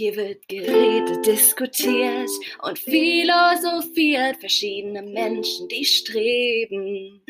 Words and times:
Hier 0.00 0.16
wird 0.16 0.48
geredet, 0.48 1.26
diskutiert 1.26 2.30
und 2.62 2.78
philosophiert. 2.78 4.38
Verschiedene 4.40 5.02
Menschen, 5.02 5.68
die 5.68 5.84
streben 5.84 7.20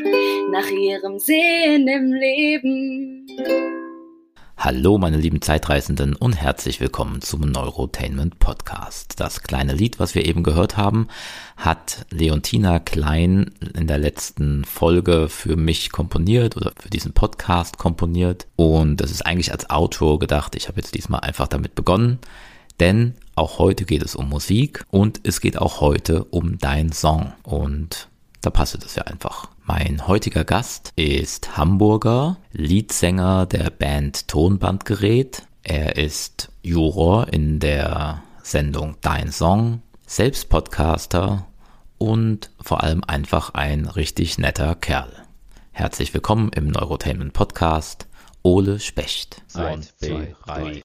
nach 0.53 0.71
ihrem 0.71 1.19
Sinn 1.19 1.89
im 1.89 2.13
Leben. 2.13 3.27
Hallo 4.57 4.99
meine 4.99 5.17
lieben 5.17 5.43
Zeitreisenden 5.43 6.15
und 6.15 6.35
herzlich 6.35 6.79
willkommen 6.79 7.23
zum 7.23 7.41
Neurotainment 7.41 8.39
Podcast. 8.39 9.19
Das 9.19 9.43
kleine 9.43 9.73
Lied, 9.73 9.99
was 9.99 10.15
wir 10.15 10.25
eben 10.25 10.45
gehört 10.45 10.77
haben, 10.77 11.09
hat 11.57 12.07
Leontina 12.11 12.79
Klein 12.79 13.51
in 13.75 13.89
der 13.89 13.99
letzten 13.99 14.65
Folge 14.65 15.29
für 15.29 15.57
mich 15.57 15.91
komponiert 15.91 16.57
oder 16.57 16.73
für 16.79 16.91
diesen 16.91 17.15
Podcast 17.15 17.79
komponiert 17.79 18.47
und 18.55 18.99
das 18.99 19.11
ist 19.11 19.27
eigentlich 19.27 19.51
als 19.51 19.71
Outro 19.71 20.19
gedacht. 20.19 20.55
Ich 20.55 20.69
habe 20.69 20.79
jetzt 20.79 20.95
diesmal 20.95 21.21
einfach 21.21 21.49
damit 21.49 21.75
begonnen, 21.75 22.21
denn 22.81 23.15
auch 23.37 23.59
heute 23.59 23.85
geht 23.85 24.03
es 24.03 24.17
um 24.17 24.29
Musik 24.29 24.85
und 24.91 25.21
es 25.23 25.41
geht 25.41 25.59
auch 25.59 25.81
heute 25.81 26.25
um 26.25 26.59
dein 26.59 26.93
Song 26.93 27.33
und 27.43 28.09
da 28.41 28.51
passt 28.51 28.83
es 28.85 28.95
ja 28.97 29.03
einfach. 29.03 29.49
Mein 29.65 30.09
heutiger 30.09 30.45
Gast 30.45 30.93
ist 30.97 31.57
Hamburger, 31.57 32.39
Leadsänger 32.53 33.47
der 33.47 33.71
Band 33.71 34.29
Tonbandgerät. 34.29 35.43
Er 35.63 35.97
ist 35.97 36.51
Juror 36.63 37.29
in 37.33 37.61
der 37.61 38.23
Sendung 38.43 38.97
Dein 39.03 39.31
Song, 39.31 39.83
selbst 40.07 40.49
Podcaster 40.49 41.47
und 41.99 42.51
vor 42.61 42.83
allem 42.83 43.05
einfach 43.07 43.53
ein 43.53 43.85
richtig 43.85 44.39
netter 44.39 44.75
Kerl. 44.75 45.13
Herzlich 45.73 46.15
willkommen 46.15 46.51
im 46.55 46.69
Neurotainment 46.69 47.35
Podcast, 47.35 48.07
Ole 48.43 48.81
Specht. 48.81 49.43
Eins, 49.55 49.95
zwei, 49.99 50.35
drei. 50.47 50.83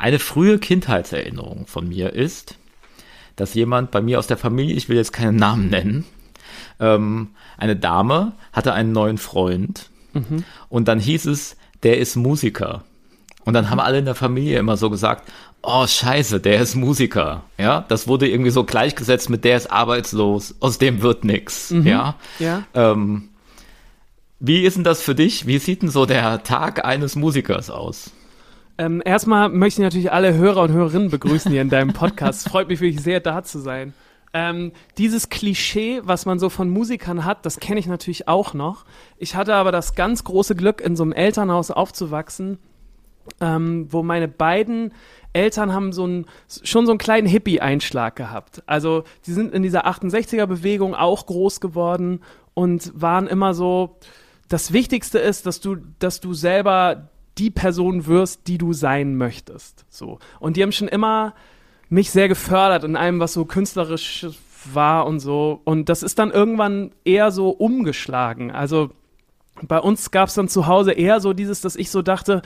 Eine 0.00 0.18
frühe 0.18 0.58
Kindheitserinnerung 0.58 1.66
von 1.66 1.86
mir 1.86 2.14
ist, 2.14 2.56
dass 3.36 3.52
jemand 3.52 3.90
bei 3.90 4.00
mir 4.00 4.18
aus 4.18 4.26
der 4.26 4.38
Familie, 4.38 4.74
ich 4.74 4.88
will 4.88 4.96
jetzt 4.96 5.12
keinen 5.12 5.36
Namen 5.36 5.68
nennen, 5.68 6.06
ähm, 6.80 7.28
eine 7.58 7.76
Dame 7.76 8.32
hatte 8.50 8.72
einen 8.72 8.92
neuen 8.92 9.18
Freund 9.18 9.90
mhm. 10.14 10.44
und 10.70 10.88
dann 10.88 11.00
hieß 11.00 11.26
es, 11.26 11.58
der 11.82 11.98
ist 11.98 12.16
Musiker. 12.16 12.82
Und 13.44 13.52
dann 13.52 13.68
haben 13.68 13.78
alle 13.78 13.98
in 13.98 14.06
der 14.06 14.14
Familie 14.14 14.58
immer 14.58 14.78
so 14.78 14.88
gesagt, 14.88 15.30
oh 15.62 15.86
scheiße, 15.86 16.40
der 16.40 16.62
ist 16.62 16.76
Musiker. 16.76 17.42
Ja, 17.58 17.84
das 17.86 18.08
wurde 18.08 18.26
irgendwie 18.26 18.52
so 18.52 18.64
gleichgesetzt 18.64 19.28
mit 19.28 19.44
der 19.44 19.58
ist 19.58 19.70
arbeitslos, 19.70 20.54
aus 20.60 20.78
dem 20.78 21.02
wird 21.02 21.26
nix. 21.26 21.72
Mhm. 21.72 21.86
Ja. 21.86 22.14
ja. 22.38 22.62
Ähm, 22.72 23.28
wie 24.38 24.62
ist 24.62 24.78
denn 24.78 24.84
das 24.84 25.02
für 25.02 25.14
dich? 25.14 25.46
Wie 25.46 25.58
sieht 25.58 25.82
denn 25.82 25.90
so 25.90 26.06
der 26.06 26.42
Tag 26.42 26.86
eines 26.86 27.16
Musikers 27.16 27.68
aus? 27.68 28.12
Ähm, 28.80 29.02
erstmal 29.04 29.50
möchte 29.50 29.82
ich 29.82 29.84
natürlich 29.84 30.10
alle 30.10 30.32
Hörer 30.32 30.62
und 30.62 30.72
Hörerinnen 30.72 31.10
begrüßen 31.10 31.52
hier 31.52 31.60
in 31.60 31.68
deinem 31.68 31.92
Podcast. 31.92 32.48
Freut 32.48 32.68
mich 32.68 32.80
wirklich 32.80 33.02
sehr, 33.02 33.20
da 33.20 33.42
zu 33.42 33.58
sein. 33.58 33.92
Ähm, 34.32 34.72
dieses 34.96 35.28
Klischee, 35.28 36.00
was 36.04 36.24
man 36.24 36.38
so 36.38 36.48
von 36.48 36.70
Musikern 36.70 37.26
hat, 37.26 37.44
das 37.44 37.60
kenne 37.60 37.78
ich 37.78 37.86
natürlich 37.86 38.26
auch 38.26 38.54
noch. 38.54 38.86
Ich 39.18 39.34
hatte 39.34 39.54
aber 39.54 39.70
das 39.70 39.96
ganz 39.96 40.24
große 40.24 40.54
Glück, 40.54 40.80
in 40.80 40.96
so 40.96 41.02
einem 41.02 41.12
Elternhaus 41.12 41.70
aufzuwachsen, 41.70 42.56
ähm, 43.42 43.86
wo 43.90 44.02
meine 44.02 44.28
beiden 44.28 44.94
Eltern 45.34 45.74
haben 45.74 45.92
so 45.92 46.06
ein, 46.06 46.24
schon 46.62 46.86
so 46.86 46.92
einen 46.92 46.98
kleinen 46.98 47.26
Hippie-Einschlag 47.26 48.16
gehabt. 48.16 48.62
Also 48.64 49.04
die 49.26 49.32
sind 49.32 49.52
in 49.52 49.62
dieser 49.62 49.86
68er-Bewegung 49.88 50.94
auch 50.94 51.26
groß 51.26 51.60
geworden 51.60 52.22
und 52.54 52.98
waren 52.98 53.26
immer 53.26 53.52
so, 53.52 53.98
das 54.48 54.72
Wichtigste 54.72 55.18
ist, 55.18 55.44
dass 55.44 55.60
du, 55.60 55.76
dass 55.98 56.20
du 56.20 56.32
selber 56.32 57.10
die 57.40 57.50
Person 57.50 58.06
wirst, 58.06 58.46
die 58.46 58.58
du 58.58 58.72
sein 58.72 59.16
möchtest. 59.16 59.84
So. 59.88 60.18
Und 60.38 60.56
die 60.56 60.62
haben 60.62 60.72
schon 60.72 60.88
immer 60.88 61.34
mich 61.88 62.10
sehr 62.10 62.28
gefördert 62.28 62.84
in 62.84 62.96
allem, 62.96 63.18
was 63.18 63.32
so 63.32 63.44
künstlerisch 63.44 64.26
war 64.72 65.06
und 65.06 65.20
so. 65.20 65.60
Und 65.64 65.88
das 65.88 66.02
ist 66.02 66.18
dann 66.18 66.30
irgendwann 66.30 66.92
eher 67.04 67.30
so 67.30 67.50
umgeschlagen. 67.50 68.50
Also 68.50 68.90
bei 69.62 69.78
uns 69.78 70.10
gab 70.10 70.28
es 70.28 70.34
dann 70.34 70.48
zu 70.48 70.66
Hause 70.66 70.92
eher 70.92 71.20
so 71.20 71.32
dieses, 71.32 71.60
dass 71.60 71.76
ich 71.76 71.90
so 71.90 72.02
dachte, 72.02 72.42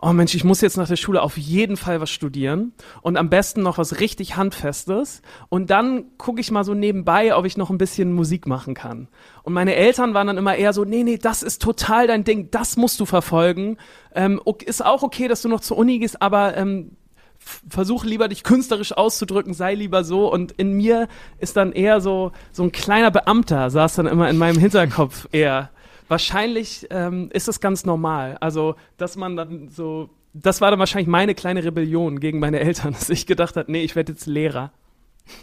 oh 0.00 0.12
Mensch, 0.12 0.34
ich 0.34 0.44
muss 0.44 0.60
jetzt 0.60 0.76
nach 0.76 0.88
der 0.88 0.96
Schule 0.96 1.22
auf 1.22 1.36
jeden 1.36 1.76
Fall 1.76 2.00
was 2.00 2.10
studieren 2.10 2.72
und 3.02 3.16
am 3.16 3.30
besten 3.30 3.62
noch 3.62 3.78
was 3.78 4.00
richtig 4.00 4.36
Handfestes. 4.36 5.22
Und 5.48 5.70
dann 5.70 6.16
gucke 6.18 6.40
ich 6.40 6.50
mal 6.50 6.64
so 6.64 6.74
nebenbei, 6.74 7.34
ob 7.34 7.44
ich 7.44 7.56
noch 7.56 7.70
ein 7.70 7.78
bisschen 7.78 8.12
Musik 8.12 8.46
machen 8.46 8.74
kann. 8.74 9.08
Und 9.42 9.52
meine 9.52 9.74
Eltern 9.74 10.14
waren 10.14 10.26
dann 10.26 10.38
immer 10.38 10.56
eher 10.56 10.72
so, 10.72 10.84
nee, 10.84 11.02
nee, 11.02 11.18
das 11.18 11.42
ist 11.42 11.62
total 11.62 12.06
dein 12.06 12.24
Ding, 12.24 12.50
das 12.50 12.76
musst 12.76 13.00
du 13.00 13.06
verfolgen. 13.06 13.78
Ähm, 14.14 14.40
ist 14.64 14.84
auch 14.84 15.02
okay, 15.02 15.28
dass 15.28 15.42
du 15.42 15.48
noch 15.48 15.60
zur 15.60 15.76
Uni 15.76 15.98
gehst, 15.98 16.22
aber 16.22 16.56
ähm, 16.56 16.96
versuch 17.38 18.04
lieber 18.04 18.28
dich 18.28 18.42
künstlerisch 18.42 18.92
auszudrücken, 18.92 19.54
sei 19.54 19.74
lieber 19.74 20.04
so. 20.04 20.32
Und 20.32 20.52
in 20.52 20.72
mir 20.72 21.08
ist 21.38 21.56
dann 21.56 21.72
eher 21.72 22.00
so, 22.00 22.32
so 22.52 22.62
ein 22.62 22.72
kleiner 22.72 23.10
Beamter, 23.10 23.70
saß 23.70 23.96
dann 23.96 24.06
immer 24.06 24.28
in 24.28 24.38
meinem 24.38 24.58
Hinterkopf 24.58 25.28
eher 25.32 25.70
wahrscheinlich 26.08 26.86
ähm, 26.90 27.30
ist 27.32 27.48
es 27.48 27.60
ganz 27.60 27.84
normal. 27.84 28.36
Also, 28.40 28.74
dass 28.96 29.16
man 29.16 29.36
dann 29.36 29.68
so, 29.68 30.10
das 30.32 30.60
war 30.60 30.70
dann 30.70 30.80
wahrscheinlich 30.80 31.08
meine 31.08 31.34
kleine 31.34 31.62
Rebellion 31.64 32.20
gegen 32.20 32.38
meine 32.38 32.60
Eltern, 32.60 32.92
dass 32.98 33.10
ich 33.10 33.26
gedacht 33.26 33.56
habe, 33.56 33.70
nee, 33.70 33.82
ich 33.82 33.96
werde 33.96 34.12
jetzt 34.12 34.26
Lehrer. 34.26 34.72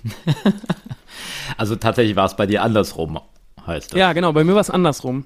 also 1.57 1.75
tatsächlich 1.75 2.15
war 2.15 2.25
es 2.25 2.35
bei 2.35 2.47
dir 2.47 2.63
andersrum, 2.63 3.19
heißt 3.65 3.93
das. 3.93 3.99
Ja, 3.99 4.13
genau, 4.13 4.33
bei 4.33 4.43
mir 4.43 4.53
war 4.53 4.61
es 4.61 4.69
andersrum. 4.69 5.25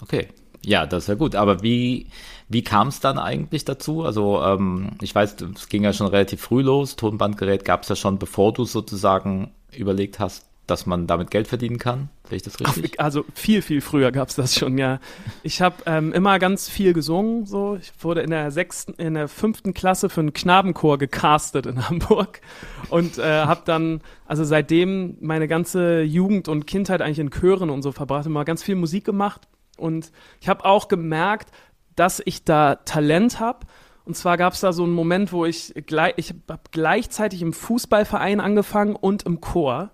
Okay. 0.00 0.28
Ja, 0.64 0.86
das 0.86 1.04
ist 1.04 1.08
ja 1.08 1.14
gut. 1.14 1.34
Aber 1.34 1.62
wie, 1.62 2.08
wie 2.48 2.62
kam 2.62 2.88
es 2.88 3.00
dann 3.00 3.18
eigentlich 3.18 3.64
dazu? 3.64 4.04
Also 4.04 4.42
ähm, 4.42 4.90
ich 5.00 5.14
weiß, 5.14 5.36
es 5.54 5.68
ging 5.68 5.84
ja 5.84 5.92
schon 5.92 6.08
relativ 6.08 6.40
früh 6.40 6.62
los. 6.62 6.96
Tonbandgerät 6.96 7.64
gab 7.64 7.82
es 7.82 7.88
ja 7.88 7.96
schon, 7.96 8.18
bevor 8.18 8.52
du 8.52 8.64
sozusagen 8.64 9.52
überlegt 9.72 10.18
hast, 10.18 10.49
dass 10.70 10.86
man 10.86 11.06
damit 11.06 11.30
Geld 11.30 11.48
verdienen 11.48 11.78
kann. 11.78 12.08
Sehe 12.28 12.36
ich 12.36 12.42
das 12.42 12.60
richtig? 12.60 13.00
Also 13.00 13.24
viel, 13.34 13.60
viel 13.60 13.80
früher 13.80 14.12
gab 14.12 14.28
es 14.28 14.36
das 14.36 14.54
schon, 14.54 14.78
ja. 14.78 15.00
Ich 15.42 15.60
habe 15.60 15.76
ähm, 15.86 16.12
immer 16.12 16.38
ganz 16.38 16.68
viel 16.68 16.92
gesungen. 16.92 17.44
So. 17.44 17.76
Ich 17.80 17.92
wurde 18.00 18.20
in 18.20 18.30
der 18.30 18.50
sechsten, 18.52 18.94
in 18.94 19.14
der 19.14 19.28
fünften 19.28 19.74
Klasse 19.74 20.08
für 20.08 20.20
einen 20.20 20.32
Knabenchor 20.32 20.98
gecastet 20.98 21.66
in 21.66 21.88
Hamburg 21.88 22.40
und 22.88 23.18
äh, 23.18 23.22
habe 23.22 23.62
dann, 23.64 24.00
also 24.26 24.44
seitdem 24.44 25.16
meine 25.20 25.48
ganze 25.48 26.02
Jugend 26.02 26.48
und 26.48 26.66
Kindheit 26.66 27.02
eigentlich 27.02 27.18
in 27.18 27.30
Chören 27.30 27.70
und 27.70 27.82
so 27.82 27.92
verbracht, 27.92 28.26
immer 28.26 28.44
ganz 28.44 28.62
viel 28.62 28.76
Musik 28.76 29.04
gemacht. 29.04 29.48
Und 29.76 30.12
ich 30.40 30.48
habe 30.48 30.64
auch 30.64 30.88
gemerkt, 30.88 31.50
dass 31.96 32.22
ich 32.24 32.44
da 32.44 32.76
Talent 32.76 33.40
habe. 33.40 33.66
Und 34.04 34.14
zwar 34.16 34.36
gab 34.36 34.52
es 34.52 34.60
da 34.60 34.72
so 34.72 34.84
einen 34.84 34.92
Moment, 34.92 35.32
wo 35.32 35.44
ich, 35.44 35.74
gleich, 35.86 36.14
ich 36.16 36.34
habe 36.48 36.62
gleichzeitig 36.70 37.42
im 37.42 37.52
Fußballverein 37.52 38.40
angefangen 38.40 38.96
und 38.96 39.24
im 39.24 39.40
Chor. 39.40 39.90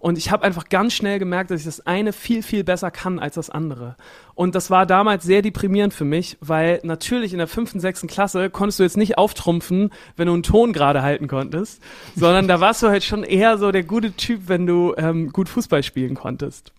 Und 0.00 0.16
ich 0.16 0.30
habe 0.30 0.44
einfach 0.44 0.68
ganz 0.68 0.94
schnell 0.94 1.18
gemerkt, 1.18 1.50
dass 1.50 1.60
ich 1.60 1.66
das 1.66 1.86
eine 1.86 2.12
viel, 2.12 2.42
viel 2.42 2.64
besser 2.64 2.90
kann 2.90 3.18
als 3.18 3.34
das 3.34 3.50
andere. 3.50 3.96
Und 4.34 4.54
das 4.54 4.70
war 4.70 4.86
damals 4.86 5.24
sehr 5.24 5.42
deprimierend 5.42 5.92
für 5.92 6.04
mich, 6.04 6.36
weil 6.40 6.80
natürlich 6.84 7.32
in 7.32 7.38
der 7.38 7.48
fünften, 7.48 7.80
sechsten 7.80 8.06
Klasse 8.06 8.50
konntest 8.50 8.78
du 8.78 8.84
jetzt 8.84 8.96
nicht 8.96 9.18
auftrumpfen, 9.18 9.90
wenn 10.16 10.28
du 10.28 10.34
einen 10.34 10.42
Ton 10.42 10.72
gerade 10.72 11.02
halten 11.02 11.26
konntest, 11.26 11.82
sondern 12.14 12.46
da 12.46 12.60
warst 12.60 12.82
du 12.82 12.88
halt 12.88 13.02
schon 13.02 13.24
eher 13.24 13.58
so 13.58 13.72
der 13.72 13.82
gute 13.82 14.12
Typ, 14.12 14.42
wenn 14.46 14.66
du 14.66 14.94
ähm, 14.96 15.32
gut 15.32 15.48
Fußball 15.48 15.82
spielen 15.82 16.14
konntest. 16.14 16.72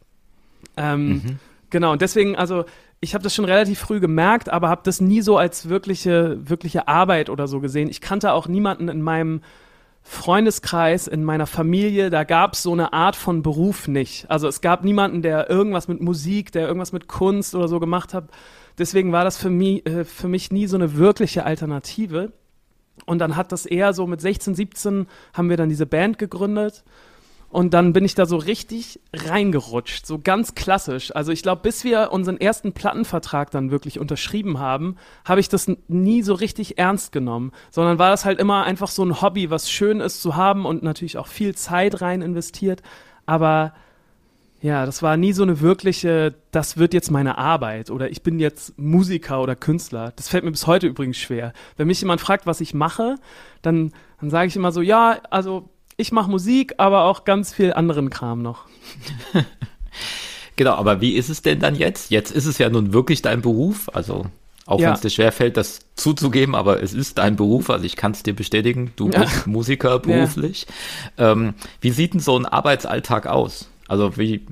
Ähm, 0.77 1.07
mhm. 1.07 1.39
Genau, 1.69 1.91
und 1.91 2.01
deswegen, 2.01 2.35
also 2.35 2.65
ich 3.01 3.13
habe 3.13 3.23
das 3.23 3.33
schon 3.33 3.45
relativ 3.45 3.79
früh 3.79 3.99
gemerkt, 3.99 4.49
aber 4.49 4.69
habe 4.69 4.81
das 4.83 4.99
nie 5.01 5.21
so 5.21 5.37
als 5.37 5.69
wirkliche, 5.69 6.37
wirkliche 6.49 6.87
Arbeit 6.87 7.29
oder 7.29 7.47
so 7.47 7.59
gesehen. 7.59 7.89
Ich 7.89 8.01
kannte 8.01 8.33
auch 8.33 8.47
niemanden 8.47 8.89
in 8.89 9.01
meinem 9.01 9.41
Freundeskreis, 10.09 11.07
in 11.07 11.23
meiner 11.23 11.45
Familie, 11.45 12.09
da 12.09 12.23
gab 12.23 12.53
es 12.53 12.63
so 12.63 12.73
eine 12.73 12.93
Art 12.93 13.15
von 13.15 13.43
Beruf 13.43 13.87
nicht. 13.87 14.25
Also 14.27 14.47
es 14.47 14.59
gab 14.59 14.83
niemanden, 14.83 15.21
der 15.21 15.51
irgendwas 15.51 15.87
mit 15.87 16.01
Musik, 16.01 16.51
der 16.51 16.67
irgendwas 16.67 16.91
mit 16.91 17.07
Kunst 17.07 17.53
oder 17.53 17.67
so 17.67 17.79
gemacht 17.79 18.15
hat. 18.15 18.27
Deswegen 18.79 19.11
war 19.11 19.23
das 19.23 19.37
für 19.37 19.51
mich, 19.51 19.85
äh, 19.85 20.05
für 20.05 20.27
mich 20.27 20.51
nie 20.51 20.65
so 20.65 20.77
eine 20.77 20.95
wirkliche 20.95 21.45
Alternative. 21.45 22.31
Und 23.05 23.19
dann 23.19 23.35
hat 23.35 23.51
das 23.51 23.67
eher 23.67 23.93
so 23.93 24.07
mit 24.07 24.19
16, 24.19 24.55
17 24.55 25.05
haben 25.33 25.49
wir 25.51 25.57
dann 25.57 25.69
diese 25.69 25.85
Band 25.85 26.17
gegründet 26.17 26.83
und 27.49 27.73
dann 27.73 27.93
bin 27.93 28.05
ich 28.05 28.15
da 28.15 28.25
so 28.25 28.37
richtig 28.37 28.99
reingerutscht, 29.13 30.05
so 30.05 30.19
ganz 30.19 30.53
klassisch. 30.55 31.15
Also 31.15 31.31
ich 31.31 31.41
glaube, 31.41 31.63
bis 31.63 31.83
wir 31.83 32.11
unseren 32.11 32.37
ersten 32.37 32.73
Plattenvertrag 32.73 33.49
dann 33.51 33.71
wirklich 33.71 33.99
unterschrieben 33.99 34.59
haben, 34.59 34.97
habe 35.25 35.39
ich 35.39 35.49
das 35.49 35.69
nie 35.87 36.21
so 36.21 36.35
richtig 36.35 36.77
ernst 36.77 37.11
genommen, 37.11 37.51
sondern 37.71 37.97
war 37.97 38.11
das 38.11 38.23
halt 38.25 38.39
immer 38.39 38.63
einfach 38.65 38.89
so 38.89 39.03
ein 39.03 39.21
Hobby, 39.21 39.49
was 39.49 39.69
schön 39.71 39.99
ist 39.99 40.21
zu 40.21 40.35
haben 40.35 40.65
und 40.65 40.83
natürlich 40.83 41.17
auch 41.17 41.27
viel 41.27 41.55
Zeit 41.55 42.01
rein 42.01 42.21
investiert. 42.21 42.83
Aber 43.25 43.73
Ja, 44.61 44.85
das 44.85 45.01
war 45.01 45.15
nie 45.15 45.31
so 45.31 45.43
eine 45.43 45.61
wirkliche, 45.61 46.35
das 46.51 46.75
wird 46.77 46.93
jetzt 46.93 47.11
meine 47.11 47.37
Arbeit 47.37 47.89
oder 47.89 48.09
ich 48.11 48.23
bin 48.23 48.39
jetzt 48.39 48.77
Musiker 48.77 49.41
oder 49.41 49.55
Künstler. 49.55 50.11
Das 50.17 50.27
fällt 50.27 50.43
mir 50.43 50.51
bis 50.51 50.67
heute 50.67 50.85
übrigens 50.87 51.17
schwer. 51.17 51.53
Wenn 51.77 51.87
mich 51.87 52.01
jemand 52.01 52.19
fragt, 52.19 52.45
was 52.45 52.59
ich 52.59 52.73
mache, 52.73 53.15
dann, 53.61 53.93
dann 54.19 54.29
sage 54.29 54.47
ich 54.49 54.57
immer 54.57 54.73
so, 54.73 54.81
ja, 54.81 55.19
also 55.29 55.69
ich 55.99 56.11
mache 56.11 56.31
Musik, 56.31 56.75
aber 56.77 57.03
auch 57.03 57.25
ganz 57.25 57.53
viel 57.53 57.73
anderen 57.73 58.09
Kram 58.09 58.41
noch. 58.41 58.65
genau, 60.55 60.75
aber 60.75 61.01
wie 61.01 61.15
ist 61.15 61.29
es 61.29 61.41
denn 61.41 61.59
dann 61.59 61.75
jetzt? 61.75 62.09
Jetzt 62.09 62.31
ist 62.31 62.45
es 62.45 62.57
ja 62.57 62.69
nun 62.69 62.93
wirklich 62.93 63.21
dein 63.21 63.41
Beruf, 63.41 63.89
also 63.93 64.25
auch 64.65 64.79
ja. 64.79 64.87
wenn 64.87 64.93
es 64.93 65.01
dir 65.01 65.09
schwerfällt, 65.09 65.57
das 65.57 65.79
zuzugeben, 65.95 66.55
aber 66.55 66.81
es 66.81 66.93
ist 66.93 67.17
dein 67.17 67.35
Beruf, 67.35 67.69
also 67.69 67.83
ich 67.85 67.95
kann 67.95 68.11
es 68.13 68.23
dir 68.23 68.35
bestätigen, 68.35 68.93
du 68.95 69.09
bist 69.09 69.35
ja. 69.45 69.51
Musiker 69.51 69.99
beruflich. 69.99 70.67
Ja. 71.17 71.31
Ähm, 71.31 71.53
wie 71.81 71.91
sieht 71.91 72.13
denn 72.13 72.21
so 72.21 72.37
ein 72.37 72.45
Arbeitsalltag 72.45 73.27
aus? 73.27 73.67
Also 73.87 74.15
wie, 74.17 74.45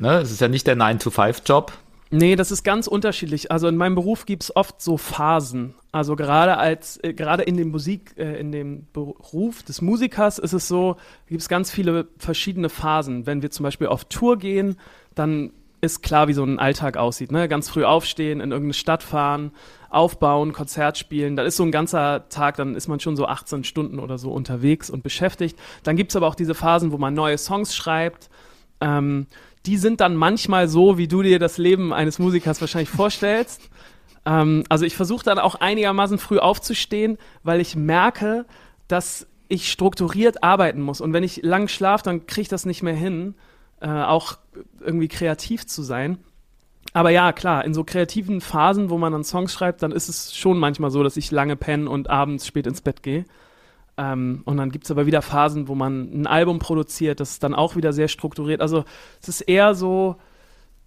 ne, 0.00 0.20
es 0.20 0.32
ist 0.32 0.40
ja 0.40 0.48
nicht 0.48 0.66
der 0.66 0.76
9-to-5-Job. 0.76 1.72
Nee, 2.14 2.36
das 2.36 2.50
ist 2.50 2.62
ganz 2.62 2.88
unterschiedlich. 2.88 3.50
Also 3.50 3.68
in 3.68 3.76
meinem 3.78 3.94
Beruf 3.94 4.26
gibt 4.26 4.42
es 4.42 4.54
oft 4.54 4.82
so 4.82 4.98
Phasen. 4.98 5.74
Also 5.92 6.14
gerade 6.14 6.58
als, 6.58 7.02
äh, 7.02 7.14
gerade 7.14 7.42
in 7.42 7.56
dem 7.56 7.70
Musik, 7.70 8.12
äh, 8.18 8.38
in 8.38 8.52
dem 8.52 8.86
Beruf 8.92 9.62
des 9.62 9.80
Musikers 9.80 10.38
ist 10.38 10.52
es 10.52 10.68
so, 10.68 10.96
gibt 11.26 11.40
es 11.40 11.48
ganz 11.48 11.70
viele 11.70 12.08
verschiedene 12.18 12.68
Phasen. 12.68 13.24
Wenn 13.24 13.40
wir 13.40 13.50
zum 13.50 13.64
Beispiel 13.64 13.86
auf 13.86 14.04
Tour 14.04 14.36
gehen, 14.36 14.76
dann 15.14 15.52
ist 15.80 16.02
klar, 16.02 16.28
wie 16.28 16.34
so 16.34 16.44
ein 16.44 16.58
Alltag 16.58 16.98
aussieht. 16.98 17.32
Ne? 17.32 17.48
Ganz 17.48 17.70
früh 17.70 17.84
aufstehen, 17.84 18.40
in 18.40 18.50
irgendeine 18.50 18.74
Stadt 18.74 19.02
fahren, 19.02 19.50
aufbauen, 19.88 20.52
Konzert 20.52 20.98
spielen. 20.98 21.34
Da 21.34 21.44
ist 21.44 21.56
so 21.56 21.62
ein 21.62 21.72
ganzer 21.72 22.28
Tag, 22.28 22.56
dann 22.56 22.74
ist 22.74 22.88
man 22.88 23.00
schon 23.00 23.16
so 23.16 23.24
18 23.24 23.64
Stunden 23.64 23.98
oder 23.98 24.18
so 24.18 24.32
unterwegs 24.32 24.90
und 24.90 25.02
beschäftigt. 25.02 25.58
Dann 25.82 25.96
gibt 25.96 26.12
es 26.12 26.16
aber 26.16 26.26
auch 26.26 26.34
diese 26.34 26.54
Phasen, 26.54 26.92
wo 26.92 26.98
man 26.98 27.14
neue 27.14 27.38
Songs 27.38 27.74
schreibt. 27.74 28.28
Ähm, 28.82 29.28
die 29.66 29.76
sind 29.76 30.00
dann 30.00 30.16
manchmal 30.16 30.68
so, 30.68 30.98
wie 30.98 31.08
du 31.08 31.22
dir 31.22 31.38
das 31.38 31.58
Leben 31.58 31.92
eines 31.92 32.18
Musikers 32.18 32.60
wahrscheinlich 32.60 32.90
vorstellst. 32.90 33.62
Ähm, 34.24 34.62
also 34.68 34.84
ich 34.84 34.94
versuche 34.94 35.24
dann 35.24 35.40
auch 35.40 35.56
einigermaßen 35.56 36.16
früh 36.16 36.38
aufzustehen, 36.38 37.18
weil 37.42 37.60
ich 37.60 37.74
merke, 37.74 38.46
dass 38.86 39.26
ich 39.48 39.72
strukturiert 39.72 40.44
arbeiten 40.44 40.80
muss. 40.80 41.00
Und 41.00 41.12
wenn 41.12 41.24
ich 41.24 41.42
lang 41.42 41.66
schlafe, 41.66 42.04
dann 42.04 42.28
kriege 42.28 42.42
ich 42.42 42.48
das 42.48 42.64
nicht 42.64 42.84
mehr 42.84 42.94
hin, 42.94 43.34
äh, 43.80 43.88
auch 43.88 44.38
irgendwie 44.78 45.08
kreativ 45.08 45.66
zu 45.66 45.82
sein. 45.82 46.18
Aber 46.92 47.10
ja, 47.10 47.32
klar, 47.32 47.64
in 47.64 47.74
so 47.74 47.84
kreativen 47.84 48.40
Phasen, 48.40 48.90
wo 48.90 48.98
man 48.98 49.12
dann 49.12 49.24
Songs 49.24 49.52
schreibt, 49.52 49.82
dann 49.82 49.92
ist 49.92 50.08
es 50.08 50.36
schon 50.36 50.58
manchmal 50.58 50.90
so, 50.90 51.02
dass 51.02 51.16
ich 51.16 51.30
lange 51.30 51.56
penne 51.56 51.88
und 51.88 52.10
abends 52.10 52.46
spät 52.46 52.66
ins 52.66 52.80
Bett 52.80 53.02
gehe. 53.02 53.24
Ähm, 54.02 54.42
und 54.44 54.56
dann 54.56 54.72
gibt 54.72 54.84
es 54.84 54.90
aber 54.90 55.06
wieder 55.06 55.22
Phasen, 55.22 55.68
wo 55.68 55.74
man 55.74 56.10
ein 56.12 56.26
Album 56.26 56.58
produziert, 56.58 57.20
das 57.20 57.32
ist 57.32 57.42
dann 57.44 57.54
auch 57.54 57.76
wieder 57.76 57.92
sehr 57.92 58.08
strukturiert. 58.08 58.60
Also 58.60 58.84
es 59.20 59.28
ist 59.28 59.42
eher 59.42 59.74
so, 59.74 60.16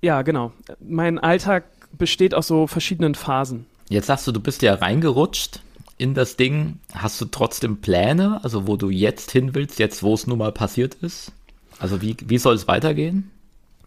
ja, 0.01 0.21
genau. 0.21 0.51
Mein 0.79 1.17
Alltag 1.19 1.65
besteht 1.97 2.33
aus 2.33 2.47
so 2.47 2.67
verschiedenen 2.67 3.15
Phasen. 3.15 3.67
Jetzt 3.87 4.07
sagst 4.07 4.27
du, 4.27 4.31
du 4.33 4.41
bist 4.41 4.61
ja 4.63 4.73
reingerutscht 4.73 5.61
in 5.97 6.13
das 6.13 6.35
Ding. 6.35 6.79
Hast 6.93 7.21
du 7.21 7.25
trotzdem 7.25 7.77
Pläne, 7.77 8.43
also 8.43 8.67
wo 8.67 8.75
du 8.75 8.89
jetzt 8.89 9.31
hin 9.31 9.55
willst, 9.55 9.79
jetzt 9.79 10.03
wo 10.03 10.13
es 10.13 10.27
nun 10.27 10.39
mal 10.39 10.51
passiert 10.51 10.95
ist? 10.95 11.31
Also 11.79 12.01
wie, 12.01 12.17
wie 12.25 12.37
soll 12.37 12.55
es 12.55 12.67
weitergehen? 12.67 13.31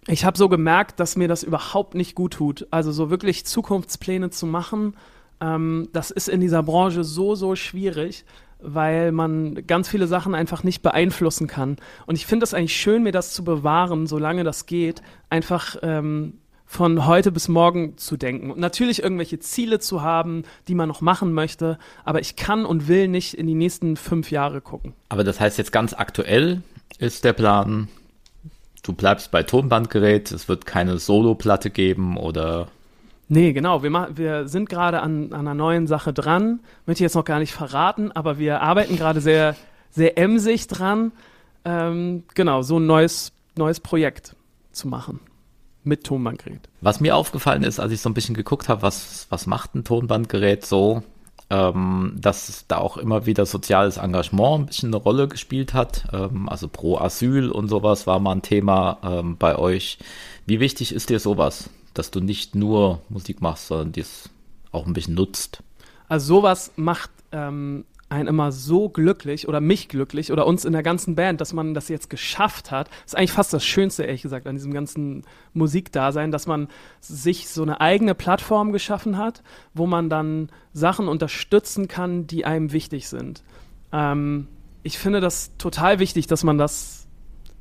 Ich 0.07 0.25
habe 0.25 0.39
so 0.39 0.49
gemerkt, 0.49 1.01
dass 1.01 1.17
mir 1.17 1.29
das 1.29 1.43
überhaupt 1.43 1.95
nicht 1.95 2.15
gut 2.15 2.35
tut. 2.35 2.67
Also 2.71 2.93
so 2.93 3.11
wirklich 3.11 3.45
Zukunftspläne 3.45 4.31
zu 4.31 4.47
machen, 4.47 4.95
ähm, 5.41 5.89
das 5.93 6.11
ist 6.11 6.29
in 6.29 6.41
dieser 6.41 6.63
Branche 6.63 7.05
so, 7.05 7.35
so 7.35 7.55
schwierig, 7.57 8.25
weil 8.61 9.13
man 9.13 9.67
ganz 9.67 9.89
viele 9.89 10.07
Sachen 10.07 10.35
einfach 10.35 10.65
nicht 10.65 10.83
beeinflussen 10.83 11.47
kann. 11.47 11.77
Und 12.07 12.17
ich 12.17 12.27
finde 12.27 12.45
es 12.45 12.55
eigentlich 12.55 12.77
schön, 12.77 13.03
mir 13.03 13.13
das 13.13 13.33
zu 13.33 13.45
bewahren, 13.45 14.07
solange 14.07 14.45
das 14.45 14.67
geht, 14.67 15.03
einfach 15.31 15.77
ähm, 15.83 16.35
von 16.69 17.07
heute 17.07 17.33
bis 17.33 17.49
morgen 17.49 17.97
zu 17.97 18.17
denken. 18.17 18.51
Und 18.51 18.61
natürlich 18.61 19.03
irgendwelche 19.03 19.39
Ziele 19.39 19.79
zu 19.79 20.03
haben, 20.03 20.45
die 20.69 20.75
man 20.75 20.89
noch 20.89 21.01
machen 21.01 21.33
möchte, 21.33 21.79
aber 22.05 22.21
ich 22.21 22.37
kann 22.37 22.67
und 22.67 22.89
will 22.89 23.09
nicht 23.09 23.35
in 23.35 23.47
die 23.47 23.55
nächsten 23.55 23.97
fünf 23.97 24.31
Jahre 24.31 24.61
gucken. 24.61 24.93
Aber 25.09 25.25
das 25.25 25.41
heißt 25.41 25.57
jetzt 25.57 25.73
ganz 25.73 25.95
aktuell 25.95 26.63
ist 26.99 27.25
der 27.25 27.33
Plan, 27.33 27.89
du 28.83 28.93
bleibst 28.93 29.31
bei 29.31 29.43
Tonbandgerät, 29.43 30.31
es 30.31 30.49
wird 30.49 30.67
keine 30.67 30.99
Solo-Platte 30.99 31.71
geben 31.71 32.17
oder 32.17 32.69
Nee, 33.29 33.53
genau. 33.53 33.83
Wir, 33.83 34.09
wir 34.15 34.49
sind 34.49 34.69
gerade 34.69 35.01
an, 35.01 35.33
an 35.33 35.41
einer 35.41 35.55
neuen 35.55 35.87
Sache 35.87 36.13
dran. 36.13 36.61
Möchte 36.87 37.01
ich 37.01 37.07
jetzt 37.07 37.15
noch 37.15 37.25
gar 37.25 37.39
nicht 37.39 37.53
verraten, 37.53 38.11
aber 38.13 38.39
wir 38.39 38.63
arbeiten 38.63 38.97
gerade 38.97 39.21
sehr, 39.21 39.55
sehr 39.91 40.19
emsig 40.19 40.67
dran, 40.67 41.13
ähm, 41.65 42.25
genau, 42.35 42.63
so 42.63 42.79
ein 42.79 42.87
neues, 42.87 43.33
neues 43.57 43.81
Projekt 43.81 44.37
zu 44.73 44.89
machen 44.89 45.21
mit 45.85 46.05
Tonbandgerät. 46.05 46.69
Was 46.81 47.01
mir 47.01 47.17
aufgefallen 47.17 47.63
ist, 47.63 47.81
als 47.81 47.93
ich 47.93 48.01
so 48.01 48.09
ein 48.09 48.15
bisschen 48.15 48.35
geguckt 48.35 48.69
habe, 48.69 48.83
was, 48.83 49.27
was 49.31 49.47
macht 49.47 49.75
ein 49.75 49.85
Tonbandgerät 49.85 50.65
so, 50.65 51.03
ähm, 51.51 52.15
dass 52.19 52.65
da 52.69 52.79
auch 52.79 52.97
immer 52.97 53.27
wieder 53.27 53.47
soziales 53.47 53.97
Engagement 53.97 54.61
ein 54.61 54.67
bisschen 54.67 54.95
eine 54.95 55.03
Rolle 55.03 55.29
gespielt 55.29 55.75
hat. 55.75 56.05
Ähm, 56.13 56.49
also 56.49 56.69
pro 56.69 56.99
Asyl 56.99 57.51
und 57.51 57.69
sowas 57.69 58.07
war 58.07 58.19
mal 58.19 58.33
ein 58.33 58.43
Thema 58.43 58.99
ähm, 59.03 59.37
bei 59.39 59.57
euch. 59.57 59.99
Wie 60.47 60.61
wichtig 60.61 60.95
ist 60.95 61.11
dir 61.11 61.21
sowas? 61.21 61.71
Dass 61.95 62.11
du 62.11 62.21
nicht 62.21 62.55
nur 62.55 63.01
Musik 63.09 63.41
machst, 63.41 63.69
sondern 63.69 63.93
dies 63.93 64.31
auch 64.73 64.87
ein 64.87 64.93
bisschen 64.93 65.15
nutzt. 65.15 65.63
Also 66.09 66.37
sowas 66.37 66.73
macht 66.77 67.11
ähm, 67.33 67.85
einen 68.09 68.29
immer 68.29 68.53
so 68.53 68.89
glücklich 68.89 69.49
oder 69.49 69.61
mich 69.61 69.89
glücklich 69.89 70.33
oder 70.33 70.47
uns 70.47 70.65
in 70.65 70.73
der 70.73 70.83
ganzen 70.83 71.15
Band, 71.15 71.41
dass 71.41 71.53
man 71.53 71.75
das 71.75 71.89
jetzt 71.89 72.09
geschafft 72.09 72.71
hat. 72.71 72.89
Das 72.89 73.13
ist 73.13 73.17
eigentlich 73.17 73.33
fast 73.33 73.53
das 73.53 73.65
Schönste, 73.65 74.05
ehrlich 74.05 74.23
gesagt, 74.23 74.47
an 74.47 74.55
diesem 74.55 74.73
ganzen 74.73 75.25
Musikdasein, 75.53 76.31
dass 76.31 76.47
man 76.47 76.69
sich 77.01 77.49
so 77.49 77.63
eine 77.63 77.81
eigene 77.81 78.15
Plattform 78.15 78.73
geschaffen 78.73 79.19
hat, 79.19 79.43
wo 79.75 79.87
man 79.87 80.09
dann 80.09 80.49
Sachen 80.73 81.09
unterstützen 81.09 81.89
kann, 81.89 82.27
die 82.27 82.47
einem 82.47 82.73
wichtig 82.73 83.09
sind. 83.09 83.43
Ähm, 83.93 84.49
ich 84.83 84.99
finde 84.99 85.21
das 85.21 85.57
total 85.59 85.99
wichtig, 85.99 86.27
dass 86.29 86.45
man 86.45 86.57
das 86.57 87.08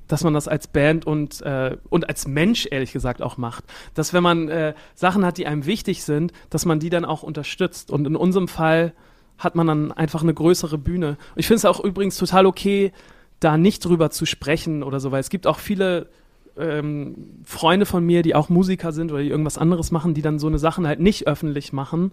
dass 0.07 0.23
man 0.23 0.33
das 0.33 0.47
als 0.47 0.67
Band 0.67 1.05
und, 1.05 1.41
äh, 1.41 1.77
und 1.89 2.09
als 2.09 2.27
Mensch 2.27 2.67
ehrlich 2.69 2.93
gesagt 2.93 3.21
auch 3.21 3.37
macht. 3.37 3.63
Dass 3.93 4.13
wenn 4.13 4.23
man 4.23 4.49
äh, 4.49 4.73
Sachen 4.95 5.25
hat, 5.25 5.37
die 5.37 5.47
einem 5.47 5.65
wichtig 5.65 6.03
sind, 6.03 6.31
dass 6.49 6.65
man 6.65 6.79
die 6.79 6.89
dann 6.89 7.05
auch 7.05 7.23
unterstützt. 7.23 7.91
Und 7.91 8.07
in 8.07 8.15
unserem 8.15 8.47
Fall 8.47 8.93
hat 9.37 9.55
man 9.55 9.67
dann 9.67 9.91
einfach 9.91 10.23
eine 10.23 10.33
größere 10.33 10.77
Bühne. 10.77 11.09
Und 11.09 11.37
ich 11.37 11.47
finde 11.47 11.57
es 11.57 11.65
auch 11.65 11.83
übrigens 11.83 12.17
total 12.17 12.45
okay, 12.45 12.91
da 13.39 13.57
nicht 13.57 13.85
drüber 13.85 14.09
zu 14.09 14.25
sprechen 14.25 14.81
oder 14.81 14.99
so, 14.99 15.11
weil 15.11 15.19
es 15.19 15.29
gibt 15.29 15.45
auch 15.45 15.59
viele 15.59 16.09
ähm, 16.57 17.41
Freunde 17.43 17.85
von 17.85 18.03
mir, 18.03 18.23
die 18.23 18.33
auch 18.33 18.49
Musiker 18.49 18.91
sind 18.91 19.11
oder 19.11 19.21
die 19.21 19.29
irgendwas 19.29 19.59
anderes 19.59 19.91
machen, 19.91 20.15
die 20.15 20.23
dann 20.23 20.39
so 20.39 20.47
eine 20.47 20.57
Sachen 20.57 20.87
halt 20.87 20.99
nicht 20.99 21.27
öffentlich 21.27 21.71
machen. 21.71 22.11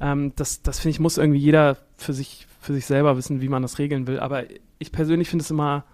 Ähm, 0.00 0.32
das 0.34 0.62
das 0.62 0.80
finde 0.80 0.90
ich, 0.90 1.00
muss 1.00 1.18
irgendwie 1.18 1.38
jeder 1.38 1.76
für 1.96 2.12
sich, 2.12 2.48
für 2.60 2.72
sich 2.72 2.86
selber 2.86 3.16
wissen, 3.16 3.40
wie 3.40 3.48
man 3.48 3.62
das 3.62 3.78
regeln 3.78 4.08
will. 4.08 4.18
Aber 4.18 4.44
ich 4.78 4.90
persönlich 4.90 5.28
finde 5.28 5.44
es 5.44 5.50
immer 5.50 5.84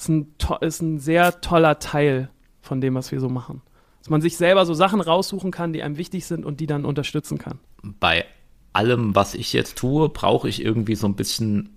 ist 0.00 0.08
ein, 0.08 0.34
ist 0.60 0.82
ein 0.82 0.98
sehr 0.98 1.40
toller 1.40 1.78
Teil 1.78 2.30
von 2.60 2.80
dem, 2.80 2.94
was 2.94 3.12
wir 3.12 3.20
so 3.20 3.28
machen. 3.28 3.62
Dass 3.98 4.10
man 4.10 4.22
sich 4.22 4.36
selber 4.36 4.64
so 4.64 4.74
Sachen 4.74 5.00
raussuchen 5.00 5.50
kann, 5.50 5.72
die 5.72 5.82
einem 5.82 5.98
wichtig 5.98 6.26
sind 6.26 6.44
und 6.46 6.60
die 6.60 6.66
dann 6.66 6.84
unterstützen 6.84 7.38
kann. 7.38 7.58
Bei 7.82 8.24
allem, 8.72 9.14
was 9.14 9.34
ich 9.34 9.52
jetzt 9.52 9.76
tue, 9.76 10.08
brauche 10.08 10.48
ich 10.48 10.64
irgendwie 10.64 10.94
so 10.94 11.06
ein 11.06 11.16
bisschen 11.16 11.76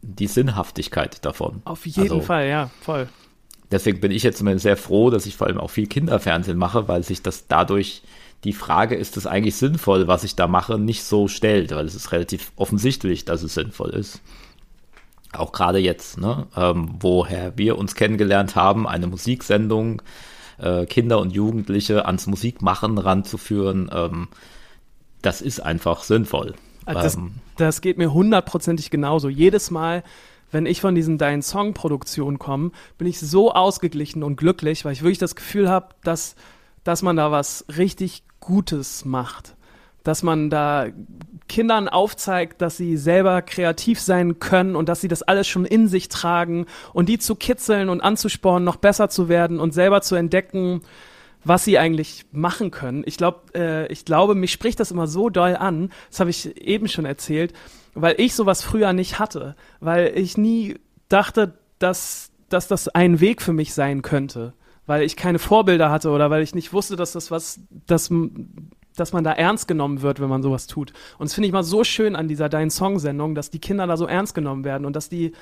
die 0.00 0.26
Sinnhaftigkeit 0.26 1.24
davon. 1.24 1.62
Auf 1.64 1.86
jeden 1.86 2.02
also, 2.02 2.20
Fall, 2.20 2.48
ja, 2.48 2.70
voll. 2.80 3.08
Deswegen 3.70 4.00
bin 4.00 4.12
ich 4.12 4.22
jetzt 4.22 4.38
zumindest 4.38 4.62
sehr 4.62 4.76
froh, 4.76 5.10
dass 5.10 5.26
ich 5.26 5.36
vor 5.36 5.46
allem 5.46 5.58
auch 5.58 5.70
viel 5.70 5.86
Kinderfernsehen 5.86 6.58
mache, 6.58 6.88
weil 6.88 7.02
sich 7.02 7.22
das 7.22 7.46
dadurch 7.46 8.02
die 8.44 8.52
Frage, 8.52 8.94
ist 8.94 9.16
es 9.16 9.26
eigentlich 9.26 9.56
sinnvoll, 9.56 10.06
was 10.06 10.22
ich 10.22 10.36
da 10.36 10.46
mache, 10.46 10.78
nicht 10.78 11.02
so 11.02 11.28
stellt, 11.28 11.74
weil 11.74 11.86
es 11.86 11.94
ist 11.94 12.12
relativ 12.12 12.52
offensichtlich, 12.56 13.24
dass 13.24 13.42
es 13.42 13.54
sinnvoll 13.54 13.90
ist 13.90 14.20
auch 15.38 15.52
gerade 15.52 15.78
jetzt, 15.78 16.18
ne, 16.18 16.46
ähm, 16.56 16.90
woher 17.00 17.56
wir 17.56 17.78
uns 17.78 17.94
kennengelernt 17.94 18.56
haben, 18.56 18.86
eine 18.86 19.06
Musiksendung, 19.06 20.02
äh, 20.58 20.86
Kinder 20.86 21.18
und 21.18 21.30
Jugendliche 21.30 22.06
ans 22.06 22.26
Musikmachen 22.26 22.98
ranzuführen, 22.98 23.90
ähm, 23.92 24.28
das 25.22 25.40
ist 25.40 25.60
einfach 25.60 26.02
sinnvoll. 26.02 26.54
Also 26.84 27.00
das, 27.00 27.14
ähm, 27.16 27.34
das 27.56 27.80
geht 27.80 27.98
mir 27.98 28.12
hundertprozentig 28.12 28.90
genauso. 28.90 29.28
Jedes 29.28 29.70
Mal, 29.70 30.02
wenn 30.50 30.66
ich 30.66 30.80
von 30.80 30.94
diesen 30.94 31.18
Dein 31.18 31.42
Song-Produktionen 31.42 32.38
komme, 32.38 32.70
bin 32.98 33.06
ich 33.06 33.18
so 33.18 33.52
ausgeglichen 33.52 34.22
und 34.22 34.36
glücklich, 34.36 34.84
weil 34.84 34.92
ich 34.92 35.02
wirklich 35.02 35.18
das 35.18 35.34
Gefühl 35.34 35.68
habe, 35.68 35.94
dass, 36.02 36.36
dass 36.84 37.02
man 37.02 37.16
da 37.16 37.30
was 37.30 37.64
richtig 37.76 38.22
Gutes 38.40 39.04
macht 39.04 39.56
dass 40.04 40.22
man 40.22 40.48
da 40.50 40.86
Kindern 41.48 41.88
aufzeigt, 41.88 42.62
dass 42.62 42.76
sie 42.76 42.96
selber 42.96 43.42
kreativ 43.42 44.00
sein 44.00 44.38
können 44.38 44.76
und 44.76 44.88
dass 44.88 45.00
sie 45.00 45.08
das 45.08 45.22
alles 45.22 45.48
schon 45.48 45.64
in 45.64 45.88
sich 45.88 46.08
tragen 46.08 46.66
und 46.92 47.08
die 47.08 47.18
zu 47.18 47.34
kitzeln 47.34 47.88
und 47.88 48.00
anzuspornen, 48.00 48.64
noch 48.64 48.76
besser 48.76 49.08
zu 49.08 49.28
werden 49.28 49.58
und 49.58 49.74
selber 49.74 50.00
zu 50.00 50.14
entdecken, 50.14 50.82
was 51.42 51.64
sie 51.64 51.78
eigentlich 51.78 52.24
machen 52.32 52.70
können. 52.70 53.02
Ich 53.06 53.16
glaube, 53.18 53.40
äh, 53.54 53.92
ich 53.92 54.04
glaube, 54.04 54.34
mich 54.34 54.52
spricht 54.52 54.80
das 54.80 54.90
immer 54.92 55.06
so 55.06 55.28
doll 55.28 55.56
an. 55.56 55.90
Das 56.10 56.20
habe 56.20 56.30
ich 56.30 56.56
eben 56.56 56.88
schon 56.88 57.04
erzählt, 57.04 57.52
weil 57.94 58.14
ich 58.18 58.34
sowas 58.34 58.62
früher 58.62 58.92
nicht 58.92 59.18
hatte, 59.18 59.56
weil 59.80 60.12
ich 60.16 60.38
nie 60.38 60.76
dachte, 61.08 61.58
dass 61.78 62.30
dass 62.48 62.68
das 62.68 62.88
ein 62.88 63.20
Weg 63.20 63.42
für 63.42 63.52
mich 63.52 63.74
sein 63.74 64.02
könnte. 64.02 64.54
weil 64.86 65.02
ich 65.02 65.16
keine 65.16 65.38
Vorbilder 65.38 65.90
hatte 65.90 66.10
oder 66.10 66.28
weil 66.28 66.42
ich 66.42 66.54
nicht 66.54 66.74
wusste, 66.74 66.94
dass 66.94 67.12
das 67.12 67.30
was, 67.30 67.58
dass, 67.86 68.10
dass 68.96 69.12
man 69.12 69.24
da 69.24 69.32
ernst 69.32 69.68
genommen 69.68 70.02
wird, 70.02 70.20
wenn 70.20 70.28
man 70.28 70.42
sowas 70.42 70.66
tut. 70.66 70.92
Und 71.18 71.28
das 71.28 71.34
finde 71.34 71.48
ich 71.48 71.52
mal 71.52 71.64
so 71.64 71.84
schön 71.84 72.16
an 72.16 72.28
dieser 72.28 72.48
Dein 72.48 72.70
Song-Sendung, 72.70 73.34
dass 73.34 73.50
die 73.50 73.58
Kinder 73.58 73.86
da 73.86 73.96
so 73.96 74.06
ernst 74.06 74.34
genommen 74.34 74.64
werden 74.64 74.84
und 74.84 74.94
dass 74.94 75.08
die 75.08 75.32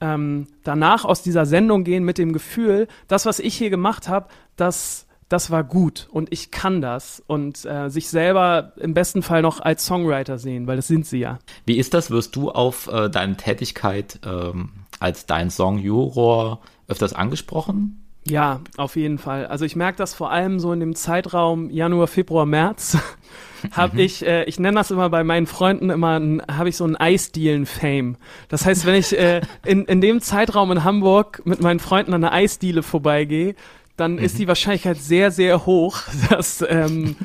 ähm, 0.00 0.46
danach 0.62 1.04
aus 1.04 1.22
dieser 1.22 1.46
Sendung 1.46 1.84
gehen 1.84 2.04
mit 2.04 2.18
dem 2.18 2.32
Gefühl, 2.32 2.86
das, 3.08 3.24
was 3.24 3.38
ich 3.38 3.56
hier 3.56 3.70
gemacht 3.70 4.08
habe, 4.08 4.28
das 4.56 5.06
das 5.28 5.50
war 5.50 5.64
gut 5.64 6.06
und 6.12 6.32
ich 6.32 6.52
kann 6.52 6.80
das 6.80 7.22
und 7.26 7.64
äh, 7.64 7.88
sich 7.88 8.08
selber 8.08 8.72
im 8.76 8.94
besten 8.94 9.22
Fall 9.22 9.42
noch 9.42 9.60
als 9.60 9.84
Songwriter 9.84 10.38
sehen, 10.38 10.68
weil 10.68 10.76
das 10.76 10.86
sind 10.86 11.04
sie 11.04 11.18
ja. 11.18 11.38
Wie 11.64 11.78
ist 11.78 11.94
das? 11.94 12.10
Wirst 12.10 12.36
du 12.36 12.50
auf 12.50 12.86
äh, 12.86 13.10
deine 13.10 13.36
Tätigkeit 13.36 14.20
ähm, 14.24 14.70
als 15.00 15.26
dein 15.26 15.50
Song-Juror 15.50 16.60
öfters 16.86 17.12
angesprochen? 17.12 18.05
Ja, 18.28 18.60
auf 18.76 18.96
jeden 18.96 19.18
Fall. 19.18 19.46
Also 19.46 19.64
ich 19.64 19.76
merke 19.76 19.98
das 19.98 20.12
vor 20.12 20.30
allem 20.30 20.58
so 20.58 20.72
in 20.72 20.80
dem 20.80 20.94
Zeitraum 20.94 21.70
Januar, 21.70 22.08
Februar, 22.08 22.44
März. 22.44 22.98
habe 23.72 23.94
mhm. 23.94 24.00
ich, 24.00 24.26
äh, 24.26 24.44
ich 24.44 24.58
nenne 24.58 24.76
das 24.76 24.90
immer 24.90 25.08
bei 25.10 25.24
meinen 25.24 25.46
Freunden 25.46 25.90
immer, 25.90 26.20
habe 26.50 26.68
ich 26.68 26.76
so 26.76 26.84
einen 26.84 26.96
Eisdielen-Fame. 26.96 28.16
Das 28.48 28.66
heißt, 28.66 28.84
wenn 28.86 28.94
ich 28.96 29.16
äh, 29.16 29.40
in, 29.64 29.84
in 29.84 30.00
dem 30.00 30.20
Zeitraum 30.20 30.72
in 30.72 30.84
Hamburg 30.84 31.42
mit 31.44 31.60
meinen 31.60 31.80
Freunden 31.80 32.14
an 32.14 32.24
einer 32.24 32.32
Eisdiele 32.32 32.82
vorbeigehe, 32.82 33.54
dann 33.96 34.14
mhm. 34.14 34.18
ist 34.18 34.38
die 34.38 34.48
Wahrscheinlichkeit 34.48 34.98
sehr, 34.98 35.30
sehr 35.30 35.66
hoch, 35.66 35.98
dass, 36.30 36.64
ähm, 36.68 37.16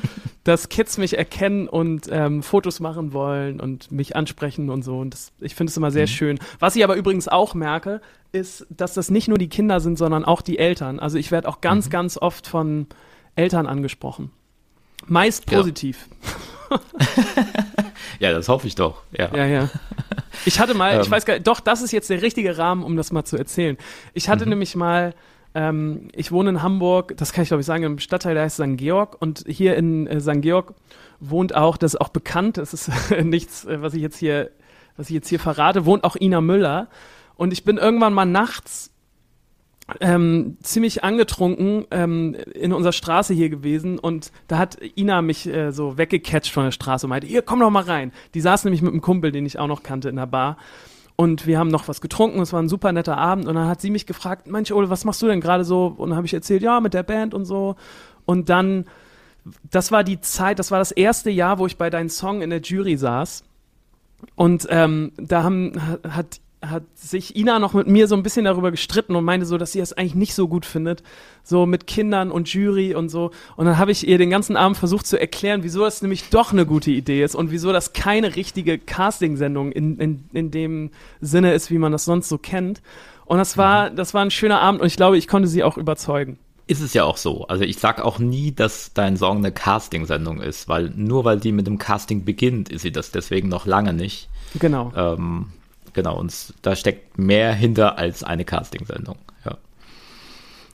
dass 0.44 0.68
Kids 0.68 0.98
mich 0.98 1.16
erkennen 1.16 1.68
und 1.68 2.08
ähm, 2.10 2.42
Fotos 2.42 2.80
machen 2.80 3.12
wollen 3.12 3.60
und 3.60 3.92
mich 3.92 4.16
ansprechen 4.16 4.70
und 4.70 4.82
so. 4.82 4.98
Und 4.98 5.14
das, 5.14 5.32
ich 5.40 5.54
finde 5.54 5.70
es 5.70 5.76
immer 5.76 5.90
sehr 5.90 6.02
mhm. 6.02 6.08
schön. 6.08 6.38
Was 6.58 6.74
ich 6.76 6.82
aber 6.82 6.96
übrigens 6.96 7.28
auch 7.28 7.54
merke, 7.54 8.00
ist, 8.32 8.66
dass 8.70 8.94
das 8.94 9.10
nicht 9.10 9.28
nur 9.28 9.38
die 9.38 9.48
Kinder 9.48 9.80
sind, 9.80 9.98
sondern 9.98 10.24
auch 10.24 10.42
die 10.42 10.58
Eltern. 10.58 10.98
Also 10.98 11.18
ich 11.18 11.30
werde 11.30 11.48
auch 11.48 11.60
ganz, 11.60 11.86
mhm. 11.86 11.90
ganz 11.90 12.18
oft 12.18 12.46
von 12.46 12.86
Eltern 13.36 13.66
angesprochen. 13.66 14.30
Meist 15.06 15.46
positiv. 15.46 16.08
Ja. 16.70 16.80
ja, 18.20 18.32
das 18.32 18.48
hoffe 18.48 18.66
ich 18.66 18.74
doch. 18.74 19.02
Ja, 19.16 19.34
ja. 19.34 19.46
ja. 19.46 19.70
Ich 20.44 20.58
hatte 20.58 20.74
mal, 20.74 21.00
ich 21.00 21.06
ähm. 21.06 21.10
weiß 21.10 21.24
gar 21.24 21.34
nicht, 21.34 21.46
doch, 21.46 21.60
das 21.60 21.82
ist 21.82 21.92
jetzt 21.92 22.10
der 22.10 22.22
richtige 22.22 22.56
Rahmen, 22.58 22.82
um 22.82 22.96
das 22.96 23.12
mal 23.12 23.24
zu 23.24 23.36
erzählen. 23.36 23.76
Ich 24.14 24.28
hatte 24.28 24.44
mhm. 24.44 24.50
nämlich 24.50 24.74
mal 24.74 25.14
ähm, 25.54 26.08
ich 26.14 26.32
wohne 26.32 26.50
in 26.50 26.62
Hamburg, 26.62 27.16
das 27.16 27.32
kann 27.32 27.42
ich 27.42 27.48
glaube 27.48 27.60
ich 27.60 27.66
sagen, 27.66 27.84
im 27.84 27.98
Stadtteil, 27.98 28.34
der 28.34 28.44
heißt 28.44 28.56
St. 28.56 28.76
Georg. 28.76 29.16
Und 29.20 29.44
hier 29.46 29.76
in 29.76 30.06
äh, 30.06 30.20
St. 30.20 30.40
Georg 30.40 30.74
wohnt 31.20 31.54
auch, 31.54 31.76
das 31.76 31.94
ist 31.94 32.00
auch 32.00 32.08
bekannt, 32.08 32.56
das 32.56 32.74
ist 32.74 32.90
nichts, 33.22 33.64
äh, 33.64 33.82
was 33.82 33.94
ich 33.94 34.02
jetzt 34.02 34.18
hier, 34.18 34.50
was 34.96 35.08
ich 35.08 35.14
jetzt 35.14 35.28
hier 35.28 35.40
verrate, 35.40 35.84
wohnt 35.84 36.04
auch 36.04 36.16
Ina 36.16 36.40
Müller. 36.40 36.88
Und 37.36 37.52
ich 37.52 37.64
bin 37.64 37.76
irgendwann 37.78 38.14
mal 38.14 38.24
nachts 38.24 38.90
ähm, 40.00 40.56
ziemlich 40.62 41.04
angetrunken 41.04 41.86
ähm, 41.90 42.36
in 42.54 42.72
unserer 42.72 42.92
Straße 42.92 43.34
hier 43.34 43.48
gewesen 43.48 43.98
und 43.98 44.32
da 44.46 44.58
hat 44.58 44.78
Ina 44.96 45.22
mich 45.22 45.46
äh, 45.46 45.72
so 45.72 45.98
weggecatcht 45.98 46.52
von 46.52 46.64
der 46.64 46.70
Straße 46.70 47.06
und 47.06 47.10
meinte, 47.10 47.26
hier, 47.26 47.42
komm 47.42 47.60
doch 47.60 47.70
mal 47.70 47.82
rein. 47.82 48.12
Die 48.34 48.40
saß 48.40 48.64
nämlich 48.64 48.80
mit 48.80 48.92
einem 48.92 49.00
Kumpel, 49.00 49.32
den 49.32 49.44
ich 49.44 49.58
auch 49.58 49.66
noch 49.66 49.82
kannte 49.82 50.08
in 50.08 50.16
der 50.16 50.26
Bar 50.26 50.56
und 51.16 51.46
wir 51.46 51.58
haben 51.58 51.68
noch 51.68 51.88
was 51.88 52.00
getrunken, 52.00 52.40
es 52.40 52.52
war 52.52 52.60
ein 52.60 52.68
super 52.68 52.92
netter 52.92 53.18
Abend. 53.18 53.46
Und 53.46 53.54
dann 53.54 53.68
hat 53.68 53.80
sie 53.80 53.90
mich 53.90 54.06
gefragt, 54.06 54.46
Mensch, 54.46 54.70
Ole, 54.72 54.90
was 54.90 55.04
machst 55.04 55.22
du 55.22 55.26
denn 55.26 55.40
gerade 55.40 55.64
so? 55.64 55.94
Und 55.96 56.10
dann 56.10 56.16
habe 56.16 56.26
ich 56.26 56.34
erzählt, 56.34 56.62
ja, 56.62 56.80
mit 56.80 56.94
der 56.94 57.02
Band 57.02 57.34
und 57.34 57.44
so. 57.44 57.76
Und 58.24 58.48
dann, 58.48 58.86
das 59.70 59.92
war 59.92 60.04
die 60.04 60.20
Zeit, 60.20 60.58
das 60.58 60.70
war 60.70 60.78
das 60.78 60.92
erste 60.92 61.30
Jahr, 61.30 61.58
wo 61.58 61.66
ich 61.66 61.76
bei 61.76 61.90
deinem 61.90 62.08
Song 62.08 62.42
in 62.42 62.50
der 62.50 62.60
Jury 62.60 62.96
saß. 62.96 63.44
Und 64.36 64.66
ähm, 64.70 65.12
da 65.16 65.42
haben, 65.42 65.72
hat 66.08 66.40
hat 66.62 66.84
sich 66.94 67.36
Ina 67.36 67.58
noch 67.58 67.74
mit 67.74 67.88
mir 67.88 68.06
so 68.06 68.14
ein 68.14 68.22
bisschen 68.22 68.44
darüber 68.44 68.70
gestritten 68.70 69.16
und 69.16 69.24
meinte 69.24 69.46
so, 69.46 69.58
dass 69.58 69.72
sie 69.72 69.80
das 69.80 69.92
eigentlich 69.92 70.14
nicht 70.14 70.34
so 70.34 70.46
gut 70.46 70.64
findet, 70.64 71.02
so 71.42 71.66
mit 71.66 71.88
Kindern 71.88 72.30
und 72.30 72.52
Jury 72.52 72.94
und 72.94 73.08
so. 73.08 73.32
Und 73.56 73.66
dann 73.66 73.78
habe 73.78 73.90
ich 73.90 74.06
ihr 74.06 74.16
den 74.16 74.30
ganzen 74.30 74.56
Abend 74.56 74.76
versucht 74.76 75.06
zu 75.06 75.20
erklären, 75.20 75.64
wieso 75.64 75.80
das 75.80 76.02
nämlich 76.02 76.30
doch 76.30 76.52
eine 76.52 76.64
gute 76.64 76.92
Idee 76.92 77.24
ist 77.24 77.34
und 77.34 77.50
wieso 77.50 77.72
das 77.72 77.92
keine 77.92 78.36
richtige 78.36 78.78
Casting-Sendung 78.78 79.72
in, 79.72 79.98
in, 79.98 80.24
in 80.32 80.50
dem 80.52 80.90
Sinne 81.20 81.52
ist, 81.52 81.70
wie 81.70 81.78
man 81.78 81.92
das 81.92 82.04
sonst 82.04 82.28
so 82.28 82.38
kennt. 82.38 82.80
Und 83.24 83.38
das 83.38 83.56
war, 83.56 83.90
mhm. 83.90 83.96
das 83.96 84.14
war 84.14 84.24
ein 84.24 84.30
schöner 84.30 84.60
Abend 84.60 84.80
und 84.80 84.86
ich 84.86 84.96
glaube, 84.96 85.18
ich 85.18 85.26
konnte 85.26 85.48
sie 85.48 85.64
auch 85.64 85.76
überzeugen. 85.76 86.38
Ist 86.68 86.80
es 86.80 86.94
ja 86.94 87.02
auch 87.02 87.16
so. 87.16 87.46
Also 87.48 87.64
ich 87.64 87.78
sag 87.78 88.00
auch 88.00 88.20
nie, 88.20 88.52
dass 88.52 88.92
dein 88.94 89.16
Song 89.16 89.38
eine 89.38 89.50
Casting-Sendung 89.50 90.40
ist, 90.40 90.68
weil 90.68 90.92
nur 90.94 91.24
weil 91.24 91.40
die 91.40 91.50
mit 91.50 91.66
dem 91.66 91.78
Casting 91.78 92.24
beginnt, 92.24 92.68
ist 92.68 92.82
sie 92.82 92.92
das 92.92 93.10
deswegen 93.10 93.48
noch 93.48 93.66
lange 93.66 93.92
nicht. 93.92 94.28
Genau. 94.60 94.92
Ähm, 94.94 95.46
genau, 95.92 96.18
und 96.18 96.54
da 96.62 96.76
steckt 96.76 97.18
mehr 97.18 97.52
hinter 97.52 97.98
als 97.98 98.22
eine 98.22 98.44
Casting-Sendung. 98.44 99.18
Ja. 99.44 99.58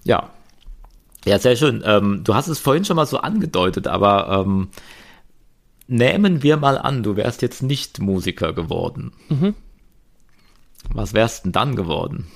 ja. 0.04 0.30
Ja, 1.24 1.38
sehr 1.38 1.56
schön. 1.56 1.82
Ähm, 1.84 2.22
du 2.24 2.34
hast 2.34 2.48
es 2.48 2.58
vorhin 2.58 2.84
schon 2.84 2.96
mal 2.96 3.06
so 3.06 3.18
angedeutet, 3.18 3.86
aber 3.86 4.44
ähm, 4.46 4.68
nehmen 5.86 6.42
wir 6.42 6.56
mal 6.56 6.78
an, 6.78 7.02
du 7.02 7.16
wärst 7.16 7.42
jetzt 7.42 7.62
nicht 7.62 7.98
Musiker 7.98 8.52
geworden. 8.52 9.12
Mhm. 9.28 9.54
Was 10.90 11.12
wärst 11.12 11.44
denn 11.44 11.52
dann 11.52 11.76
geworden? 11.76 12.28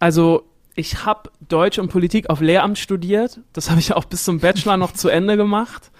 Also, 0.00 0.44
ich 0.74 1.04
habe 1.04 1.30
Deutsch 1.48 1.78
und 1.78 1.88
Politik 1.88 2.30
auf 2.30 2.40
Lehramt 2.40 2.78
studiert. 2.78 3.40
Das 3.52 3.70
habe 3.70 3.80
ich 3.80 3.94
auch 3.94 4.04
bis 4.04 4.24
zum 4.24 4.40
Bachelor 4.40 4.76
noch 4.76 4.92
zu 4.92 5.08
Ende 5.08 5.36
gemacht. 5.36 5.90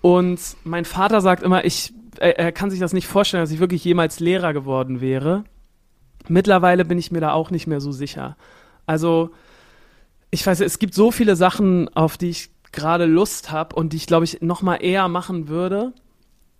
Und 0.00 0.40
mein 0.64 0.84
Vater 0.84 1.20
sagt 1.20 1.42
immer, 1.42 1.64
ich 1.64 1.92
er, 2.18 2.38
er 2.38 2.52
kann 2.52 2.70
sich 2.70 2.80
das 2.80 2.92
nicht 2.92 3.06
vorstellen, 3.06 3.42
dass 3.42 3.50
ich 3.50 3.60
wirklich 3.60 3.84
jemals 3.84 4.20
Lehrer 4.20 4.52
geworden 4.52 5.00
wäre. 5.00 5.44
Mittlerweile 6.28 6.84
bin 6.84 6.98
ich 6.98 7.12
mir 7.12 7.20
da 7.20 7.32
auch 7.32 7.50
nicht 7.50 7.66
mehr 7.66 7.80
so 7.80 7.92
sicher. 7.92 8.36
Also, 8.86 9.30
ich 10.30 10.46
weiß, 10.46 10.60
es 10.60 10.78
gibt 10.78 10.94
so 10.94 11.10
viele 11.10 11.36
Sachen, 11.36 11.88
auf 11.94 12.16
die 12.16 12.30
ich 12.30 12.50
gerade 12.72 13.06
Lust 13.06 13.50
habe 13.50 13.74
und 13.76 13.92
die 13.92 13.96
ich, 13.96 14.06
glaube 14.06 14.24
ich, 14.24 14.42
noch 14.42 14.62
mal 14.62 14.76
eher 14.76 15.08
machen 15.08 15.48
würde. 15.48 15.92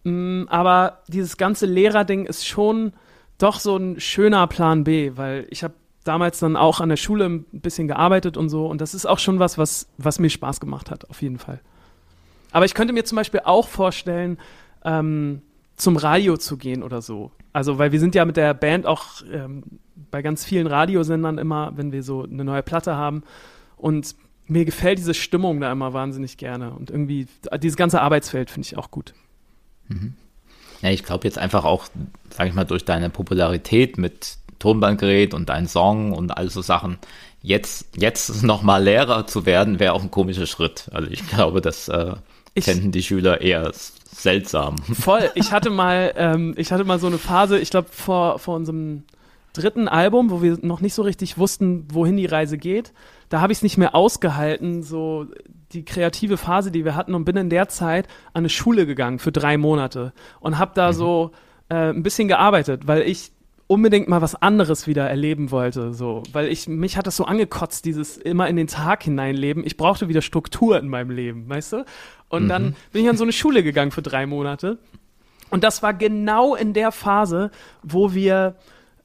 Mm, 0.04 0.44
aber 0.48 1.02
dieses 1.08 1.36
ganze 1.36 1.66
Lehrerding 1.66 2.26
ist 2.26 2.46
schon 2.46 2.92
doch 3.38 3.58
so 3.58 3.76
ein 3.76 4.00
schöner 4.00 4.46
Plan 4.46 4.84
B, 4.84 5.12
weil 5.16 5.46
ich 5.50 5.62
habe 5.62 5.74
damals 6.04 6.38
dann 6.38 6.56
auch 6.56 6.80
an 6.80 6.88
der 6.88 6.96
Schule 6.96 7.26
ein 7.26 7.44
bisschen 7.50 7.88
gearbeitet 7.88 8.36
und 8.36 8.48
so 8.48 8.66
und 8.66 8.80
das 8.80 8.94
ist 8.94 9.06
auch 9.06 9.18
schon 9.18 9.38
was, 9.38 9.58
was, 9.58 9.88
was 9.98 10.18
mir 10.18 10.30
Spaß 10.30 10.60
gemacht 10.60 10.90
hat, 10.90 11.10
auf 11.10 11.20
jeden 11.22 11.38
Fall. 11.38 11.60
Aber 12.52 12.64
ich 12.64 12.74
könnte 12.74 12.94
mir 12.94 13.04
zum 13.04 13.16
Beispiel 13.16 13.40
auch 13.44 13.68
vorstellen, 13.68 14.38
ähm, 14.86 15.42
zum 15.76 15.96
Radio 15.98 16.38
zu 16.38 16.56
gehen 16.56 16.82
oder 16.82 17.02
so. 17.02 17.32
Also, 17.52 17.78
weil 17.78 17.92
wir 17.92 18.00
sind 18.00 18.14
ja 18.14 18.24
mit 18.24 18.36
der 18.38 18.54
Band 18.54 18.86
auch 18.86 19.22
ähm, 19.30 19.62
bei 20.10 20.22
ganz 20.22 20.44
vielen 20.44 20.66
Radiosendern 20.66 21.36
immer, 21.36 21.72
wenn 21.76 21.92
wir 21.92 22.02
so 22.02 22.22
eine 22.22 22.44
neue 22.44 22.62
Platte 22.62 22.96
haben. 22.96 23.22
Und 23.76 24.14
mir 24.46 24.64
gefällt 24.64 24.98
diese 24.98 25.14
Stimmung 25.14 25.60
da 25.60 25.70
immer 25.70 25.92
wahnsinnig 25.92 26.36
gerne. 26.38 26.70
Und 26.70 26.90
irgendwie, 26.90 27.26
dieses 27.60 27.76
ganze 27.76 28.00
Arbeitsfeld 28.00 28.50
finde 28.50 28.66
ich 28.66 28.78
auch 28.78 28.90
gut. 28.90 29.12
Mhm. 29.88 30.14
Ja, 30.82 30.90
ich 30.90 31.02
glaube 31.02 31.26
jetzt 31.26 31.38
einfach 31.38 31.64
auch, 31.64 31.86
sage 32.30 32.48
ich 32.48 32.54
mal, 32.54 32.64
durch 32.64 32.84
deine 32.84 33.10
Popularität 33.10 33.98
mit 33.98 34.38
Tonbandgerät 34.58 35.34
und 35.34 35.48
deinen 35.48 35.66
Song 35.66 36.12
und 36.12 36.36
all 36.36 36.48
so 36.48 36.62
Sachen, 36.62 36.98
jetzt, 37.42 37.96
jetzt 37.96 38.42
nochmal 38.42 38.84
Lehrer 38.84 39.26
zu 39.26 39.46
werden, 39.46 39.78
wäre 39.78 39.92
auch 39.92 40.02
ein 40.02 40.10
komischer 40.10 40.46
Schritt. 40.46 40.88
Also 40.92 41.10
ich 41.10 41.26
glaube, 41.26 41.60
das 41.60 41.88
äh, 41.88 42.14
kennen 42.64 42.92
die 42.92 43.02
Schüler 43.02 43.40
eher 43.40 43.72
seltsam. 44.10 44.78
Voll. 44.78 45.30
Ich 45.34 45.52
hatte 45.52 45.70
mal, 45.70 46.12
ähm, 46.16 46.54
ich 46.56 46.72
hatte 46.72 46.84
mal 46.84 46.98
so 46.98 47.06
eine 47.06 47.18
Phase, 47.18 47.58
ich 47.58 47.70
glaube 47.70 47.88
vor, 47.90 48.38
vor 48.38 48.56
unserem 48.56 49.04
dritten 49.52 49.88
Album, 49.88 50.30
wo 50.30 50.42
wir 50.42 50.58
noch 50.62 50.80
nicht 50.80 50.94
so 50.94 51.02
richtig 51.02 51.38
wussten, 51.38 51.86
wohin 51.92 52.16
die 52.16 52.26
Reise 52.26 52.58
geht. 52.58 52.92
Da 53.28 53.40
habe 53.40 53.52
ich 53.52 53.58
es 53.58 53.62
nicht 53.62 53.78
mehr 53.78 53.94
ausgehalten, 53.94 54.82
so 54.82 55.26
die 55.72 55.84
kreative 55.84 56.36
Phase, 56.36 56.70
die 56.70 56.84
wir 56.84 56.94
hatten, 56.94 57.14
und 57.14 57.24
bin 57.24 57.36
in 57.36 57.50
der 57.50 57.68
Zeit 57.68 58.06
an 58.32 58.40
eine 58.40 58.48
Schule 58.48 58.86
gegangen 58.86 59.18
für 59.18 59.32
drei 59.32 59.56
Monate 59.56 60.12
und 60.40 60.58
habe 60.58 60.72
da 60.74 60.88
mhm. 60.88 60.92
so 60.94 61.30
äh, 61.68 61.90
ein 61.90 62.02
bisschen 62.02 62.28
gearbeitet, 62.28 62.86
weil 62.86 63.02
ich 63.02 63.32
unbedingt 63.66 64.08
mal 64.08 64.22
was 64.22 64.34
anderes 64.34 64.86
wieder 64.86 65.08
erleben 65.08 65.50
wollte, 65.50 65.92
so, 65.92 66.22
weil 66.32 66.48
ich 66.48 66.68
mich 66.68 66.96
hat 66.96 67.06
das 67.06 67.16
so 67.16 67.24
angekotzt, 67.24 67.84
dieses 67.84 68.16
immer 68.16 68.48
in 68.48 68.56
den 68.56 68.68
Tag 68.68 69.02
hineinleben. 69.02 69.64
Ich 69.66 69.76
brauchte 69.76 70.08
wieder 70.08 70.22
Struktur 70.22 70.78
in 70.78 70.88
meinem 70.88 71.10
Leben, 71.10 71.48
weißt 71.48 71.72
du? 71.72 71.84
Und 72.28 72.44
mhm. 72.44 72.48
dann 72.48 72.76
bin 72.92 73.02
ich 73.02 73.10
an 73.10 73.16
so 73.16 73.24
eine 73.24 73.32
Schule 73.32 73.62
gegangen 73.62 73.90
für 73.90 74.02
drei 74.02 74.26
Monate. 74.26 74.78
Und 75.50 75.64
das 75.64 75.82
war 75.82 75.94
genau 75.94 76.54
in 76.54 76.72
der 76.72 76.92
Phase, 76.92 77.50
wo 77.82 78.14
wir 78.14 78.56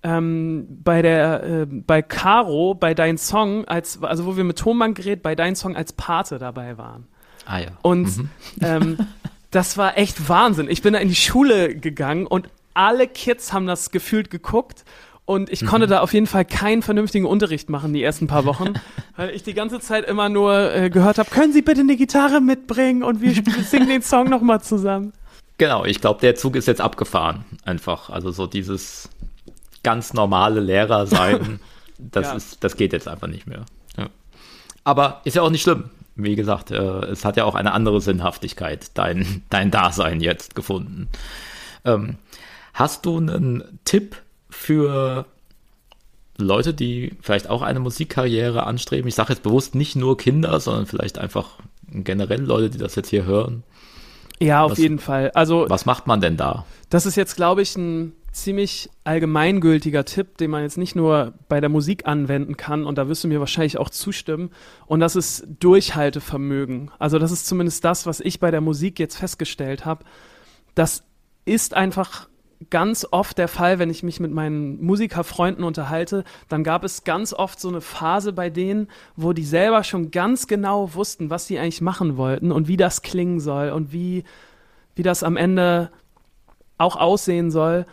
ähm, 0.03 0.67
bei 0.83 1.01
der 1.01 1.43
äh, 1.43 1.65
bei 1.67 2.01
Caro 2.01 2.73
bei 2.73 2.93
dein 2.93 3.17
Song 3.17 3.65
als 3.65 4.01
also 4.01 4.25
wo 4.25 4.35
wir 4.35 4.43
mit 4.43 4.57
Tonbandgerät 4.57 5.21
bei 5.21 5.35
dein 5.35 5.55
Song 5.55 5.75
als 5.75 5.93
Pate 5.93 6.39
dabei 6.39 6.77
waren. 6.77 7.07
Ah 7.45 7.59
ja. 7.59 7.67
Und 7.81 8.17
mhm. 8.17 8.29
ähm, 8.61 8.97
das 9.51 9.77
war 9.77 9.97
echt 9.97 10.29
Wahnsinn. 10.29 10.67
Ich 10.69 10.81
bin 10.81 10.93
da 10.93 10.99
in 10.99 11.09
die 11.09 11.15
Schule 11.15 11.75
gegangen 11.75 12.25
und 12.25 12.49
alle 12.73 13.07
Kids 13.07 13.53
haben 13.53 13.67
das 13.67 13.91
gefühlt 13.91 14.29
geguckt 14.29 14.85
und 15.25 15.49
ich 15.49 15.61
mhm. 15.61 15.67
konnte 15.67 15.87
da 15.87 16.01
auf 16.01 16.13
jeden 16.13 16.27
Fall 16.27 16.45
keinen 16.45 16.81
vernünftigen 16.81 17.25
Unterricht 17.25 17.69
machen 17.69 17.93
die 17.93 18.03
ersten 18.03 18.27
paar 18.27 18.45
Wochen, 18.45 18.73
weil 19.15 19.29
ich 19.29 19.43
die 19.43 19.53
ganze 19.53 19.79
Zeit 19.79 20.05
immer 20.05 20.29
nur 20.29 20.73
äh, 20.73 20.89
gehört 20.89 21.17
habe, 21.17 21.29
können 21.29 21.53
Sie 21.53 21.61
bitte 21.61 21.81
eine 21.81 21.95
Gitarre 21.95 22.41
mitbringen 22.41 23.03
und 23.03 23.21
wir 23.21 23.33
singen 23.63 23.87
den 23.87 24.01
Song 24.01 24.29
nochmal 24.29 24.61
zusammen. 24.61 25.13
Genau, 25.57 25.85
ich 25.85 26.01
glaube, 26.01 26.19
der 26.21 26.35
Zug 26.35 26.55
ist 26.55 26.67
jetzt 26.67 26.81
abgefahren. 26.81 27.45
Einfach. 27.65 28.09
Also 28.09 28.31
so 28.31 28.47
dieses 28.47 29.09
ganz 29.83 30.13
normale 30.13 30.59
Lehrer 30.59 31.05
sein, 31.05 31.59
das, 31.99 32.27
ja. 32.27 32.33
ist, 32.33 32.63
das 32.63 32.75
geht 32.75 32.93
jetzt 32.93 33.07
einfach 33.07 33.27
nicht 33.27 33.45
mehr. 33.45 33.65
Ja. 33.95 34.09
Aber 34.83 35.21
ist 35.23 35.35
ja 35.35 35.43
auch 35.43 35.51
nicht 35.51 35.61
schlimm. 35.61 35.91
Wie 36.15 36.35
gesagt, 36.35 36.71
äh, 36.71 37.05
es 37.05 37.23
hat 37.25 37.37
ja 37.37 37.45
auch 37.45 37.55
eine 37.55 37.73
andere 37.73 38.01
Sinnhaftigkeit, 38.01 38.89
dein, 38.95 39.43
dein 39.49 39.71
Dasein 39.71 40.19
jetzt 40.19 40.55
gefunden. 40.55 41.09
Ähm, 41.85 42.17
hast 42.73 43.05
du 43.05 43.17
einen 43.17 43.79
Tipp 43.85 44.15
für 44.49 45.25
Leute, 46.37 46.73
die 46.73 47.17
vielleicht 47.21 47.49
auch 47.49 47.61
eine 47.61 47.79
Musikkarriere 47.79 48.65
anstreben? 48.65 49.07
Ich 49.07 49.15
sage 49.15 49.33
jetzt 49.33 49.43
bewusst 49.43 49.75
nicht 49.75 49.95
nur 49.95 50.17
Kinder, 50.17 50.59
sondern 50.59 50.85
vielleicht 50.85 51.19
einfach 51.19 51.59
generell 51.87 52.41
Leute, 52.41 52.69
die 52.69 52.77
das 52.77 52.95
jetzt 52.95 53.09
hier 53.09 53.25
hören. 53.25 53.63
Ja, 54.39 54.63
auf 54.63 54.71
was, 54.71 54.79
jeden 54.79 54.99
Fall. 54.99 55.31
Also 55.31 55.65
was 55.69 55.85
macht 55.85 56.07
man 56.07 56.19
denn 56.19 56.35
da? 56.35 56.65
Das 56.89 57.05
ist 57.05 57.15
jetzt, 57.15 57.35
glaube 57.35 57.61
ich, 57.61 57.75
ein 57.77 58.13
ziemlich 58.31 58.89
allgemeingültiger 59.03 60.05
Tipp, 60.05 60.37
den 60.37 60.51
man 60.51 60.63
jetzt 60.63 60.77
nicht 60.77 60.95
nur 60.95 61.33
bei 61.49 61.59
der 61.59 61.69
Musik 61.69 62.07
anwenden 62.07 62.57
kann, 62.57 62.85
und 62.85 62.97
da 62.97 63.07
wirst 63.07 63.23
du 63.23 63.27
mir 63.27 63.39
wahrscheinlich 63.39 63.77
auch 63.77 63.89
zustimmen, 63.89 64.51
und 64.87 65.01
das 65.01 65.15
ist 65.15 65.45
Durchhaltevermögen. 65.59 66.91
Also 66.97 67.19
das 67.19 67.31
ist 67.31 67.45
zumindest 67.45 67.83
das, 67.83 68.05
was 68.05 68.19
ich 68.19 68.39
bei 68.39 68.49
der 68.49 68.61
Musik 68.61 68.99
jetzt 68.99 69.17
festgestellt 69.17 69.85
habe. 69.85 70.05
Das 70.75 71.03
ist 71.45 71.73
einfach 71.73 72.29
ganz 72.69 73.07
oft 73.09 73.37
der 73.37 73.47
Fall, 73.47 73.79
wenn 73.79 73.89
ich 73.89 74.03
mich 74.03 74.19
mit 74.19 74.31
meinen 74.31 74.83
Musikerfreunden 74.83 75.63
unterhalte, 75.63 76.23
dann 76.49 76.63
gab 76.63 76.83
es 76.83 77.03
ganz 77.03 77.33
oft 77.33 77.59
so 77.59 77.69
eine 77.69 77.81
Phase 77.81 78.33
bei 78.33 78.49
denen, 78.49 78.87
wo 79.15 79.33
die 79.33 79.43
selber 79.43 79.83
schon 79.83 80.11
ganz 80.11 80.47
genau 80.47 80.93
wussten, 80.93 81.29
was 81.29 81.47
sie 81.47 81.59
eigentlich 81.59 81.81
machen 81.81 82.17
wollten 82.17 82.51
und 82.51 82.67
wie 82.67 82.77
das 82.77 83.01
klingen 83.01 83.39
soll 83.39 83.69
und 83.69 83.91
wie, 83.91 84.23
wie 84.95 85.03
das 85.03 85.23
am 85.23 85.37
Ende 85.37 85.91
auch 86.77 86.95
aussehen 86.95 87.51
soll. 87.51 87.85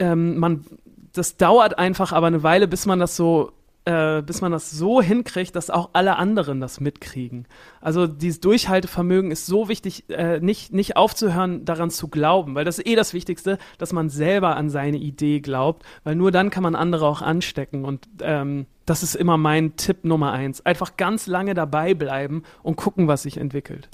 Ähm, 0.00 0.38
man, 0.38 0.64
das 1.12 1.36
dauert 1.36 1.78
einfach 1.78 2.12
aber 2.12 2.26
eine 2.26 2.42
Weile, 2.42 2.66
bis 2.66 2.86
man 2.86 2.98
das 2.98 3.16
so 3.16 3.52
äh, 3.84 4.22
bis 4.22 4.40
man 4.40 4.52
das 4.52 4.70
so 4.70 5.00
hinkriegt, 5.00 5.56
dass 5.56 5.70
auch 5.70 5.90
alle 5.94 6.16
anderen 6.16 6.60
das 6.60 6.80
mitkriegen. 6.80 7.46
Also 7.80 8.06
dieses 8.06 8.40
Durchhaltevermögen 8.40 9.30
ist 9.30 9.46
so 9.46 9.68
wichtig, 9.68 10.04
äh, 10.10 10.40
nicht, 10.40 10.72
nicht 10.72 10.96
aufzuhören, 10.96 11.64
daran 11.64 11.90
zu 11.90 12.08
glauben, 12.08 12.54
weil 12.54 12.64
das 12.64 12.78
ist 12.78 12.86
eh 12.86 12.94
das 12.94 13.14
Wichtigste, 13.14 13.58
dass 13.78 13.92
man 13.92 14.10
selber 14.10 14.56
an 14.56 14.68
seine 14.68 14.98
Idee 14.98 15.40
glaubt, 15.40 15.84
weil 16.04 16.14
nur 16.14 16.30
dann 16.30 16.50
kann 16.50 16.62
man 16.62 16.74
andere 16.74 17.06
auch 17.06 17.22
anstecken. 17.22 17.84
Und 17.84 18.06
ähm, 18.20 18.66
das 18.84 19.02
ist 19.02 19.14
immer 19.14 19.36
mein 19.36 19.76
Tipp 19.76 20.04
Nummer 20.04 20.32
eins. 20.32 20.64
Einfach 20.66 20.96
ganz 20.96 21.26
lange 21.26 21.54
dabei 21.54 21.94
bleiben 21.94 22.42
und 22.62 22.76
gucken, 22.76 23.08
was 23.08 23.22
sich 23.22 23.36
entwickelt. 23.36 23.88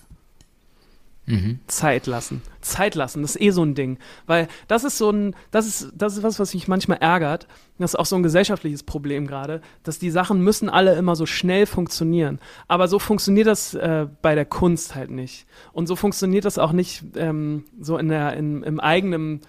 Mhm. 1.27 1.59
Zeit 1.67 2.07
lassen. 2.07 2.41
Zeit 2.61 2.95
lassen, 2.95 3.23
das 3.23 3.35
ist 3.35 3.43
eh 3.43 3.51
so 3.51 3.65
ein 3.65 3.75
Ding. 3.75 3.99
Weil 4.27 4.47
das 4.69 4.85
ist 4.85 4.97
so 4.97 5.11
ein, 5.11 5.35
das 5.51 5.67
ist, 5.67 5.93
das 5.95 6.17
ist 6.17 6.23
was, 6.23 6.39
was 6.39 6.55
mich 6.55 6.69
manchmal 6.69 6.99
ärgert. 6.99 7.49
Das 7.79 7.93
ist 7.93 7.97
auch 7.97 8.07
so 8.07 8.17
ein 8.17 8.23
gesellschaftliches 8.23 8.85
Problem 8.85 9.27
gerade, 9.27 9.61
dass 9.83 9.99
die 9.99 10.11
Sachen 10.11 10.41
müssen 10.41 10.69
alle 10.69 10.95
immer 10.95 11.17
so 11.17 11.27
schnell 11.27 11.67
funktionieren. 11.67 12.39
Aber 12.69 12.87
so 12.87 12.99
funktioniert 12.99 13.49
das 13.49 13.75
äh, 13.75 14.07
bei 14.23 14.35
der 14.37 14.45
Kunst 14.45 14.95
halt 14.95 15.11
nicht. 15.11 15.47
Und 15.73 15.89
so 15.89 15.97
funktioniert 15.97 16.45
das 16.45 16.59
auch 16.59 16.73
nicht 16.73 17.03
ähm, 17.17 17.65
so 17.81 17.99
in 17.99 18.09
der, 18.09 18.35
in, 18.35 18.63
im 18.63 18.79
eigenen, 18.79 19.41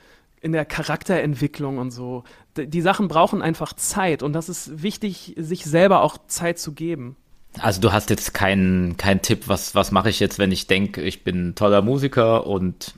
in 0.41 0.51
der 0.51 0.65
Charakterentwicklung 0.65 1.77
und 1.77 1.91
so. 1.91 2.24
D 2.57 2.65
die 2.65 2.81
Sachen 2.81 3.07
brauchen 3.07 3.43
einfach 3.43 3.74
Zeit 3.74 4.24
und 4.24 4.34
das 4.34 4.50
ist 4.50 4.81
wichtig, 4.81 5.36
sich 5.38 5.65
selber 5.65 6.01
auch 6.01 6.17
Zeit 6.27 6.57
zu 6.57 6.74
geben. 6.74 7.15
Also 7.60 7.82
du 7.82 7.92
hast 7.92 8.10
jetzt 8.10 8.34
keinen 8.34 8.98
keinen 8.98 9.22
Tipp, 9.22 9.48
was, 9.48 9.74
was 9.74 9.92
mache 9.92 10.10
ich 10.10 10.20
jetzt, 10.20 10.38
wenn 10.38 10.51
ich 10.51 10.68
denke, 10.68 11.01
ich 11.01 11.24
bin 11.24 11.50
ein 11.50 11.56
toller 11.56 11.82
Musiker 11.82 12.46
und 12.46 12.94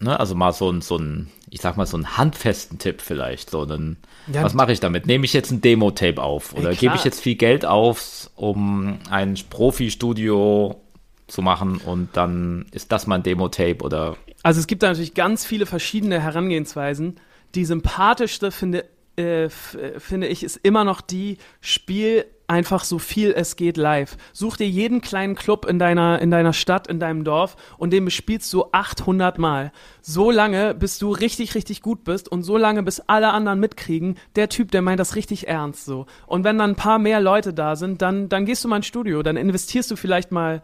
ne, 0.00 0.18
also 0.18 0.34
mal 0.34 0.52
so 0.52 0.70
ein, 0.70 0.80
so 0.80 0.96
ein, 0.96 1.28
ich 1.50 1.60
sag 1.60 1.76
mal, 1.76 1.86
so 1.86 1.96
einen 1.96 2.16
handfesten 2.16 2.78
Tipp 2.78 3.00
vielleicht. 3.00 3.50
So 3.50 3.62
einen, 3.62 3.96
ja. 4.32 4.42
was 4.42 4.54
mache 4.54 4.72
ich 4.72 4.80
damit? 4.80 5.06
Nehme 5.06 5.24
ich 5.24 5.32
jetzt 5.32 5.50
ein 5.50 5.60
Demo-Tape 5.60 6.22
auf 6.22 6.54
oder 6.54 6.74
gebe 6.74 6.94
ich 6.94 7.04
jetzt 7.04 7.20
viel 7.20 7.34
Geld 7.34 7.64
auf, 7.64 8.30
um 8.36 8.98
ein 9.10 9.36
Profi-Studio 9.50 10.80
zu 11.26 11.42
machen 11.42 11.78
und 11.78 12.10
dann 12.16 12.66
ist 12.70 12.92
das 12.92 13.06
mein 13.06 13.22
Demo-Tape 13.22 13.78
oder. 13.82 14.16
Also 14.42 14.60
es 14.60 14.66
gibt 14.66 14.82
da 14.82 14.88
natürlich 14.88 15.14
ganz 15.14 15.44
viele 15.44 15.66
verschiedene 15.66 16.20
Herangehensweisen. 16.20 17.18
Die 17.54 17.64
sympathischste 17.64 18.50
finde, 18.50 18.84
äh, 19.16 19.48
finde 19.48 20.26
ich 20.26 20.44
ist 20.44 20.56
immer 20.62 20.84
noch 20.84 21.00
die 21.00 21.38
Spiel 21.60 22.26
einfach 22.46 22.84
so 22.84 22.98
viel 22.98 23.32
es 23.32 23.56
geht 23.56 23.76
live. 23.76 24.16
Such 24.32 24.56
dir 24.56 24.68
jeden 24.68 25.00
kleinen 25.00 25.34
Club 25.34 25.64
in 25.64 25.78
deiner, 25.78 26.20
in 26.20 26.30
deiner 26.30 26.52
Stadt, 26.52 26.86
in 26.86 27.00
deinem 27.00 27.24
Dorf 27.24 27.56
und 27.78 27.92
den 27.92 28.04
bespielst 28.04 28.52
du 28.52 28.66
800 28.72 29.38
Mal. 29.38 29.72
So 30.02 30.30
lange, 30.30 30.74
bis 30.74 30.98
du 30.98 31.12
richtig, 31.12 31.54
richtig 31.54 31.82
gut 31.82 32.04
bist 32.04 32.28
und 32.30 32.42
so 32.42 32.56
lange, 32.56 32.82
bis 32.82 33.00
alle 33.00 33.30
anderen 33.30 33.60
mitkriegen, 33.60 34.16
der 34.36 34.48
Typ, 34.48 34.70
der 34.70 34.82
meint 34.82 35.00
das 35.00 35.16
richtig 35.16 35.48
ernst 35.48 35.84
so. 35.84 36.06
Und 36.26 36.44
wenn 36.44 36.58
dann 36.58 36.70
ein 36.70 36.76
paar 36.76 36.98
mehr 36.98 37.20
Leute 37.20 37.54
da 37.54 37.76
sind, 37.76 38.02
dann, 38.02 38.28
dann 38.28 38.44
gehst 38.44 38.64
du 38.64 38.68
mal 38.68 38.76
ins 38.76 38.86
Studio, 38.86 39.22
dann 39.22 39.36
investierst 39.36 39.90
du 39.90 39.96
vielleicht 39.96 40.32
mal 40.32 40.62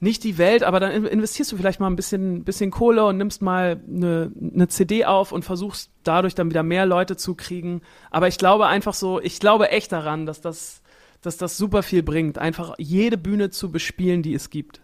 nicht 0.00 0.24
die 0.24 0.38
Welt, 0.38 0.62
aber 0.62 0.80
dann 0.80 1.04
investierst 1.04 1.52
du 1.52 1.58
vielleicht 1.58 1.78
mal 1.78 1.86
ein 1.86 1.96
bisschen, 1.96 2.42
bisschen 2.42 2.70
Kohle 2.70 3.04
und 3.04 3.18
nimmst 3.18 3.42
mal 3.42 3.80
eine, 3.86 4.32
eine 4.40 4.68
CD 4.68 5.04
auf 5.04 5.30
und 5.30 5.44
versuchst 5.44 5.90
dadurch 6.04 6.34
dann 6.34 6.48
wieder 6.48 6.62
mehr 6.62 6.86
Leute 6.86 7.16
zu 7.16 7.34
kriegen. 7.34 7.82
Aber 8.10 8.26
ich 8.26 8.38
glaube 8.38 8.66
einfach 8.66 8.94
so, 8.94 9.20
ich 9.20 9.38
glaube 9.40 9.70
echt 9.70 9.92
daran, 9.92 10.24
dass 10.24 10.40
das, 10.40 10.80
dass 11.22 11.36
das 11.36 11.56
super 11.56 11.82
viel 11.82 12.02
bringt, 12.02 12.38
einfach 12.38 12.74
jede 12.78 13.18
Bühne 13.18 13.50
zu 13.50 13.70
bespielen, 13.70 14.22
die 14.22 14.34
es 14.34 14.50
gibt. 14.50 14.80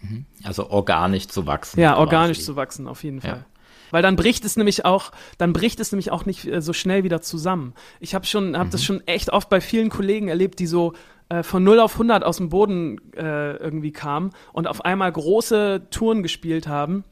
Mhm. 0.00 0.26
Also 0.42 0.70
organisch 0.70 1.28
zu 1.28 1.46
wachsen. 1.46 1.80
Ja, 1.80 1.96
organisch 1.96 2.38
quasi. 2.38 2.46
zu 2.46 2.56
wachsen, 2.56 2.88
auf 2.88 3.04
jeden 3.04 3.20
Fall. 3.20 3.30
Ja. 3.30 3.44
Weil 3.90 4.02
dann 4.02 4.16
bricht 4.16 4.44
es 4.44 4.56
nämlich 4.56 4.84
auch, 4.84 5.12
dann 5.38 5.52
bricht 5.52 5.78
es 5.78 5.92
nämlich 5.92 6.10
auch 6.10 6.24
nicht 6.24 6.46
äh, 6.46 6.62
so 6.62 6.72
schnell 6.72 7.04
wieder 7.04 7.20
zusammen. 7.20 7.74
Ich 8.00 8.14
habe 8.14 8.26
schon, 8.26 8.56
habe 8.56 8.66
mhm. 8.66 8.70
das 8.70 8.82
schon 8.82 9.06
echt 9.06 9.30
oft 9.30 9.48
bei 9.48 9.60
vielen 9.60 9.90
Kollegen 9.90 10.28
erlebt, 10.28 10.58
die 10.58 10.66
so 10.66 10.94
äh, 11.28 11.42
von 11.42 11.62
0 11.62 11.78
auf 11.78 11.92
100 11.92 12.24
aus 12.24 12.38
dem 12.38 12.48
Boden 12.48 13.00
äh, 13.14 13.56
irgendwie 13.56 13.92
kamen 13.92 14.30
und 14.52 14.66
auf 14.66 14.84
einmal 14.84 15.12
große 15.12 15.88
Touren 15.90 16.22
gespielt 16.22 16.66
haben 16.66 17.04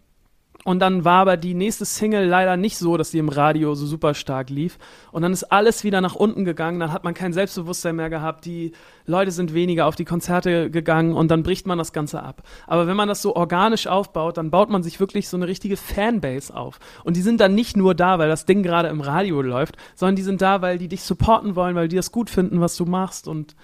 und 0.65 0.81
dann 0.81 1.07
war 1.07 1.23
aber 1.23 1.37
die 1.39 1.55
nächste 1.55 1.87
Single 1.87 2.27
leider 2.27 2.59
nicht 2.59 2.77
so, 2.77 2.99
dass 2.99 3.11
sie 3.11 3.19
im 3.19 3.31
Radio 3.31 3.75
so 3.75 3.87
super 3.87 4.13
stark 4.13 4.51
lief. 4.51 4.79
Und 5.11 5.23
dann 5.23 5.33
ist 5.33 5.45
alles 5.45 5.85
wieder 5.85 6.03
nach 6.03 6.15
unten 6.15 6.45
gegangen. 6.45 6.81
Dann 6.81 6.93
hat 6.93 7.03
man 7.03 7.15
kein 7.15 7.33
Selbstbewusstsein 7.33 7.97
mehr 7.97 8.11
gehabt. 8.11 8.45
Die 8.45 8.73
Leute 9.07 9.31
sind 9.31 9.55
weniger 9.55 9.87
auf 9.87 9.97
die 9.97 10.05
Konzerte 10.05 10.71
gegangen 10.71 11.15
und 11.15 11.31
dann 11.31 11.43
bricht 11.43 11.67
man 11.67 11.79
das 11.79 11.95
Ganze 11.95 12.23
ab. 12.23 12.43
Aber 12.67 12.87
wenn 12.87 12.97
man 12.97 13.09
das 13.09 13.23
so 13.23 13.35
organisch 13.37 13.87
aufbaut, 13.87 14.37
dann 14.37 14.51
baut 14.51 14.69
man 14.69 14.83
sich 14.83 15.01
wirklich 15.01 15.29
so 15.29 15.39
eine 15.39 15.49
richtige 15.49 15.79
Fanbase 15.79 16.55
auf. 16.55 16.79
Und 17.05 17.17
die 17.17 17.23
sind 17.23 17.41
dann 17.41 17.55
nicht 17.55 17.77
nur 17.77 17.95
da, 17.95 18.19
weil 18.19 18.29
das 18.29 18.45
Ding 18.45 18.63
gerade 18.63 18.89
im 18.89 19.01
Radio 19.01 19.41
läuft, 19.41 19.77
sondern 19.95 20.17
die 20.17 20.23
sind 20.23 20.43
da, 20.43 20.61
weil 20.61 20.77
die 20.77 20.89
dich 20.89 21.03
supporten 21.03 21.57
wollen, 21.57 21.75
weil 21.75 21.89
die 21.89 21.97
das 21.97 22.13
gut 22.13 22.29
finden, 22.29 22.61
was 22.61 22.77
du 22.77 22.85
machst. 22.85 23.29
Und 23.29 23.57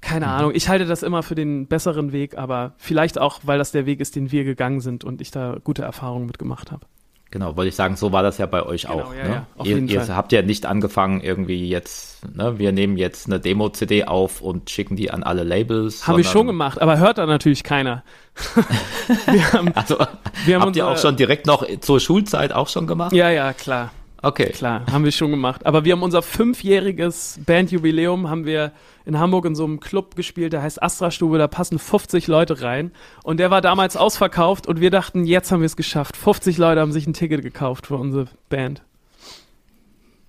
keine 0.00 0.26
mhm. 0.26 0.32
Ahnung, 0.32 0.52
ich 0.54 0.68
halte 0.68 0.86
das 0.86 1.02
immer 1.02 1.22
für 1.22 1.34
den 1.34 1.66
besseren 1.66 2.12
Weg, 2.12 2.36
aber 2.36 2.74
vielleicht 2.78 3.18
auch, 3.18 3.40
weil 3.44 3.58
das 3.58 3.72
der 3.72 3.86
Weg 3.86 4.00
ist, 4.00 4.16
den 4.16 4.32
wir 4.32 4.44
gegangen 4.44 4.80
sind 4.80 5.04
und 5.04 5.20
ich 5.20 5.30
da 5.30 5.58
gute 5.62 5.82
Erfahrungen 5.82 6.26
mitgemacht 6.26 6.72
habe. 6.72 6.86
Genau, 7.32 7.56
wollte 7.56 7.68
ich 7.68 7.76
sagen, 7.76 7.94
so 7.94 8.10
war 8.10 8.24
das 8.24 8.38
ja 8.38 8.46
bei 8.46 8.64
euch 8.64 8.82
genau, 8.82 9.02
auch. 9.02 9.14
Ja, 9.14 9.22
ne? 9.22 9.30
ja, 9.30 9.46
auf 9.56 9.66
ihr, 9.66 9.76
jeden 9.76 9.86
ihr 9.86 10.00
Fall. 10.00 10.16
habt 10.16 10.32
ja 10.32 10.42
nicht 10.42 10.66
angefangen, 10.66 11.20
irgendwie 11.20 11.68
jetzt, 11.68 12.26
ne, 12.34 12.58
wir 12.58 12.72
nehmen 12.72 12.96
jetzt 12.96 13.26
eine 13.28 13.38
Demo-CD 13.38 14.04
auf 14.04 14.40
und 14.40 14.68
schicken 14.68 14.96
die 14.96 15.12
an 15.12 15.22
alle 15.22 15.44
Labels. 15.44 16.08
Habe 16.08 16.22
ich 16.22 16.28
schon 16.28 16.48
gemacht, 16.48 16.82
aber 16.82 16.98
hört 16.98 17.18
da 17.18 17.26
natürlich 17.26 17.62
keiner. 17.62 18.02
wir 19.26 19.52
haben, 19.52 19.72
also, 19.74 19.98
wir 20.44 20.56
haben 20.56 20.62
habt 20.62 20.76
ihr 20.76 20.88
auch 20.88 20.98
schon 20.98 21.14
direkt 21.14 21.46
noch 21.46 21.64
zur 21.80 22.00
Schulzeit 22.00 22.52
auch 22.52 22.68
schon 22.68 22.88
gemacht? 22.88 23.12
Ja, 23.12 23.30
ja, 23.30 23.52
klar. 23.52 23.92
Okay. 24.22 24.50
Klar, 24.50 24.84
haben 24.90 25.04
wir 25.04 25.12
schon 25.12 25.30
gemacht. 25.30 25.64
Aber 25.64 25.84
wir 25.84 25.92
haben 25.92 26.02
unser 26.02 26.22
fünfjähriges 26.22 27.40
Bandjubiläum, 27.46 28.28
haben 28.28 28.44
wir 28.44 28.72
in 29.06 29.18
Hamburg 29.18 29.46
in 29.46 29.54
so 29.54 29.64
einem 29.64 29.80
Club 29.80 30.14
gespielt, 30.14 30.52
der 30.52 30.62
heißt 30.62 30.82
Astra 30.82 31.10
Stube, 31.10 31.38
da 31.38 31.48
passen 31.48 31.78
50 31.78 32.26
Leute 32.26 32.60
rein. 32.60 32.92
Und 33.22 33.38
der 33.38 33.50
war 33.50 33.62
damals 33.62 33.96
ausverkauft 33.96 34.66
und 34.66 34.80
wir 34.80 34.90
dachten, 34.90 35.24
jetzt 35.24 35.50
haben 35.50 35.60
wir 35.60 35.66
es 35.66 35.76
geschafft. 35.76 36.16
50 36.16 36.58
Leute 36.58 36.80
haben 36.80 36.92
sich 36.92 37.06
ein 37.06 37.14
Ticket 37.14 37.42
gekauft 37.42 37.86
für 37.86 37.96
unsere 37.96 38.26
Band. 38.50 38.82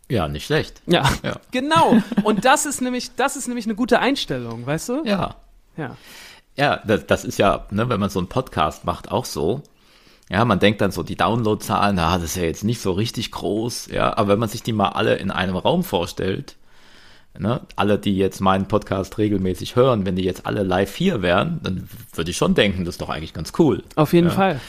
Ja, 0.10 0.28
nicht 0.28 0.46
schlecht. 0.46 0.82
Ja, 0.88 1.10
ja. 1.24 1.38
genau. 1.52 1.98
Und 2.24 2.46
das 2.46 2.66
ist 2.66 2.82
nämlich, 2.82 3.16
das 3.16 3.36
ist 3.36 3.48
nämlich 3.48 3.66
eine 3.66 3.76
gute 3.76 4.00
Einstellung, 4.00 4.66
weißt 4.66 4.90
du? 4.90 5.04
Ja. 5.06 5.36
Ja. 5.78 5.96
Ja, 6.58 6.82
das, 6.86 7.08
das 7.08 7.24
ist 7.24 7.40
ja, 7.40 7.66
ne, 7.72 7.88
wenn 7.88 8.00
man 8.00 8.10
so 8.10 8.20
einen 8.20 8.28
Podcast 8.28 8.84
macht, 8.84 9.10
auch 9.10 9.26
so. 9.26 9.64
Ja, 10.32 10.46
man 10.46 10.60
denkt 10.60 10.80
dann 10.80 10.92
so, 10.92 11.04
die 11.04 11.18
Downloadzahlen, 11.18 11.98
na, 11.98 12.14
das 12.14 12.24
ist 12.24 12.36
ja 12.38 12.44
jetzt 12.44 12.64
nicht 12.64 12.80
so 12.80 12.94
richtig 12.94 13.32
groß, 13.32 13.88
ja, 13.92 14.16
aber 14.16 14.30
wenn 14.30 14.40
man 14.40 14.48
sich 14.48 14.64
die 14.64 14.72
mal 14.72 14.90
alle 14.90 15.16
in 15.16 15.30
einem 15.30 15.58
Raum 15.58 15.84
vorstellt, 15.84 16.56
ne, 17.38 17.60
alle, 17.76 18.00
die 18.00 18.16
jetzt 18.16 18.40
meinen 18.40 18.70
Podcast 18.70 19.18
regelmäßig 19.18 19.76
hören, 19.76 20.06
wenn 20.06 20.16
die 20.16 20.24
jetzt 20.24 20.46
alle 20.46 20.64
live 20.64 20.96
hier 20.96 21.22
wären, 21.22 21.60
dann 21.64 21.90
würde 22.14 22.32
ich 22.32 22.38
schon 22.38 22.56
denken, 22.56 22.86
das 22.86 22.96
ist 22.96 23.02
doch 23.02 23.10
eigentlich 23.10 23.34
ganz 23.34 23.52
cool. 23.60 23.84
Auf 23.96 24.14
jeden 24.14 24.28
ja. 24.28 24.34
Fall. 24.34 24.62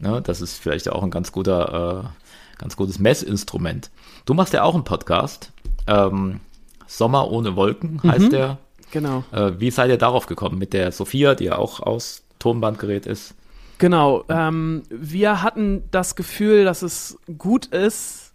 Ne, 0.00 0.22
das 0.22 0.40
ist 0.40 0.56
vielleicht 0.56 0.88
auch 0.88 1.02
ein 1.02 1.10
ganz 1.10 1.32
guter, 1.32 2.02
äh, 2.02 2.58
ganz 2.58 2.76
gutes 2.76 2.98
Messinstrument. 2.98 3.90
Du 4.24 4.32
machst 4.32 4.54
ja 4.54 4.62
auch 4.62 4.74
einen 4.74 4.84
Podcast, 4.84 5.52
ähm, 5.86 6.40
Sommer 6.86 7.30
ohne 7.30 7.56
Wolken 7.56 8.00
heißt 8.02 8.20
mhm, 8.26 8.30
der. 8.30 8.58
Genau. 8.90 9.22
Äh, 9.32 9.52
wie 9.58 9.70
seid 9.70 9.90
ihr 9.90 9.98
darauf 9.98 10.24
gekommen? 10.24 10.58
Mit 10.58 10.72
der 10.72 10.92
Sophia, 10.92 11.34
die 11.34 11.44
ja 11.44 11.58
auch 11.58 11.80
aus 11.80 12.22
Tonbandgerät 12.38 13.04
ist. 13.04 13.34
Genau. 13.80 14.24
Ähm, 14.28 14.82
wir 14.90 15.42
hatten 15.42 15.84
das 15.90 16.14
Gefühl, 16.14 16.64
dass 16.64 16.82
es 16.82 17.18
gut 17.38 17.66
ist, 17.66 18.30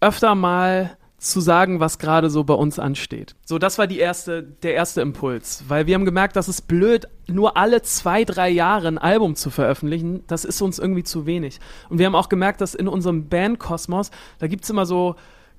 öfter 0.00 0.34
mal 0.34 0.96
zu 1.18 1.40
sagen, 1.40 1.78
was 1.78 1.98
gerade 1.98 2.30
so 2.30 2.42
bei 2.42 2.54
uns 2.54 2.78
ansteht. 2.78 3.36
So, 3.44 3.58
das 3.58 3.76
war 3.76 3.86
die 3.86 3.98
erste, 3.98 4.42
der 4.42 4.74
erste 4.74 5.02
Impuls, 5.02 5.64
weil 5.68 5.86
wir 5.86 5.94
haben 5.94 6.06
gemerkt, 6.06 6.36
dass 6.36 6.48
es 6.48 6.62
blöd, 6.62 7.06
nur 7.26 7.58
alle 7.58 7.82
zwei, 7.82 8.24
drei 8.24 8.48
Jahre 8.48 8.88
ein 8.88 8.98
Album 8.98 9.34
zu 9.34 9.50
veröffentlichen. 9.50 10.24
Das 10.26 10.46
ist 10.46 10.62
uns 10.62 10.78
irgendwie 10.78 11.04
zu 11.04 11.26
wenig. 11.26 11.58
Und 11.90 11.98
wir 11.98 12.06
haben 12.06 12.14
auch 12.14 12.30
gemerkt, 12.30 12.62
dass 12.62 12.74
in 12.74 12.88
unserem 12.88 13.28
Bandkosmos, 13.28 14.10
da 14.38 14.46
gibt's 14.46 14.70
immer 14.70 14.86
so 14.86 15.16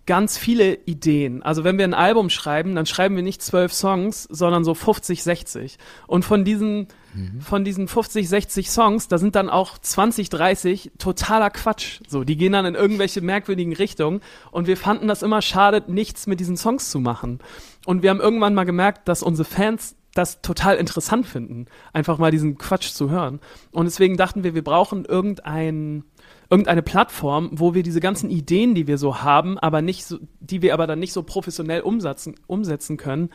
ganz 0.08 0.38
viele 0.38 0.74
Ideen. 0.86 1.44
Also 1.44 1.64
wenn 1.64 1.78
wir 1.78 1.86
ein 1.86 1.94
Album 1.94 2.32
schreiben, 2.32 2.74
dann 2.74 2.88
schreiben 2.88 3.16
wir 3.16 3.22
nicht 3.22 3.44
zwölf 3.44 3.72
Songs, 3.74 4.24
sondern 4.24 4.64
so 4.64 4.74
50, 4.74 5.22
60. 5.22 5.78
Und 6.08 6.26
von 6.26 6.44
diesen, 6.44 6.88
mhm. 7.14 7.42
von 7.42 7.64
diesen 7.64 7.88
50, 7.88 8.28
60 8.28 8.72
Songs, 8.72 9.08
da 9.10 9.20
sind 9.20 9.36
dann 9.36 9.50
auch 9.50 9.78
20, 9.78 10.30
30 10.30 10.94
totaler 10.98 11.52
Quatsch. 11.52 12.00
So, 12.08 12.24
die 12.24 12.38
gehen 12.38 12.54
dann 12.54 12.66
in 12.66 12.74
irgendwelche 12.74 13.22
merkwürdigen 13.22 13.74
Richtungen. 13.74 14.22
Und 14.50 14.66
wir 14.66 14.78
fanden 14.78 15.08
das 15.08 15.22
immer 15.22 15.44
schade, 15.44 15.84
nichts 15.88 16.26
mit 16.26 16.40
diesen 16.40 16.58
Songs 16.58 16.90
zu 16.90 17.00
machen. 17.00 17.40
Und 17.86 18.02
wir 18.02 18.10
haben 18.10 18.22
irgendwann 18.22 18.56
mal 18.56 18.66
gemerkt, 18.66 19.08
dass 19.08 19.22
unsere 19.22 19.48
Fans 19.48 19.96
das 20.18 20.42
total 20.42 20.78
interessant 20.78 21.28
finden, 21.28 21.68
einfach 21.94 22.18
mal 22.18 22.32
diesen 22.32 22.58
Quatsch 22.58 22.90
zu 22.90 23.12
hören. 23.12 23.40
Und 23.72 23.86
deswegen 23.86 24.18
dachten 24.18 24.44
wir, 24.44 24.56
wir 24.56 24.64
brauchen 24.64 25.06
irgendein 25.06 26.06
irgendeine 26.50 26.82
Plattform, 26.82 27.50
wo 27.54 27.74
wir 27.74 27.84
diese 27.84 28.00
ganzen 28.00 28.30
Ideen, 28.30 28.76
die 28.76 28.88
wir 28.88 28.98
so 28.98 29.22
haben, 29.22 29.58
aber 29.58 29.82
nicht 29.82 30.06
so, 30.06 30.18
die 30.40 30.62
wir 30.62 30.74
aber 30.74 30.88
dann 30.88 31.00
nicht 31.00 31.14
so 31.14 31.24
professionell 31.24 31.82
umsetzen, 31.82 32.36
umsetzen 32.48 32.98
können. 32.98 33.30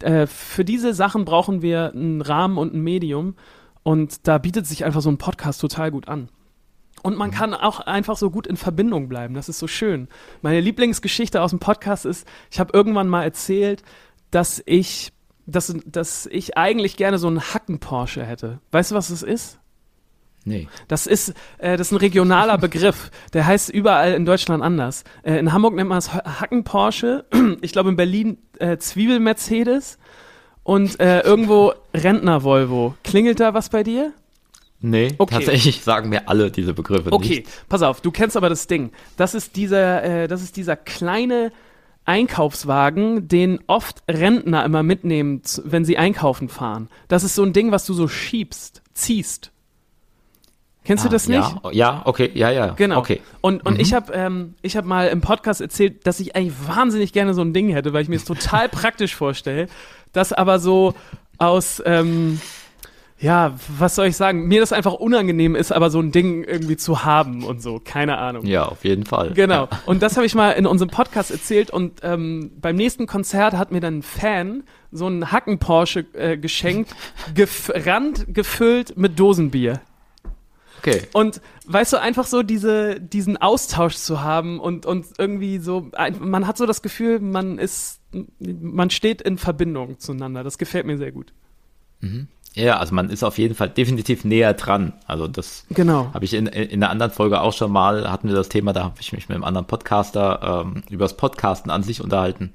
Äh, 0.00 0.26
für 0.26 0.64
diese 0.64 0.94
Sachen 0.94 1.24
brauchen 1.24 1.62
wir 1.62 1.92
einen 1.92 2.20
Rahmen 2.20 2.58
und 2.58 2.74
ein 2.74 2.80
Medium. 2.80 3.36
Und 3.82 4.26
da 4.26 4.38
bietet 4.38 4.66
sich 4.66 4.84
einfach 4.84 5.00
so 5.00 5.10
ein 5.10 5.18
Podcast 5.18 5.60
total 5.60 5.90
gut 5.90 6.08
an. 6.08 6.28
Und 7.02 7.16
man 7.16 7.30
kann 7.30 7.54
auch 7.54 7.80
einfach 7.80 8.16
so 8.16 8.30
gut 8.30 8.46
in 8.46 8.56
Verbindung 8.56 9.08
bleiben. 9.08 9.34
Das 9.34 9.48
ist 9.48 9.58
so 9.58 9.68
schön. 9.68 10.08
Meine 10.42 10.60
Lieblingsgeschichte 10.60 11.40
aus 11.40 11.50
dem 11.50 11.60
Podcast 11.60 12.04
ist, 12.04 12.26
ich 12.50 12.58
habe 12.60 12.72
irgendwann 12.74 13.08
mal 13.08 13.22
erzählt, 13.22 13.82
dass 14.30 14.62
ich, 14.66 15.12
dass, 15.46 15.74
dass 15.86 16.26
ich 16.26 16.58
eigentlich 16.58 16.96
gerne 16.96 17.18
so 17.18 17.28
einen 17.28 17.40
Hacken-Porsche 17.40 18.24
hätte. 18.24 18.60
Weißt 18.72 18.90
du, 18.90 18.94
was 18.96 19.08
das 19.08 19.22
ist? 19.22 19.60
Nee. 20.44 20.68
Das 20.88 21.06
ist, 21.06 21.34
äh, 21.58 21.76
das 21.76 21.88
ist 21.88 21.92
ein 21.92 21.98
regionaler 21.98 22.58
Begriff. 22.58 23.10
Der 23.32 23.46
heißt 23.46 23.70
überall 23.70 24.14
in 24.14 24.24
Deutschland 24.24 24.62
anders. 24.62 25.04
Äh, 25.22 25.38
in 25.38 25.52
Hamburg 25.52 25.74
nennt 25.74 25.88
man 25.88 25.98
es 25.98 26.12
Hacken-Porsche. 26.12 27.24
Ich 27.60 27.72
glaube 27.72 27.90
in 27.90 27.96
Berlin 27.96 28.38
äh, 28.58 28.76
Zwiebel-Mercedes. 28.76 29.98
Und 30.62 31.00
äh, 31.00 31.20
irgendwo 31.20 31.72
Rentner-Volvo. 31.94 32.94
Klingelt 33.02 33.40
da 33.40 33.54
was 33.54 33.70
bei 33.70 33.82
dir? 33.82 34.12
Nee, 34.80 35.14
okay. 35.18 35.34
tatsächlich 35.34 35.82
sagen 35.82 36.08
mir 36.08 36.28
alle 36.28 36.50
diese 36.50 36.72
Begriffe 36.72 37.10
okay. 37.10 37.28
nicht. 37.28 37.40
Okay, 37.40 37.48
pass 37.68 37.82
auf, 37.82 38.00
du 38.00 38.10
kennst 38.10 38.36
aber 38.36 38.48
das 38.48 38.66
Ding. 38.66 38.92
Das 39.16 39.34
ist 39.34 39.56
dieser, 39.56 40.04
äh, 40.04 40.28
das 40.28 40.42
ist 40.42 40.56
dieser 40.56 40.76
kleine 40.76 41.52
Einkaufswagen, 42.04 43.28
den 43.28 43.60
oft 43.66 44.02
Rentner 44.08 44.64
immer 44.64 44.82
mitnehmen, 44.82 45.42
wenn 45.64 45.84
sie 45.84 45.98
einkaufen 45.98 46.48
fahren. 46.48 46.88
Das 47.08 47.24
ist 47.24 47.34
so 47.34 47.42
ein 47.42 47.52
Ding, 47.52 47.72
was 47.72 47.86
du 47.86 47.92
so 47.92 48.08
schiebst, 48.08 48.82
ziehst. 48.94 49.52
Kennst 50.88 51.04
ah, 51.04 51.08
du 51.08 51.12
das 51.12 51.28
nicht? 51.28 51.54
Ja, 51.64 51.70
ja, 51.70 52.02
okay, 52.06 52.30
ja, 52.32 52.50
ja. 52.50 52.68
Genau. 52.68 53.00
Okay. 53.00 53.20
Und, 53.42 53.66
und 53.66 53.74
mhm. 53.74 53.80
ich 53.80 53.92
habe 53.92 54.10
ähm, 54.14 54.54
hab 54.64 54.86
mal 54.86 55.08
im 55.08 55.20
Podcast 55.20 55.60
erzählt, 55.60 56.06
dass 56.06 56.18
ich 56.18 56.34
eigentlich 56.34 56.54
wahnsinnig 56.66 57.12
gerne 57.12 57.34
so 57.34 57.42
ein 57.42 57.52
Ding 57.52 57.68
hätte, 57.68 57.92
weil 57.92 58.04
ich 58.04 58.08
mir 58.08 58.16
es 58.16 58.24
total 58.24 58.68
praktisch 58.70 59.14
vorstelle, 59.14 59.66
das 60.14 60.32
aber 60.32 60.58
so 60.58 60.94
aus, 61.36 61.82
ähm, 61.84 62.40
ja, 63.18 63.52
was 63.76 63.96
soll 63.96 64.06
ich 64.06 64.16
sagen, 64.16 64.48
mir 64.48 64.60
das 64.60 64.72
einfach 64.72 64.94
unangenehm 64.94 65.56
ist, 65.56 65.72
aber 65.72 65.90
so 65.90 66.00
ein 66.00 66.10
Ding 66.10 66.42
irgendwie 66.42 66.78
zu 66.78 67.04
haben 67.04 67.44
und 67.44 67.60
so, 67.60 67.82
keine 67.84 68.16
Ahnung. 68.16 68.46
Ja, 68.46 68.64
auf 68.64 68.82
jeden 68.86 69.04
Fall. 69.04 69.32
Genau. 69.34 69.68
Und 69.84 70.00
das 70.02 70.16
habe 70.16 70.24
ich 70.24 70.34
mal 70.34 70.52
in 70.52 70.64
unserem 70.64 70.88
Podcast 70.88 71.30
erzählt 71.30 71.70
und 71.70 72.00
ähm, 72.02 72.50
beim 72.62 72.76
nächsten 72.76 73.06
Konzert 73.06 73.52
hat 73.52 73.72
mir 73.72 73.80
dann 73.80 73.98
ein 73.98 74.02
Fan 74.02 74.62
so 74.90 75.04
einen 75.04 75.32
Hacken-Porsche 75.32 76.06
äh, 76.14 76.38
geschenkt, 76.38 76.94
gef 77.34 77.70
rand 77.74 78.24
gefüllt 78.32 78.96
mit 78.96 79.18
Dosenbier. 79.18 79.82
Okay. 80.96 81.06
Und 81.12 81.40
weißt 81.66 81.92
du, 81.92 82.00
einfach 82.00 82.26
so 82.26 82.42
diese, 82.42 83.00
diesen 83.00 83.36
Austausch 83.36 83.96
zu 83.96 84.20
haben 84.20 84.60
und, 84.60 84.86
und 84.86 85.06
irgendwie 85.18 85.58
so, 85.58 85.90
man 86.20 86.46
hat 86.46 86.56
so 86.56 86.66
das 86.66 86.82
Gefühl, 86.82 87.20
man 87.20 87.58
ist, 87.58 88.00
man 88.40 88.90
steht 88.90 89.22
in 89.22 89.38
Verbindung 89.38 89.98
zueinander. 89.98 90.44
Das 90.44 90.58
gefällt 90.58 90.86
mir 90.86 90.98
sehr 90.98 91.12
gut. 91.12 91.32
Mhm. 92.00 92.28
Ja, 92.54 92.78
also 92.78 92.94
man 92.94 93.10
ist 93.10 93.22
auf 93.22 93.38
jeden 93.38 93.54
Fall 93.54 93.68
definitiv 93.68 94.24
näher 94.24 94.54
dran. 94.54 94.94
Also 95.06 95.28
das 95.28 95.64
genau. 95.70 96.12
habe 96.12 96.24
ich 96.24 96.34
in, 96.34 96.46
in 96.46 96.82
einer 96.82 96.90
anderen 96.90 97.12
Folge 97.12 97.40
auch 97.40 97.52
schon 97.52 97.70
mal, 97.70 98.10
hatten 98.10 98.28
wir 98.28 98.34
das 98.34 98.48
Thema, 98.48 98.72
da 98.72 98.84
habe 98.84 98.96
ich 99.00 99.12
mich 99.12 99.28
mit 99.28 99.36
einem 99.36 99.44
anderen 99.44 99.66
Podcaster 99.66 100.64
ähm, 100.66 100.82
über 100.90 101.04
das 101.04 101.16
Podcasten 101.16 101.70
an 101.70 101.82
sich 101.82 102.00
unterhalten. 102.00 102.54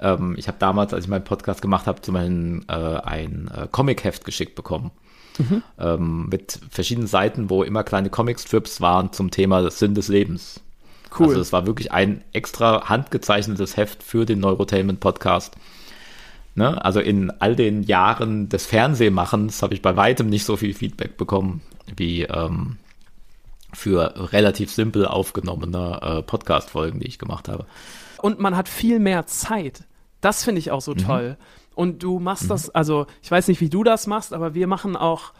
Ähm, 0.00 0.34
ich 0.36 0.48
habe 0.48 0.58
damals, 0.58 0.92
als 0.92 1.04
ich 1.04 1.10
meinen 1.10 1.24
Podcast 1.24 1.62
gemacht 1.62 1.86
habe, 1.86 2.02
zum 2.02 2.14
Beispiel 2.14 2.62
äh, 2.68 2.72
ein 2.72 3.50
äh, 3.56 3.68
Comic-Heft 3.70 4.24
geschickt 4.24 4.54
bekommen 4.54 4.90
mhm. 5.38 5.62
ähm, 5.78 6.28
mit 6.28 6.60
verschiedenen 6.70 7.08
Seiten, 7.08 7.50
wo 7.50 7.62
immer 7.62 7.84
kleine 7.84 8.10
Comicstrips 8.10 8.80
waren 8.80 9.12
zum 9.12 9.30
Thema 9.30 9.70
Sinn 9.70 9.94
des 9.94 10.08
Lebens. 10.08 10.60
Cool. 11.18 11.28
Also 11.28 11.40
es 11.40 11.52
war 11.52 11.66
wirklich 11.66 11.92
ein 11.92 12.22
extra 12.32 12.88
handgezeichnetes 12.88 13.76
Heft 13.76 14.02
für 14.02 14.26
den 14.26 14.40
Neurotainment 14.40 15.00
Podcast. 15.00 15.54
Ne? 16.54 16.82
Also 16.84 17.00
in 17.00 17.30
all 17.38 17.54
den 17.54 17.82
Jahren 17.82 18.48
des 18.48 18.66
Fernsehmachens 18.66 19.62
habe 19.62 19.74
ich 19.74 19.82
bei 19.82 19.96
weitem 19.96 20.28
nicht 20.28 20.44
so 20.44 20.56
viel 20.56 20.74
Feedback 20.74 21.16
bekommen 21.16 21.62
wie 21.96 22.22
ähm, 22.22 22.78
für 23.72 24.32
relativ 24.32 24.72
simpel 24.72 25.06
aufgenommene 25.06 26.00
äh, 26.02 26.22
Podcast-Folgen, 26.22 27.00
die 27.00 27.06
ich 27.06 27.18
gemacht 27.18 27.48
habe. 27.48 27.66
Und 28.18 28.40
man 28.40 28.56
hat 28.56 28.68
viel 28.68 28.98
mehr 28.98 29.26
Zeit. 29.26 29.84
Das 30.20 30.44
finde 30.44 30.58
ich 30.58 30.70
auch 30.70 30.80
so 30.80 30.92
mhm. 30.92 30.98
toll. 30.98 31.36
Und 31.76 32.02
du 32.02 32.18
machst 32.18 32.44
mhm. 32.44 32.48
das, 32.48 32.70
also 32.70 33.06
ich 33.22 33.30
weiß 33.30 33.46
nicht, 33.46 33.60
wie 33.60 33.68
du 33.68 33.84
das 33.84 34.08
machst, 34.08 34.32
aber 34.32 34.54
wir 34.54 34.66
machen 34.66 34.96
auch, 34.96 35.32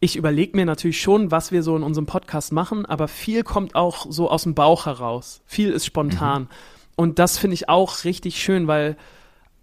ich 0.00 0.16
überlege 0.16 0.56
mir 0.56 0.64
natürlich 0.64 1.00
schon, 1.00 1.30
was 1.30 1.52
wir 1.52 1.62
so 1.62 1.76
in 1.76 1.82
unserem 1.84 2.06
Podcast 2.06 2.52
machen, 2.52 2.86
aber 2.86 3.06
viel 3.06 3.44
kommt 3.44 3.76
auch 3.76 4.06
so 4.08 4.28
aus 4.30 4.42
dem 4.42 4.54
Bauch 4.54 4.86
heraus. 4.86 5.42
Viel 5.44 5.70
ist 5.70 5.84
spontan. 5.84 6.42
Mhm. 6.42 6.48
Und 6.96 7.18
das 7.18 7.38
finde 7.38 7.54
ich 7.54 7.68
auch 7.68 8.04
richtig 8.04 8.42
schön, 8.42 8.66
weil 8.66 8.96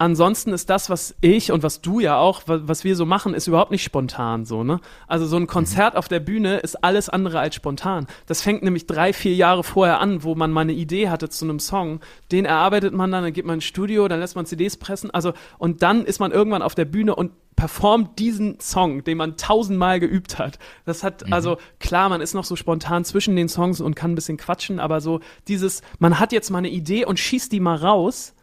ansonsten 0.02 0.52
ist 0.52 0.70
das, 0.72 0.90
was 0.90 1.16
ich 1.22 1.52
und 1.52 1.62
was 1.62 1.82
du 1.82 2.00
ja 2.00 2.18
auch, 2.18 2.42
was 2.48 2.84
wir 2.84 2.96
so 2.96 3.06
machen, 3.06 3.36
ist 3.36 3.46
überhaupt 3.46 3.70
nicht 3.70 3.84
spontan 3.84 4.46
so, 4.46 4.64
ne? 4.64 4.80
Also 5.08 5.28
so 5.28 5.38
ein 5.38 5.46
Konzert 5.46 5.96
auf 5.96 6.08
der 6.08 6.20
Bühne 6.20 6.58
ist 6.58 6.84
alles 6.84 7.08
andere 7.08 7.40
als 7.40 7.54
spontan. 7.54 8.08
Das 8.26 8.42
fängt 8.42 8.64
nämlich 8.64 8.88
drei, 8.88 9.14
vier 9.14 9.36
Jahre 9.36 9.64
vorher 9.64 10.00
an, 10.00 10.24
wo 10.24 10.34
man 10.34 10.52
mal 10.52 10.62
eine 10.62 10.74
Idee 10.74 11.10
hatte 11.10 11.30
zu 11.30 11.46
einem 11.46 11.60
Song. 11.60 12.00
Den 12.32 12.46
erarbeitet 12.46 12.96
man 12.96 13.12
dann, 13.12 13.24
dann 13.24 13.32
geht 13.34 13.46
man 13.46 13.56
ins 13.56 13.66
Studio, 13.66 14.08
dann 14.08 14.20
lässt 14.20 14.36
man 14.36 14.48
CDs 14.48 14.76
pressen, 14.76 15.12
also 15.12 15.34
und 15.60 15.84
dann 15.84 16.04
ist 16.04 16.20
man 16.20 16.32
irgendwann 16.32 16.64
auf 16.64 16.74
der 16.74 16.86
Bühne 16.86 17.16
und 17.16 17.32
performt 17.56 18.18
diesen 18.18 18.60
Song, 18.60 19.04
den 19.04 19.18
man 19.18 19.38
tausendmal 19.38 20.00
geübt 20.00 20.40
hat. 20.40 20.58
Das 20.86 21.04
hat, 21.04 21.28
mhm. 21.28 21.34
also 21.34 21.58
klar, 21.80 22.10
man 22.10 22.22
ist 22.22 22.34
noch 22.34 22.46
so 22.46 22.56
spontan 22.56 23.06
zwischen 23.06 23.36
den 23.36 23.50
Songs 23.50 23.82
und 23.82 23.96
kann 23.96 24.14
ein 24.14 24.16
bisschen 24.16 24.38
quatschen, 24.38 24.80
aber 24.80 25.00
so 25.00 25.20
dieses, 25.48 25.84
man 26.00 26.20
hat 26.20 26.32
jetzt 26.32 26.50
mal 26.50 26.58
eine 26.58 26.70
Idee 26.70 27.06
und 27.06 27.20
schießt 27.20 27.52
die 27.52 27.60
mal 27.60 27.76
raus 27.76 28.34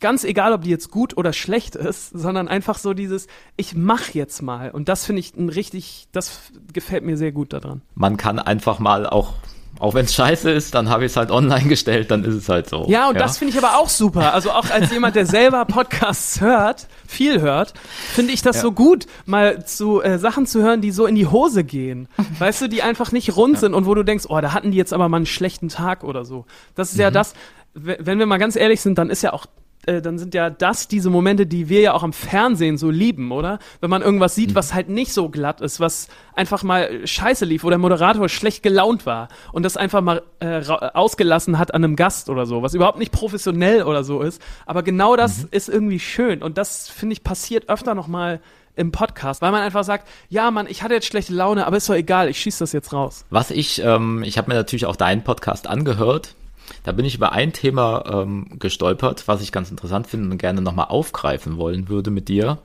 ganz 0.00 0.24
egal, 0.24 0.52
ob 0.52 0.62
die 0.62 0.70
jetzt 0.70 0.90
gut 0.90 1.16
oder 1.16 1.32
schlecht 1.32 1.76
ist, 1.76 2.10
sondern 2.10 2.48
einfach 2.48 2.78
so 2.78 2.94
dieses, 2.94 3.26
ich 3.56 3.74
mach 3.74 4.10
jetzt 4.10 4.42
mal. 4.42 4.70
Und 4.70 4.88
das 4.88 5.06
finde 5.06 5.20
ich 5.20 5.34
ein 5.36 5.48
richtig, 5.48 6.08
das 6.12 6.40
gefällt 6.72 7.04
mir 7.04 7.16
sehr 7.16 7.32
gut 7.32 7.52
daran. 7.52 7.82
Man 7.94 8.16
kann 8.16 8.38
einfach 8.38 8.78
mal 8.78 9.06
auch 9.06 9.34
auch 9.80 9.94
wenn 9.94 10.06
es 10.06 10.14
scheiße 10.14 10.50
ist, 10.50 10.74
dann 10.74 10.88
habe 10.88 11.04
ich 11.04 11.12
es 11.12 11.16
halt 11.16 11.30
online 11.30 11.68
gestellt, 11.68 12.10
dann 12.10 12.24
ist 12.24 12.34
es 12.34 12.48
halt 12.48 12.68
so. 12.68 12.86
Ja, 12.88 13.08
und 13.08 13.14
ja. 13.14 13.20
das 13.20 13.38
finde 13.38 13.52
ich 13.52 13.64
aber 13.64 13.78
auch 13.78 13.88
super. 13.88 14.34
Also 14.34 14.50
auch 14.50 14.70
als 14.70 14.90
jemand, 14.90 15.14
der 15.14 15.26
selber 15.26 15.64
Podcasts 15.64 16.40
hört, 16.40 16.88
viel 17.06 17.40
hört, 17.40 17.74
finde 18.12 18.32
ich 18.32 18.42
das 18.42 18.56
ja. 18.56 18.62
so 18.62 18.72
gut, 18.72 19.06
mal 19.26 19.64
zu 19.64 20.02
äh, 20.02 20.18
Sachen 20.18 20.46
zu 20.46 20.62
hören, 20.62 20.80
die 20.80 20.90
so 20.90 21.06
in 21.06 21.14
die 21.14 21.26
Hose 21.26 21.64
gehen. 21.64 22.08
Weißt 22.38 22.60
du, 22.62 22.68
die 22.68 22.82
einfach 22.82 23.12
nicht 23.12 23.36
rund 23.36 23.54
ja. 23.54 23.60
sind 23.60 23.74
und 23.74 23.86
wo 23.86 23.94
du 23.94 24.02
denkst, 24.02 24.24
oh, 24.28 24.40
da 24.40 24.52
hatten 24.52 24.72
die 24.72 24.78
jetzt 24.78 24.92
aber 24.92 25.08
mal 25.08 25.18
einen 25.18 25.26
schlechten 25.26 25.68
Tag 25.68 26.02
oder 26.02 26.24
so. 26.24 26.44
Das 26.74 26.90
ist 26.90 26.96
mhm. 26.96 27.02
ja 27.02 27.10
das, 27.12 27.34
wenn 27.74 28.18
wir 28.18 28.26
mal 28.26 28.38
ganz 28.38 28.56
ehrlich 28.56 28.80
sind, 28.80 28.98
dann 28.98 29.10
ist 29.10 29.22
ja 29.22 29.32
auch 29.32 29.46
äh, 29.88 30.02
dann 30.02 30.18
sind 30.18 30.34
ja 30.34 30.50
das 30.50 30.86
diese 30.86 31.10
Momente, 31.10 31.46
die 31.46 31.68
wir 31.68 31.80
ja 31.80 31.94
auch 31.94 32.02
am 32.02 32.12
Fernsehen 32.12 32.76
so 32.76 32.90
lieben, 32.90 33.32
oder? 33.32 33.58
Wenn 33.80 33.90
man 33.90 34.02
irgendwas 34.02 34.34
sieht, 34.34 34.50
mhm. 34.50 34.54
was 34.54 34.74
halt 34.74 34.88
nicht 34.88 35.12
so 35.12 35.30
glatt 35.30 35.60
ist, 35.60 35.80
was 35.80 36.08
einfach 36.34 36.62
mal 36.62 37.06
scheiße 37.06 37.44
lief, 37.44 37.64
wo 37.64 37.70
der 37.70 37.78
Moderator 37.78 38.28
schlecht 38.28 38.62
gelaunt 38.62 39.06
war 39.06 39.28
und 39.52 39.62
das 39.62 39.76
einfach 39.76 40.02
mal 40.02 40.22
äh, 40.40 40.62
ausgelassen 40.68 41.58
hat 41.58 41.74
an 41.74 41.82
einem 41.82 41.96
Gast 41.96 42.28
oder 42.28 42.44
so, 42.44 42.62
was 42.62 42.74
überhaupt 42.74 42.98
nicht 42.98 43.12
professionell 43.12 43.82
oder 43.82 44.04
so 44.04 44.20
ist. 44.20 44.42
Aber 44.66 44.82
genau 44.82 45.16
das 45.16 45.44
mhm. 45.44 45.48
ist 45.52 45.68
irgendwie 45.68 46.00
schön 46.00 46.42
und 46.42 46.58
das, 46.58 46.88
finde 46.88 47.14
ich, 47.14 47.24
passiert 47.24 47.68
öfter 47.68 47.94
noch 47.94 48.08
mal 48.08 48.40
im 48.76 48.92
Podcast, 48.92 49.42
weil 49.42 49.50
man 49.50 49.62
einfach 49.62 49.82
sagt, 49.82 50.06
ja, 50.28 50.50
Mann, 50.52 50.66
ich 50.68 50.82
hatte 50.82 50.94
jetzt 50.94 51.06
schlechte 51.06 51.32
Laune, 51.32 51.66
aber 51.66 51.76
ist 51.76 51.88
doch 51.88 51.94
egal, 51.94 52.28
ich 52.28 52.38
schieße 52.38 52.60
das 52.60 52.72
jetzt 52.72 52.92
raus. 52.92 53.24
Was 53.28 53.50
ich, 53.50 53.82
ähm, 53.82 54.22
ich 54.22 54.38
habe 54.38 54.48
mir 54.50 54.54
natürlich 54.54 54.86
auch 54.86 54.94
deinen 54.94 55.24
Podcast 55.24 55.66
angehört 55.66 56.36
da 56.84 56.92
bin 56.92 57.04
ich 57.04 57.14
über 57.14 57.32
ein 57.32 57.52
Thema 57.52 58.04
ähm, 58.22 58.58
gestolpert, 58.58 59.26
was 59.26 59.42
ich 59.42 59.52
ganz 59.52 59.70
interessant 59.70 60.06
finde 60.06 60.30
und 60.30 60.38
gerne 60.38 60.60
nochmal 60.60 60.86
aufgreifen 60.88 61.56
wollen 61.56 61.88
würde 61.88 62.10
mit 62.10 62.28
dir. 62.28 62.58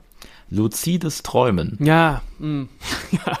Luzides 0.50 1.22
Träumen. 1.22 1.78
Ja, 1.80 2.22
mh. 2.38 2.66
ja. 3.12 3.38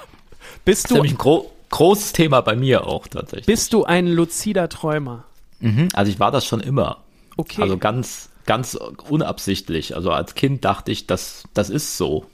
Bist 0.64 0.84
das 0.84 0.90
ist 0.90 0.94
nämlich 0.94 1.12
ein 1.12 1.18
gro 1.18 1.50
großes 1.70 2.12
Thema 2.12 2.40
bei 2.40 2.54
mir 2.54 2.86
auch 2.86 3.08
tatsächlich. 3.08 3.46
Bist 3.46 3.72
du 3.72 3.84
ein 3.84 4.06
luzider 4.06 4.68
Träumer? 4.68 5.24
Mhm, 5.58 5.88
also 5.92 6.10
ich 6.10 6.20
war 6.20 6.30
das 6.30 6.46
schon 6.46 6.60
immer. 6.60 6.98
Okay. 7.36 7.62
Also 7.62 7.78
ganz, 7.78 8.30
ganz 8.46 8.78
unabsichtlich. 9.08 9.96
Also 9.96 10.12
als 10.12 10.34
Kind 10.34 10.64
dachte 10.64 10.92
ich, 10.92 11.08
das, 11.08 11.44
das 11.52 11.70
ist 11.70 11.96
so. 11.96 12.26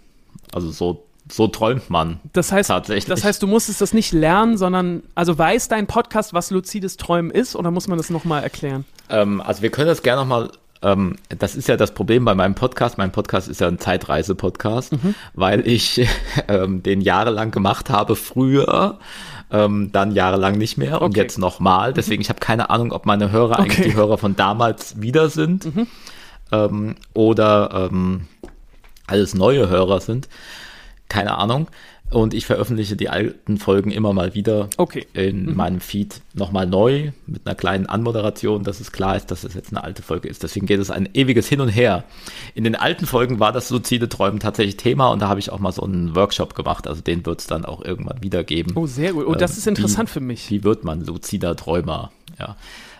Also 0.53 0.71
so, 0.71 1.07
so 1.31 1.49
träumt 1.49 1.91
man. 1.91 2.21
Das 2.33 2.53
heißt, 2.53 2.69
tatsächlich. 2.69 3.07
das 3.07 3.25
heißt, 3.25 3.43
du 3.43 3.47
musstest 3.47 3.81
das 3.81 3.93
nicht 3.93 4.13
lernen, 4.13 4.57
sondern, 4.57 5.03
also 5.15 5.39
weiß 5.39 5.69
dein 5.69 5.87
Podcast, 5.87 6.35
was 6.35 6.51
luzides 6.51 6.97
Träumen 6.97 7.31
ist, 7.31 7.57
oder 7.57 7.71
muss 7.71 7.89
man 7.89 7.99
das 7.99 8.11
nochmal 8.11 8.43
erklären? 8.43 8.85
Ähm, 9.09 9.41
also 9.41 9.63
wir 9.63 9.71
können 9.71 9.89
das 9.89 10.03
gerne 10.03 10.23
nochmal 10.23 10.51
ähm, 10.83 11.17
das 11.29 11.57
ist 11.57 11.69
ja 11.69 11.77
das 11.77 11.93
Problem 11.93 12.25
bei 12.25 12.35
meinem 12.35 12.55
Podcast. 12.55 12.97
Mein 12.97 13.13
Podcast 13.13 13.49
ist 13.49 13.61
ja 13.61 13.69
ein 13.69 13.79
Zeitreise-Podcast, 13.79 14.93
mhm. 14.93 15.15
weil 15.35 15.67
ich 15.67 16.07
ähm, 16.49 16.83
den 16.83 17.01
jahrelang 17.01 17.51
gemacht 17.51 17.91
habe 17.91 18.17
früher, 18.17 18.99
ähm, 19.51 19.91
dann 19.93 20.13
jahrelang 20.13 20.57
nicht 20.57 20.79
mehr 20.79 20.97
okay. 20.97 21.05
und 21.05 21.17
jetzt 21.17 21.39
nochmal. 21.39 21.93
Deswegen, 21.93 22.23
ich 22.23 22.31
habe 22.31 22.41
keine 22.41 22.71
Ahnung, 22.71 22.93
ob 22.93 23.05
meine 23.05 23.31
Hörer 23.31 23.59
okay. 23.59 23.63
eigentlich 23.63 23.87
die 23.89 23.95
Hörer 23.95 24.17
von 24.17 24.37
damals 24.37 25.01
wieder 25.01 25.29
sind 25.29 25.75
mhm. 25.75 25.87
ähm, 26.51 26.95
oder 27.13 27.89
ähm, 27.91 28.27
alles 29.07 29.35
neue 29.35 29.69
Hörer 29.69 30.01
sind. 30.01 30.29
Keine 31.11 31.37
Ahnung. 31.37 31.67
Und 32.11 32.35
ich 32.35 32.45
veröffentliche 32.45 32.97
die 32.97 33.09
alten 33.09 33.59
Folgen 33.59 33.93
immer 33.93 34.13
mal 34.13 34.35
wieder 34.35 34.69
okay. 34.79 35.07
in 35.13 35.47
mhm. 35.47 35.55
meinem 35.55 35.81
Feed 35.81 36.23
nochmal 36.35 36.67
neu 36.67 37.13
mit 37.27 37.47
einer 37.47 37.55
kleinen 37.55 37.87
Anmoderation, 37.87 38.65
dass 38.65 38.81
es 38.81 38.91
klar 38.91 39.17
ist, 39.17 39.31
dass 39.31 39.45
es 39.45 39.55
jetzt 39.55 39.71
eine 39.71 39.85
alte 39.85 40.03
Folge 40.03 40.29
ist. 40.29 40.43
Deswegen 40.43 40.67
geht 40.67 40.81
es 40.81 40.91
ein 40.91 41.09
ewiges 41.15 41.47
Hin 41.47 41.61
und 41.61 41.69
Her. 41.69 42.03
In 42.57 42.65
den 42.65 42.75
alten 42.75 43.07
Folgen 43.07 43.39
war 43.39 43.53
das 43.53 43.71
luzide 43.71 44.09
Träumen 44.09 44.41
tatsächlich 44.41 44.77
Thema 44.77 45.09
und 45.11 45.23
da 45.23 45.29
habe 45.29 45.39
ich 45.39 45.51
auch 45.51 45.61
mal 45.61 45.71
so 45.71 45.83
einen 45.83 46.17
Workshop 46.17 46.57
gemacht. 46.57 46.89
Also 46.89 47.01
den 47.01 47.25
wird 47.27 47.41
es 47.41 47.47
dann 47.47 47.65
auch 47.65 47.85
irgendwann 47.85 48.23
wieder 48.25 48.43
geben. 48.43 48.73
Oh, 48.75 48.87
sehr 48.87 49.13
gut. 49.13 49.27
Oh, 49.27 49.35
das 49.35 49.53
ähm, 49.53 49.59
ist 49.59 49.67
interessant 49.69 50.09
wie, 50.09 50.13
für 50.15 50.21
mich. 50.21 50.51
Wie 50.51 50.65
wird 50.65 50.83
man 50.83 51.05
luzider 51.05 51.55
Träumer? 51.55 52.11
Ja. 52.41 52.57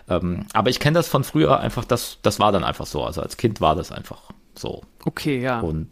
Ähm, 0.07 0.45
aber 0.53 0.69
ich 0.69 0.79
kenne 0.79 0.95
das 0.95 1.09
von 1.09 1.25
früher 1.25 1.59
einfach, 1.59 1.83
das, 1.83 2.19
das 2.21 2.39
war 2.39 2.53
dann 2.53 2.63
einfach 2.63 2.85
so. 2.85 3.03
Also 3.03 3.21
als 3.21 3.35
Kind 3.35 3.59
war 3.59 3.75
das 3.75 3.91
einfach 3.91 4.21
so. 4.55 4.83
Okay, 5.03 5.41
ja. 5.41 5.59
Und 5.59 5.89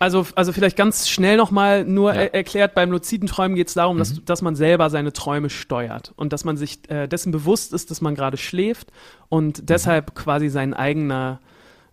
also, 0.00 0.26
also 0.34 0.52
vielleicht 0.52 0.78
ganz 0.78 1.10
schnell 1.10 1.36
nochmal 1.36 1.84
nur 1.84 2.14
ja. 2.14 2.22
er 2.22 2.34
erklärt, 2.34 2.74
beim 2.74 2.90
luziden 2.90 3.28
Träumen 3.28 3.54
geht 3.54 3.68
es 3.68 3.74
darum, 3.74 3.96
mhm. 3.96 3.98
dass, 3.98 4.24
dass 4.24 4.42
man 4.42 4.56
selber 4.56 4.88
seine 4.88 5.12
Träume 5.12 5.50
steuert 5.50 6.14
und 6.16 6.32
dass 6.32 6.44
man 6.44 6.56
sich 6.56 6.90
äh, 6.90 7.06
dessen 7.06 7.32
bewusst 7.32 7.74
ist, 7.74 7.90
dass 7.90 8.00
man 8.00 8.14
gerade 8.14 8.38
schläft 8.38 8.90
und 9.28 9.60
mhm. 9.60 9.66
deshalb 9.66 10.14
quasi 10.14 10.48
sein 10.48 10.72
eigener 10.72 11.40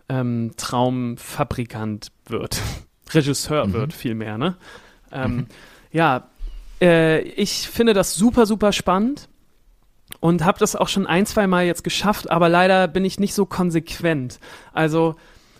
ähm, 0.08 0.52
Traumfabrikant 0.56 2.08
wird. 2.26 2.62
Regisseur 3.12 3.66
mhm. 3.66 3.72
wird 3.74 3.92
vielmehr, 3.92 4.38
ne? 4.38 4.56
Ähm, 5.12 5.36
mhm. 5.36 5.46
ja, 5.92 6.28
äh, 6.80 7.20
ich 7.20 7.68
finde 7.68 7.92
das 7.92 8.14
super, 8.14 8.46
super 8.46 8.72
spannend 8.72 9.28
und 10.20 10.46
habe 10.46 10.58
das 10.58 10.76
auch 10.76 10.88
schon 10.88 11.06
ein, 11.06 11.26
zwei 11.26 11.46
Mal 11.46 11.66
jetzt 11.66 11.84
geschafft, 11.84 12.30
aber 12.30 12.48
leider 12.48 12.88
bin 12.88 13.04
ich 13.04 13.20
nicht 13.20 13.34
so 13.34 13.44
konsequent. 13.44 14.40
Also 14.72 15.16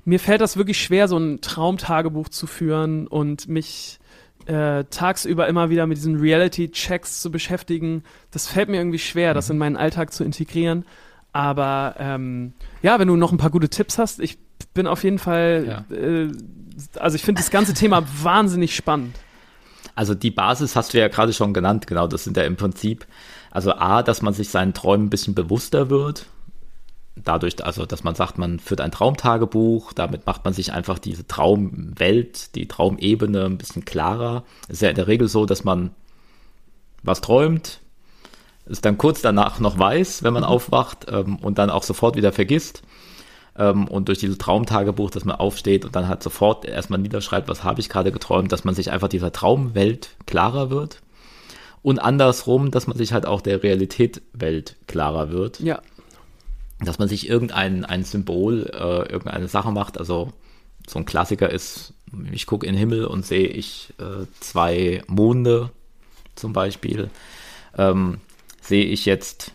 mir 0.09 0.18
fällt 0.18 0.40
das 0.40 0.57
wirklich 0.57 0.81
schwer, 0.81 1.07
so 1.07 1.18
ein 1.18 1.42
Traumtagebuch 1.42 2.31
zu 2.31 2.47
führen 2.47 3.07
und 3.07 3.47
mich 3.47 3.99
äh, 4.47 4.85
tagsüber 4.85 5.47
immer 5.49 5.68
wieder 5.68 5.87
mit 5.87 5.99
diesen 5.99 6.18
Reality-Checks 6.18 7.21
zu 7.21 7.31
beschäftigen. 7.31 8.03
Das 8.31 8.49
fällt 8.49 8.71
mir 8.71 8.79
irgendwie 8.79 8.99
schwer, 8.99 9.35
das 9.35 9.49
mhm. 9.49 9.53
in 9.53 9.59
meinen 9.59 9.77
Alltag 9.77 10.14
zu 10.14 10.25
integrieren. 10.25 10.87
Aber 11.33 11.97
ähm, 11.99 12.55
ja, 12.83 12.99
wenn 12.99 13.07
du 13.07 13.16
noch 13.16 13.33
ein 13.33 13.38
paar 13.38 13.51
gute 13.51 13.68
Tipps 13.68 13.99
hast, 13.99 14.21
ich 14.21 14.38
bin 14.73 14.87
auf 14.87 15.05
jeden 15.05 15.18
Fall, 15.18 15.85
ja. 15.90 15.94
äh, 15.94 16.33
also 16.99 17.16
ich 17.16 17.23
finde 17.23 17.42
das 17.42 17.51
ganze 17.51 17.75
Thema 17.75 18.03
wahnsinnig 18.23 18.75
spannend. 18.75 19.14
Also 19.94 20.14
die 20.14 20.31
Basis 20.31 20.75
hast 20.75 20.94
du 20.94 20.99
ja 20.99 21.09
gerade 21.09 21.35
schon 21.35 21.53
genannt, 21.53 21.87
genau, 21.87 22.07
das 22.07 22.25
sind 22.25 22.37
ja 22.38 22.44
im 22.44 22.57
Prinzip, 22.57 23.07
also 23.51 23.73
A, 23.75 24.03
dass 24.03 24.23
man 24.23 24.33
sich 24.33 24.49
seinen 24.49 24.73
Träumen 24.73 25.09
ein 25.09 25.11
bisschen 25.11 25.35
bewusster 25.35 25.90
wird, 25.90 26.27
dadurch, 27.24 27.64
also 27.64 27.87
dass 27.87 28.04
man 28.04 28.14
sagt, 28.14 28.38
man 28.38 28.59
führt 28.59 28.81
ein 28.81 28.90
Traumtagebuch, 28.90 29.92
damit 29.92 30.26
macht 30.26 30.44
man 30.44 30.54
sich 30.54 30.72
einfach 30.72 30.98
diese 30.98 31.26
Traumwelt, 31.26 32.54
die 32.54 32.68
Traumebene 32.68 33.44
ein 33.44 33.59
bisschen 33.59 33.85
klarer. 33.85 34.44
Es 34.68 34.74
ist 34.74 34.83
ja 34.83 34.90
in 34.90 34.96
der 34.96 35.09
Regel 35.09 35.28
so, 35.28 35.46
dass 35.46 35.64
man 35.64 35.90
was 37.02 37.20
träumt, 37.20 37.81
es 38.66 38.81
dann 38.81 38.98
kurz 38.98 39.22
danach 39.22 39.61
noch 39.61 39.78
weiß, 39.78 40.22
wenn 40.22 40.35
man 40.35 40.42
mhm. 40.42 40.48
aufwacht 40.48 41.07
ähm, 41.11 41.37
und 41.37 41.59
dann 41.59 41.70
auch 41.70 41.83
sofort 41.83 42.16
wieder 42.16 42.33
vergisst. 42.33 42.83
Ähm, 43.57 43.88
und 43.88 44.09
durch 44.09 44.18
dieses 44.18 44.38
Traumtagebuch, 44.38 45.11
dass 45.11 45.24
man 45.24 45.37
aufsteht 45.37 45.85
und 45.85 45.96
dann 45.96 46.09
halt 46.09 46.22
sofort 46.22 46.64
erstmal 46.64 46.98
niederschreibt, 46.98 47.48
was 47.48 47.64
habe 47.64 47.81
ich 47.81 47.88
gerade 47.88 48.12
geträumt, 48.12 48.52
dass 48.52 48.64
man 48.64 48.74
sich 48.74 48.90
einfach 48.90 49.09
dieser 49.09 49.33
Traumwelt 49.33 50.11
klarer 50.26 50.70
wird. 50.70 51.00
Und 51.83 51.98
andersrum, 51.98 52.70
dass 52.70 52.87
man 52.87 52.96
sich 52.96 53.12
halt 53.12 53.24
auch 53.24 53.40
der 53.40 53.62
Realitätwelt 53.62 54.76
klarer 54.87 55.31
wird. 55.31 55.61
Ja 55.61 55.81
dass 56.80 56.98
man 56.98 57.08
sich 57.08 57.28
irgendein 57.28 57.84
ein 57.84 58.04
Symbol, 58.04 58.70
äh, 58.72 59.10
irgendeine 59.10 59.48
Sache 59.48 59.72
macht. 59.72 59.98
Also 59.98 60.32
so 60.86 60.98
ein 60.98 61.06
Klassiker 61.06 61.50
ist, 61.50 61.92
ich 62.32 62.46
gucke 62.46 62.66
in 62.66 62.74
den 62.74 62.78
Himmel 62.78 63.04
und 63.04 63.26
sehe 63.26 63.48
ich 63.48 63.92
äh, 63.98 64.26
zwei 64.40 65.02
Monde 65.06 65.70
zum 66.34 66.52
Beispiel. 66.52 67.10
Ähm, 67.76 68.18
sehe 68.60 68.84
ich 68.84 69.04
jetzt, 69.04 69.52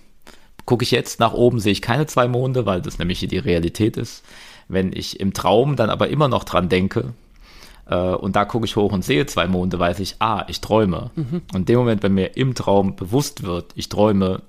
gucke 0.65 0.83
ich 0.83 0.91
jetzt 0.91 1.19
nach 1.19 1.33
oben, 1.33 1.59
sehe 1.59 1.71
ich 1.71 1.81
keine 1.81 2.07
zwei 2.07 2.27
Monde, 2.27 2.65
weil 2.65 2.81
das 2.81 2.99
nämlich 2.99 3.19
die 3.19 3.37
Realität 3.37 3.97
ist. 3.97 4.23
Wenn 4.67 4.93
ich 4.93 5.19
im 5.19 5.33
Traum 5.33 5.75
dann 5.75 5.89
aber 5.89 6.09
immer 6.09 6.27
noch 6.27 6.43
dran 6.43 6.69
denke, 6.69 7.13
äh, 7.85 7.95
und 7.95 8.35
da 8.35 8.45
gucke 8.45 8.65
ich 8.65 8.75
hoch 8.75 8.91
und 8.91 9.03
sehe 9.03 9.25
zwei 9.25 9.47
Monde, 9.47 9.79
weiß 9.79 9.99
ich, 9.99 10.15
ah, 10.19 10.45
ich 10.47 10.61
träume. 10.61 11.11
Mhm. 11.15 11.41
Und 11.53 11.61
in 11.61 11.65
dem 11.65 11.79
Moment, 11.79 12.03
wenn 12.03 12.13
mir 12.13 12.37
im 12.37 12.55
Traum 12.55 12.95
bewusst 12.95 13.43
wird, 13.43 13.71
ich 13.75 13.89
träume, 13.89 14.41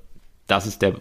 das 0.46 0.66
ist 0.66 0.82
der 0.82 0.94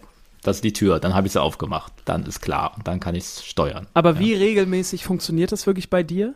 das 0.44 0.56
ist 0.56 0.64
die 0.64 0.72
Tür, 0.72 1.00
dann 1.00 1.14
habe 1.14 1.26
ich 1.26 1.32
sie 1.32 1.42
aufgemacht, 1.42 1.92
dann 2.04 2.24
ist 2.26 2.40
klar 2.40 2.74
und 2.76 2.86
dann 2.86 3.00
kann 3.00 3.14
ich 3.14 3.24
es 3.24 3.44
steuern. 3.44 3.86
Aber 3.94 4.18
wie 4.18 4.34
regelmäßig 4.34 5.04
funktioniert 5.04 5.50
das 5.50 5.66
wirklich 5.66 5.90
bei 5.90 6.02
dir? 6.02 6.34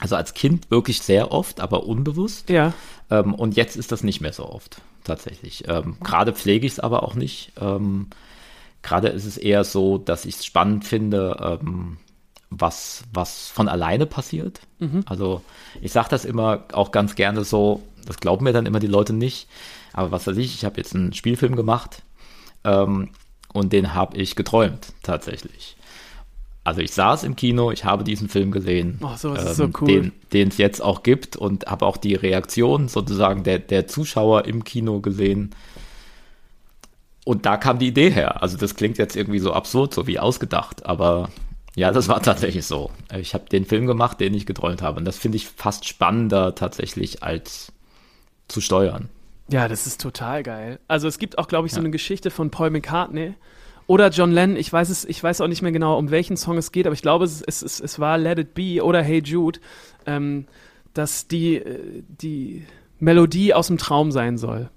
Also 0.00 0.16
als 0.16 0.34
Kind 0.34 0.70
wirklich 0.70 1.00
sehr 1.00 1.30
oft, 1.30 1.60
aber 1.60 1.86
unbewusst. 1.86 2.50
Ja. 2.50 2.72
Ähm, 3.10 3.32
und 3.32 3.56
jetzt 3.56 3.76
ist 3.76 3.92
das 3.92 4.02
nicht 4.02 4.20
mehr 4.20 4.32
so 4.32 4.48
oft, 4.48 4.82
tatsächlich. 5.04 5.68
Ähm, 5.68 5.96
Gerade 6.02 6.32
pflege 6.32 6.66
ich 6.66 6.72
es 6.74 6.80
aber 6.80 7.04
auch 7.04 7.14
nicht. 7.14 7.52
Ähm, 7.60 8.08
Gerade 8.82 9.08
ist 9.08 9.24
es 9.24 9.38
eher 9.38 9.62
so, 9.62 9.96
dass 9.96 10.24
ich 10.24 10.34
es 10.36 10.44
spannend 10.44 10.84
finde, 10.84 11.60
ähm, 11.62 11.98
was, 12.50 13.04
was 13.12 13.48
von 13.48 13.68
alleine 13.68 14.06
passiert. 14.06 14.60
Mhm. 14.80 15.04
Also 15.06 15.42
ich 15.80 15.92
sage 15.92 16.08
das 16.10 16.24
immer 16.24 16.64
auch 16.72 16.90
ganz 16.90 17.14
gerne 17.14 17.44
so, 17.44 17.82
das 18.04 18.18
glauben 18.18 18.44
mir 18.44 18.52
dann 18.52 18.66
immer 18.66 18.80
die 18.80 18.88
Leute 18.88 19.12
nicht. 19.12 19.48
Aber 19.92 20.10
was 20.10 20.26
weiß 20.26 20.36
ich, 20.36 20.56
ich 20.56 20.64
habe 20.64 20.78
jetzt 20.78 20.94
einen 20.94 21.12
Spielfilm 21.12 21.54
gemacht 21.54 22.02
ähm, 22.64 23.10
und 23.52 23.72
den 23.72 23.94
habe 23.94 24.16
ich 24.16 24.36
geträumt, 24.36 24.92
tatsächlich. 25.02 25.76
Also 26.64 26.80
ich 26.80 26.92
saß 26.92 27.24
im 27.24 27.36
Kino, 27.36 27.70
ich 27.70 27.84
habe 27.84 28.04
diesen 28.04 28.28
Film 28.28 28.50
gesehen, 28.50 28.98
oh, 29.02 29.14
so, 29.16 29.36
ähm, 29.36 29.54
so 29.54 29.68
cool. 29.80 30.12
den 30.32 30.48
es 30.48 30.56
jetzt 30.56 30.80
auch 30.82 31.02
gibt 31.02 31.36
und 31.36 31.66
habe 31.66 31.84
auch 31.84 31.98
die 31.98 32.14
Reaktion 32.14 32.88
sozusagen 32.88 33.44
der, 33.44 33.58
der 33.58 33.86
Zuschauer 33.86 34.46
im 34.46 34.64
Kino 34.64 35.00
gesehen. 35.00 35.54
Und 37.26 37.44
da 37.44 37.58
kam 37.58 37.78
die 37.78 37.88
Idee 37.88 38.10
her. 38.10 38.42
Also 38.42 38.56
das 38.56 38.74
klingt 38.74 38.96
jetzt 38.96 39.14
irgendwie 39.14 39.40
so 39.40 39.52
absurd, 39.52 39.92
so 39.92 40.06
wie 40.06 40.18
ausgedacht, 40.18 40.86
aber 40.86 41.28
ja, 41.76 41.90
das 41.90 42.08
war 42.08 42.22
tatsächlich 42.22 42.64
so. 42.64 42.90
Ich 43.14 43.34
habe 43.34 43.48
den 43.48 43.64
Film 43.64 43.86
gemacht, 43.86 44.20
den 44.20 44.32
ich 44.32 44.46
geträumt 44.46 44.80
habe. 44.80 44.98
Und 44.98 45.04
das 45.04 45.18
finde 45.18 45.36
ich 45.36 45.48
fast 45.48 45.86
spannender 45.86 46.54
tatsächlich 46.54 47.22
als 47.22 47.72
zu 48.48 48.60
steuern. 48.60 49.08
Ja, 49.48 49.68
das 49.68 49.86
ist 49.86 50.00
total 50.00 50.42
geil. 50.42 50.80
Also 50.88 51.06
es 51.06 51.18
gibt 51.18 51.38
auch, 51.38 51.48
glaube 51.48 51.66
ich, 51.66 51.72
so 51.72 51.80
eine 51.80 51.90
Geschichte 51.90 52.30
von 52.30 52.50
Paul 52.50 52.70
McCartney 52.70 53.34
oder 53.86 54.08
John 54.08 54.32
Lennon. 54.32 54.56
Ich 54.56 54.72
weiß 54.72 54.88
es, 54.88 55.04
ich 55.04 55.22
weiß 55.22 55.40
auch 55.40 55.48
nicht 55.48 55.62
mehr 55.62 55.72
genau, 55.72 55.98
um 55.98 56.10
welchen 56.10 56.36
Song 56.36 56.56
es 56.56 56.72
geht, 56.72 56.86
aber 56.86 56.94
ich 56.94 57.02
glaube, 57.02 57.24
es, 57.24 57.42
es, 57.42 57.62
es, 57.62 57.80
es 57.80 57.98
war 57.98 58.16
Let 58.16 58.38
It 58.38 58.54
Be 58.54 58.82
oder 58.82 59.02
Hey 59.02 59.22
Jude, 59.22 59.60
ähm, 60.06 60.46
dass 60.94 61.28
die, 61.28 61.56
äh, 61.56 62.02
die 62.08 62.64
Melodie 63.00 63.52
aus 63.52 63.66
dem 63.66 63.76
Traum 63.76 64.12
sein 64.12 64.38
soll. 64.38 64.70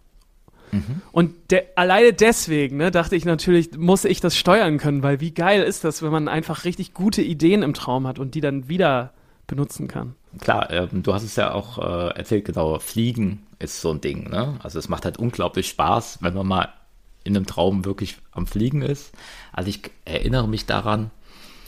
Mhm. 0.73 1.01
Und 1.13 1.33
de 1.51 1.63
alleine 1.75 2.11
deswegen, 2.11 2.75
ne, 2.75 2.91
dachte 2.91 3.15
ich 3.15 3.23
natürlich, 3.23 3.77
muss 3.77 4.03
ich 4.03 4.19
das 4.19 4.35
steuern 4.35 4.79
können, 4.79 5.01
weil 5.01 5.21
wie 5.21 5.31
geil 5.31 5.63
ist 5.63 5.85
das, 5.85 6.03
wenn 6.03 6.11
man 6.11 6.27
einfach 6.27 6.65
richtig 6.65 6.93
gute 6.93 7.21
Ideen 7.21 7.63
im 7.63 7.73
Traum 7.73 8.05
hat 8.05 8.19
und 8.19 8.35
die 8.35 8.41
dann 8.41 8.67
wieder 8.67 9.13
benutzen 9.47 9.87
kann. 9.87 10.15
Klar, 10.41 10.69
ähm, 10.71 11.03
du 11.03 11.13
hast 11.13 11.23
es 11.23 11.37
ja 11.37 11.53
auch 11.53 11.77
äh, 11.77 12.17
erzählt, 12.17 12.43
genau, 12.43 12.79
Fliegen 12.79 13.46
ist 13.59 13.81
so 13.81 13.91
ein 13.91 14.01
Ding, 14.01 14.29
ne? 14.29 14.59
Also 14.61 14.79
es 14.79 14.89
macht 14.89 15.05
halt 15.05 15.17
unglaublich 15.17 15.67
Spaß, 15.67 16.19
wenn 16.21 16.33
man 16.33 16.47
mal 16.47 16.73
in 17.23 17.35
einem 17.35 17.45
Traum 17.45 17.85
wirklich 17.85 18.17
am 18.31 18.47
Fliegen 18.47 18.81
ist. 18.81 19.11
Also 19.51 19.69
ich 19.69 19.81
erinnere 20.05 20.47
mich 20.47 20.65
daran, 20.65 21.11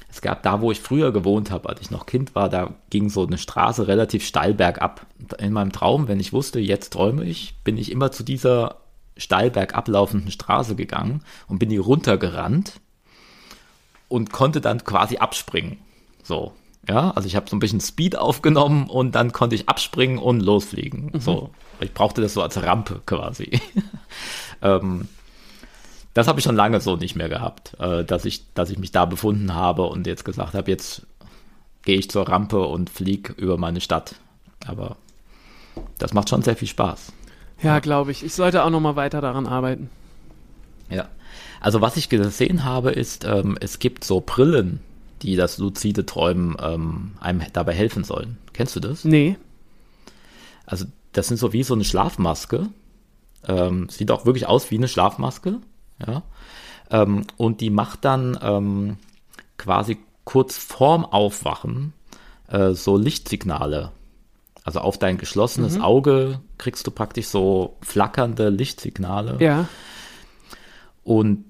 es 0.10 0.22
gab 0.22 0.42
da, 0.42 0.62
wo 0.62 0.72
ich 0.72 0.80
früher 0.80 1.12
gewohnt 1.12 1.52
habe, 1.52 1.70
als 1.70 1.82
ich 1.82 1.92
noch 1.92 2.06
Kind 2.06 2.34
war, 2.34 2.50
da 2.50 2.74
ging 2.90 3.10
so 3.10 3.26
eine 3.26 3.38
Straße 3.38 3.88
relativ 3.88 4.26
steil 4.26 4.54
bergab. 4.54 5.06
In 5.38 5.54
meinem 5.54 5.72
Traum, 5.72 6.08
wenn 6.08 6.20
ich 6.20 6.34
wusste, 6.34 6.60
jetzt 6.60 6.94
träume 6.94 7.24
ich, 7.26 7.56
bin 7.64 7.78
ich 7.78 7.92
immer 7.92 8.12
zu 8.12 8.24
dieser 8.24 8.78
steil 9.18 9.52
bergab 9.52 9.88
laufenden 9.88 10.32
Straße 10.32 10.76
gegangen 10.76 11.24
und 11.48 11.60
bin 11.60 11.70
die 11.70 11.78
runtergerannt 11.78 12.80
und 14.08 14.32
konnte 14.32 14.62
dann 14.62 14.84
quasi 14.84 15.18
abspringen. 15.18 15.78
So, 16.24 16.54
ja, 16.88 17.12
also 17.12 17.28
ich 17.28 17.36
habe 17.36 17.50
so 17.50 17.56
ein 17.56 17.60
bisschen 17.60 17.82
Speed 17.82 18.18
aufgenommen 18.18 18.90
und 18.90 19.14
dann 19.14 19.32
konnte 19.32 19.56
ich 19.56 19.70
abspringen 19.70 20.18
und 20.18 20.40
losfliegen. 20.40 21.12
Mhm. 21.14 21.20
So, 21.20 21.52
ich 21.80 21.94
brauchte 21.94 22.22
das 22.22 22.34
so 22.34 22.42
als 22.42 22.62
Rampe 22.62 23.02
quasi. 23.06 23.60
ähm, 24.62 25.08
das 26.14 26.28
habe 26.28 26.40
ich 26.40 26.44
schon 26.44 26.56
lange 26.56 26.82
so 26.82 26.96
nicht 26.96 27.16
mehr 27.16 27.30
gehabt, 27.30 27.80
äh, 27.80 28.04
dass 28.04 28.26
ich, 28.26 28.54
dass 28.54 28.70
ich 28.70 28.80
mich 28.80 28.92
da 28.92 29.06
befunden 29.06 29.54
habe 29.54 29.84
und 29.84 30.08
jetzt 30.08 30.26
gesagt 30.26 30.54
habe, 30.54 30.70
jetzt 30.70 31.06
gehe 31.84 31.98
ich 31.98 32.10
zur 32.10 32.28
Rampe 32.28 32.60
und 32.60 32.90
fliege 32.90 33.34
über 33.34 33.58
meine 33.58 33.82
Stadt. 33.82 34.16
Aber 34.66 34.98
das 35.98 36.14
macht 36.14 36.30
schon 36.30 36.42
sehr 36.42 36.56
viel 36.56 36.68
Spaß. 36.68 37.14
Ja, 37.62 37.80
glaube 37.80 38.12
ich. 38.12 38.24
Ich 38.24 38.34
sollte 38.34 38.64
auch 38.64 38.70
noch 38.70 38.80
mal 38.80 38.96
weiter 38.96 39.22
daran 39.22 39.48
arbeiten. 39.48 39.90
Ja. 40.90 41.08
Also 41.62 41.82
was 41.82 41.98
ich 41.98 42.10
gesehen 42.10 42.64
habe, 42.64 42.92
ist, 42.92 43.26
ähm, 43.26 43.58
es 43.60 43.80
gibt 43.80 44.04
so 44.04 44.22
Brillen, 44.22 44.80
die 45.22 45.36
das 45.36 45.58
luzide 45.58 46.06
Träumen 46.06 46.56
ähm, 46.62 47.12
einem 47.20 47.44
dabei 47.54 47.74
helfen 47.74 48.04
sollen. 48.04 48.38
Kennst 48.54 48.76
du 48.76 48.80
das? 48.80 49.04
Nee. 49.04 49.38
Also 50.66 50.86
das 51.20 51.28
sind 51.28 51.38
so 51.38 51.54
wie 51.54 51.64
so 51.64 51.74
eine 51.74 51.84
Schlafmaske. 51.84 52.70
Ähm, 53.48 53.90
sieht 53.90 54.10
auch 54.12 54.26
wirklich 54.26 54.48
aus 54.48 54.72
wie 54.72 54.78
eine 54.78 54.88
Schlafmaske. 54.88 55.60
Ja. 56.06 56.24
Ähm, 56.92 57.26
und 57.38 57.62
die 57.62 57.70
macht 57.70 58.06
dann 58.06 58.40
ähm, 58.42 58.98
quasi 59.58 59.98
kurz 60.24 60.58
vorm 60.58 61.06
Aufwachen 61.06 61.94
äh, 62.48 62.72
so 62.72 62.98
Lichtsignale. 62.98 63.92
Also 64.64 64.80
auf 64.80 64.98
dein 64.98 65.18
geschlossenes 65.18 65.76
Mhm. 65.76 65.82
Auge 65.82 66.40
kriegst 66.58 66.88
du 66.88 66.92
praktisch 66.92 67.28
so 67.28 67.78
flackernde 67.82 68.50
Lichtsignale. 68.50 69.38
Ja. 69.40 69.68
Und 71.04 71.46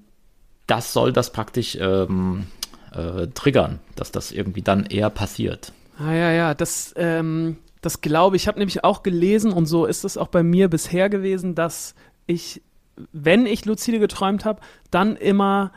das 0.66 0.92
soll 0.92 1.12
das 1.12 1.32
praktisch 1.32 1.76
ähm, 1.80 2.46
äh, 2.92 3.28
triggern, 3.28 3.78
dass 3.94 4.10
das 4.10 4.32
irgendwie 4.32 4.62
dann 4.62 4.86
eher 4.86 5.10
passiert. 5.10 5.72
Ah 5.98 6.12
ja, 6.12 6.32
ja, 6.32 6.54
das, 6.54 6.94
ähm, 6.96 7.58
das 7.80 8.00
glaube 8.00 8.36
ich. 8.36 8.42
Ich 8.42 8.48
habe 8.48 8.58
nämlich 8.58 8.84
auch 8.84 9.02
gelesen 9.02 9.52
und 9.52 9.66
so 9.66 9.86
ist 9.86 10.04
es 10.04 10.16
auch 10.16 10.28
bei 10.28 10.42
mir 10.42 10.68
bisher 10.68 11.08
gewesen, 11.08 11.54
dass 11.54 11.94
ich, 12.26 12.62
wenn 13.12 13.46
ich 13.46 13.64
luzide 13.64 13.98
geträumt 13.98 14.44
habe, 14.44 14.60
dann 14.90 15.16
immer 15.16 15.72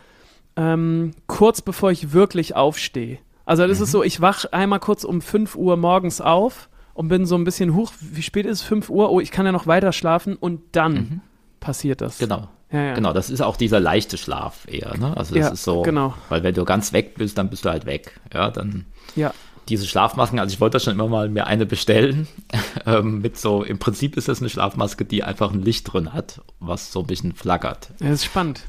ähm, 0.56 1.12
kurz 1.28 1.62
bevor 1.62 1.92
ich 1.92 2.14
wirklich 2.14 2.56
aufstehe. 2.56 3.20
Also 3.46 3.68
das 3.68 3.80
ist 3.82 3.92
so, 3.92 4.04
ich 4.04 4.22
wach 4.22 4.46
einmal 4.52 4.80
kurz 4.80 5.04
um 5.04 5.22
5 5.22 5.56
Uhr 5.56 5.76
morgens 5.78 6.22
auf 6.22 6.70
und 6.94 7.08
bin 7.08 7.26
so 7.26 7.36
ein 7.36 7.44
bisschen 7.44 7.74
hoch, 7.76 7.92
wie 8.00 8.22
spät 8.22 8.46
ist 8.46 8.62
es? 8.62 8.66
5 8.66 8.90
Uhr? 8.90 9.12
Oh, 9.12 9.20
ich 9.20 9.32
kann 9.32 9.46
ja 9.46 9.52
noch 9.52 9.68
weiter 9.68 9.92
schlafen 9.92 10.36
und 10.36 10.62
dann 10.74 11.22
passiert 11.60 12.02
das. 12.02 12.20
Genau. 12.20 12.48
Ja, 12.72 12.82
ja. 12.82 12.94
Genau, 12.96 13.14
das 13.14 13.30
ist 13.30 13.42
auch 13.42 13.56
dieser 13.56 13.80
leichte 13.80 14.18
Schlaf 14.18 14.68
eher, 14.68 14.98
ne? 14.98 15.16
Also 15.16 15.36
das 15.36 15.44
Ja, 15.46 15.50
ist 15.50 15.64
so, 15.64 15.84
genau. 15.84 16.16
weil 16.30 16.42
wenn 16.44 16.56
du 16.56 16.66
ganz 16.66 16.92
weg 16.92 17.16
bist, 17.16 17.38
dann 17.38 17.50
bist 17.50 17.66
du 17.66 17.70
halt 17.70 17.86
weg. 17.86 18.20
Ja, 18.34 18.50
dann 18.50 18.86
Ja. 19.16 19.32
Diese 19.70 19.88
Schlafmasken, 19.88 20.40
also 20.40 20.54
ich 20.54 20.60
wollte 20.62 20.80
schon 20.80 20.94
immer 20.94 21.08
mal 21.08 21.30
mir 21.30 21.48
eine 21.48 21.66
bestellen, 21.66 22.28
ähm, 22.86 23.22
mit 23.22 23.38
so, 23.38 23.64
im 23.64 23.80
Prinzip 23.80 24.18
ist 24.18 24.28
das 24.28 24.40
eine 24.40 24.50
Schlafmaske, 24.50 25.06
die 25.06 25.24
einfach 25.24 25.52
ein 25.52 25.62
Licht 25.62 25.92
drin 25.92 26.14
hat, 26.14 26.42
was 26.60 26.92
so 26.92 27.02
ein 27.02 27.08
bisschen 27.08 27.34
flackert. 27.34 27.90
das 28.00 28.10
ist 28.10 28.26
spannend. 28.26 28.62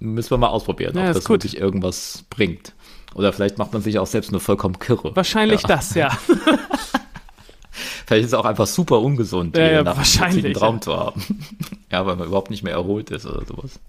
Müssen 0.00 0.30
wir 0.30 0.38
mal 0.38 0.48
ausprobieren, 0.48 0.96
Ja, 0.96 1.08
ob 1.08 1.14
das 1.14 1.28
wirklich 1.28 1.56
irgendwas 1.56 2.24
bringt. 2.28 2.74
Oder 3.14 3.32
vielleicht 3.32 3.58
macht 3.58 3.72
man 3.72 3.80
sich 3.80 3.98
auch 3.98 4.06
selbst 4.06 4.32
nur 4.32 4.40
vollkommen 4.40 4.78
kirre. 4.78 5.14
Wahrscheinlich 5.14 5.62
ja. 5.62 5.68
das, 5.68 5.94
ja. 5.94 6.10
Vielleicht 8.06 8.26
ist 8.26 8.32
es 8.32 8.38
auch 8.38 8.44
einfach 8.44 8.66
super 8.66 9.00
ungesund, 9.00 9.56
Ja, 9.56 9.64
ja, 9.64 9.78
einen 9.78 9.86
wahrscheinlich, 9.86 10.44
luziden 10.44 10.54
Traum 10.54 10.82
zu 10.82 10.96
haben. 10.96 11.24
ja, 11.90 12.04
weil 12.04 12.16
man 12.16 12.26
überhaupt 12.28 12.50
nicht 12.50 12.62
mehr 12.62 12.74
erholt 12.74 13.10
ist 13.10 13.26
oder 13.26 13.44
sowas. 13.46 13.80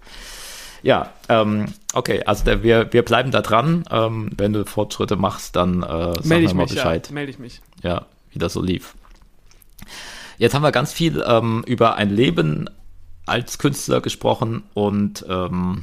Ja, 0.86 1.10
ähm, 1.28 1.66
okay, 1.94 2.22
also 2.26 2.44
der, 2.44 2.62
wir, 2.62 2.92
wir 2.92 3.04
bleiben 3.04 3.32
da 3.32 3.42
dran. 3.42 3.82
Ähm, 3.90 4.30
wenn 4.36 4.52
du 4.52 4.64
Fortschritte 4.64 5.16
machst, 5.16 5.56
dann 5.56 5.82
äh, 5.82 5.86
sag 5.86 6.24
Melde 6.26 6.44
mir 6.44 6.48
ich 6.48 6.54
mal 6.54 6.62
mich, 6.62 6.74
Bescheid. 6.74 7.08
ja. 7.08 7.12
Melde 7.12 7.30
ich 7.32 7.40
mich. 7.40 7.60
ja, 7.82 8.06
wie 8.30 8.38
das 8.38 8.52
so 8.52 8.62
lief. 8.62 8.94
Jetzt 10.38 10.54
haben 10.54 10.62
wir 10.62 10.70
ganz 10.70 10.92
viel 10.92 11.24
ähm, 11.26 11.64
über 11.66 11.96
ein 11.96 12.10
Leben 12.10 12.70
als 13.26 13.58
Künstler 13.58 14.00
gesprochen 14.00 14.62
und 14.74 15.26
ähm, 15.28 15.82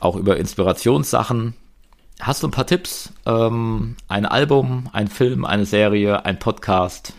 auch 0.00 0.16
über 0.16 0.36
Inspirationssachen. 0.36 1.54
Hast 2.20 2.42
du 2.42 2.48
ein 2.48 2.50
paar 2.50 2.66
Tipps? 2.66 3.10
Ähm, 3.24 3.96
ein 4.06 4.26
Album, 4.26 4.90
ein 4.92 5.08
Film, 5.08 5.46
eine 5.46 5.64
Serie, 5.64 6.26
ein 6.26 6.38
Podcast? 6.38 7.14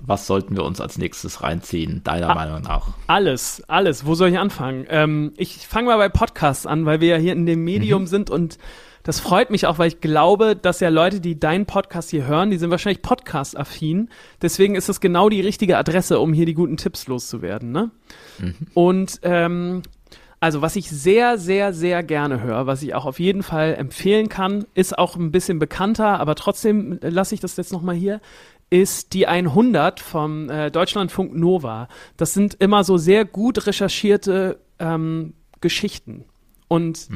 Was 0.00 0.26
sollten 0.26 0.56
wir 0.56 0.64
uns 0.64 0.80
als 0.80 0.98
nächstes 0.98 1.42
reinziehen, 1.42 2.02
deiner 2.04 2.30
Ah. 2.30 2.34
Meinung 2.34 2.62
nach? 2.62 2.88
Alles, 3.06 3.62
alles. 3.68 4.06
Wo 4.06 4.14
soll 4.14 4.28
ich 4.30 4.38
anfangen? 4.38 4.86
Ähm, 4.88 5.32
ich 5.36 5.66
fange 5.66 5.88
mal 5.88 5.96
bei 5.98 6.08
Podcasts 6.08 6.66
an, 6.66 6.86
weil 6.86 7.00
wir 7.00 7.08
ja 7.08 7.16
hier 7.16 7.32
in 7.32 7.46
dem 7.46 7.64
Medium 7.64 8.06
sind 8.06 8.30
und 8.30 8.58
das 9.04 9.20
freut 9.20 9.50
mich 9.50 9.66
auch, 9.66 9.78
weil 9.78 9.88
ich 9.88 10.00
glaube, 10.02 10.54
dass 10.54 10.80
ja 10.80 10.90
Leute, 10.90 11.20
die 11.20 11.38
deinen 11.40 11.64
Podcast 11.64 12.10
hier 12.10 12.26
hören, 12.26 12.50
die 12.50 12.58
sind 12.58 12.70
wahrscheinlich 12.70 13.00
Podcast-affin. 13.00 14.10
Deswegen 14.42 14.74
ist 14.74 14.90
es 14.90 15.00
genau 15.00 15.30
die 15.30 15.40
richtige 15.40 15.78
Adresse, 15.78 16.18
um 16.20 16.34
hier 16.34 16.44
die 16.44 16.52
guten 16.52 16.76
Tipps 16.76 17.06
loszuwerden. 17.06 17.72
Ne? 17.72 17.90
Und 18.74 19.20
ähm, 19.22 19.82
also 20.40 20.60
was 20.62 20.76
ich 20.76 20.90
sehr, 20.90 21.38
sehr, 21.38 21.72
sehr 21.72 22.02
gerne 22.02 22.42
höre, 22.42 22.66
was 22.66 22.82
ich 22.82 22.94
auch 22.94 23.06
auf 23.06 23.18
jeden 23.18 23.42
Fall 23.42 23.74
empfehlen 23.76 24.28
kann, 24.28 24.66
ist 24.74 24.98
auch 24.98 25.16
ein 25.16 25.32
bisschen 25.32 25.58
bekannter, 25.58 26.20
aber 26.20 26.34
trotzdem 26.34 26.98
lasse 27.00 27.34
ich 27.34 27.40
das 27.40 27.56
jetzt 27.56 27.72
nochmal 27.72 27.94
hier, 27.96 28.20
ist 28.70 29.14
die 29.14 29.26
100 29.26 30.00
vom 30.00 30.50
äh, 30.50 30.70
Deutschlandfunk 30.70 31.34
Nova. 31.34 31.88
Das 32.16 32.34
sind 32.34 32.54
immer 32.54 32.84
so 32.84 32.98
sehr 32.98 33.24
gut 33.24 33.66
recherchierte 33.66 34.60
ähm, 34.78 35.34
Geschichten. 35.60 36.24
Und 36.68 37.08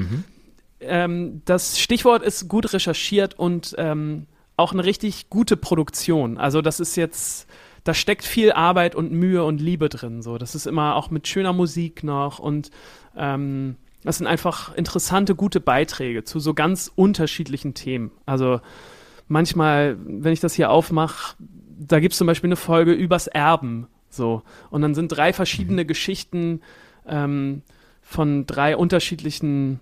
ähm, 0.80 1.42
das 1.44 1.78
Stichwort 1.78 2.22
ist 2.22 2.48
gut 2.48 2.72
recherchiert 2.72 3.38
und 3.38 3.74
ähm, 3.78 4.26
auch 4.56 4.72
eine 4.72 4.84
richtig 4.84 5.30
gute 5.30 5.56
Produktion. 5.56 6.38
Also 6.38 6.62
das 6.62 6.80
ist 6.80 6.96
jetzt, 6.96 7.48
da 7.84 7.94
steckt 7.94 8.24
viel 8.24 8.52
Arbeit 8.52 8.94
und 8.94 9.12
Mühe 9.12 9.44
und 9.44 9.60
Liebe 9.60 9.88
drin. 9.88 10.22
So, 10.22 10.38
das 10.38 10.54
ist 10.54 10.66
immer 10.66 10.96
auch 10.96 11.10
mit 11.10 11.28
schöner 11.28 11.52
Musik 11.52 12.02
noch 12.02 12.38
und 12.38 12.70
ähm, 13.16 13.76
das 14.04 14.18
sind 14.18 14.26
einfach 14.26 14.74
interessante, 14.74 15.34
gute 15.34 15.60
Beiträge 15.60 16.24
zu 16.24 16.40
so 16.40 16.54
ganz 16.54 16.90
unterschiedlichen 16.94 17.74
Themen. 17.74 18.10
Also 18.26 18.60
manchmal, 19.32 19.96
wenn 20.04 20.32
ich 20.32 20.40
das 20.40 20.54
hier 20.54 20.70
aufmache, 20.70 21.36
da 21.78 21.98
gibt 21.98 22.12
es 22.12 22.18
zum 22.18 22.26
Beispiel 22.26 22.48
eine 22.48 22.56
Folge 22.56 22.92
übers 22.92 23.26
Erben. 23.26 23.88
So. 24.08 24.42
Und 24.70 24.82
dann 24.82 24.94
sind 24.94 25.08
drei 25.08 25.32
verschiedene 25.32 25.84
Geschichten 25.86 26.60
ähm, 27.06 27.62
von 28.02 28.46
drei 28.46 28.76
unterschiedlichen 28.76 29.80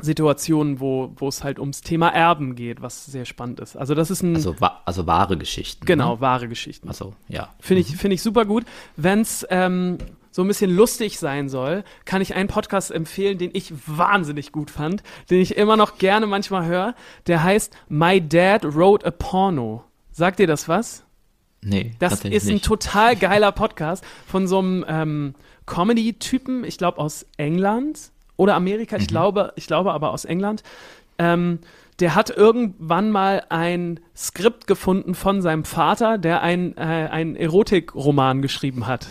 Situationen, 0.00 0.80
wo, 0.80 1.12
es 1.28 1.42
halt 1.44 1.58
ums 1.58 1.80
Thema 1.82 2.08
Erben 2.08 2.54
geht, 2.54 2.80
was 2.82 3.04
sehr 3.06 3.24
spannend 3.24 3.60
ist. 3.60 3.76
Also 3.76 3.94
das 3.94 4.10
ist 4.10 4.22
ein, 4.22 4.36
Also, 4.36 4.58
wa 4.60 4.80
also 4.84 5.06
wahre 5.06 5.36
Geschichten. 5.36 5.84
genau, 5.84 6.14
Ne? 6.14 6.20
wahre 6.20 6.48
Geschichten. 6.48 6.88
Also, 6.88 7.14
ja. 7.28 7.52
Finde 7.60 7.80
ich, 7.82 7.96
finde 7.96 8.14
ich 8.14 8.22
super 8.22 8.44
gut. 8.44 8.64
Wenn 8.96 9.20
es 9.20 9.46
ähm, 9.50 9.98
so 10.38 10.44
ein 10.44 10.46
bisschen 10.46 10.70
lustig 10.70 11.18
sein 11.18 11.48
soll, 11.48 11.82
kann 12.04 12.22
ich 12.22 12.36
einen 12.36 12.48
Podcast 12.48 12.92
empfehlen, 12.92 13.38
den 13.38 13.50
ich 13.54 13.72
wahnsinnig 13.88 14.52
gut 14.52 14.70
fand, 14.70 15.02
den 15.30 15.40
ich 15.40 15.56
immer 15.56 15.76
noch 15.76 15.98
gerne 15.98 16.28
manchmal 16.28 16.64
höre. 16.64 16.94
Der 17.26 17.42
heißt 17.42 17.76
My 17.88 18.20
Dad 18.20 18.62
Wrote 18.76 19.04
a 19.04 19.10
Porno. 19.10 19.82
Sagt 20.12 20.38
dir 20.38 20.46
das 20.46 20.68
was? 20.68 21.02
Nee, 21.60 21.96
Das 21.98 22.24
ist 22.24 22.46
ein 22.46 22.52
nicht. 22.54 22.64
total 22.64 23.16
geiler 23.16 23.50
Podcast 23.50 24.04
von 24.28 24.46
so 24.46 24.60
einem 24.60 24.84
ähm, 24.86 25.34
Comedy-Typen, 25.66 26.62
ich 26.62 26.78
glaube 26.78 26.98
aus 26.98 27.26
England 27.36 28.12
oder 28.36 28.54
Amerika, 28.54 28.94
Mhm. 28.94 29.02
ich 29.02 29.08
glaube, 29.08 29.52
ich 29.56 29.66
glaube 29.66 29.92
aber 29.92 30.12
aus 30.12 30.24
England. 30.24 30.62
Ähm, 31.18 31.58
der 32.00 32.14
hat 32.14 32.30
irgendwann 32.30 33.10
mal 33.10 33.44
ein 33.48 34.00
Skript 34.16 34.66
gefunden 34.66 35.14
von 35.14 35.42
seinem 35.42 35.64
Vater, 35.64 36.16
der 36.16 36.42
ein, 36.42 36.76
äh, 36.76 36.80
einen 36.80 37.34
Erotikroman 37.34 38.40
geschrieben 38.40 38.86
hat. 38.86 39.08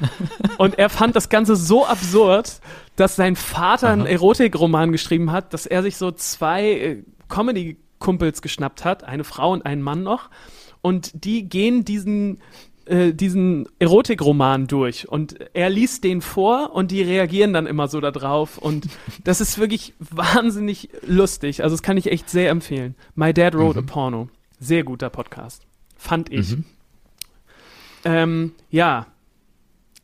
Und 0.58 0.78
er 0.78 0.88
fand 0.88 1.14
das 1.14 1.28
Ganze 1.28 1.54
so 1.54 1.86
absurd, 1.86 2.60
dass 2.96 3.14
sein 3.14 3.36
Vater 3.36 3.90
einen 3.90 4.06
Erotikroman 4.06 4.90
geschrieben 4.90 5.30
hat, 5.30 5.54
dass 5.54 5.66
er 5.66 5.82
sich 5.82 5.96
so 5.96 6.10
zwei 6.10 6.64
äh, 6.64 7.02
Comedy-Kumpels 7.28 8.42
geschnappt 8.42 8.84
hat, 8.84 9.04
eine 9.04 9.24
Frau 9.24 9.52
und 9.52 9.64
einen 9.64 9.82
Mann 9.82 10.02
noch. 10.02 10.28
Und 10.80 11.24
die 11.24 11.48
gehen 11.48 11.84
diesen, 11.84 12.40
äh, 12.86 13.12
diesen 13.12 13.68
Erotikroman 13.78 14.66
durch. 14.66 15.08
Und 15.08 15.36
er 15.54 15.70
liest 15.70 16.04
den 16.04 16.20
vor 16.20 16.72
und 16.74 16.90
die 16.90 17.02
reagieren 17.02 17.52
dann 17.52 17.66
immer 17.66 17.88
so 17.88 18.00
da 18.00 18.10
drauf. 18.10 18.58
Und 18.58 18.86
das 19.24 19.40
ist 19.40 19.58
wirklich 19.58 19.94
wahnsinnig 19.98 20.90
lustig. 21.06 21.62
Also 21.62 21.74
das 21.74 21.82
kann 21.82 21.96
ich 21.96 22.10
echt 22.10 22.28
sehr 22.30 22.50
empfehlen. 22.50 22.94
My 23.14 23.32
Dad 23.32 23.54
Wrote 23.54 23.80
a 23.80 23.82
Porno. 23.82 24.28
Sehr 24.60 24.84
guter 24.84 25.10
Podcast. 25.10 25.66
Fand 25.96 26.30
ich. 26.32 26.56
Ähm, 28.04 28.52
ja, 28.70 29.06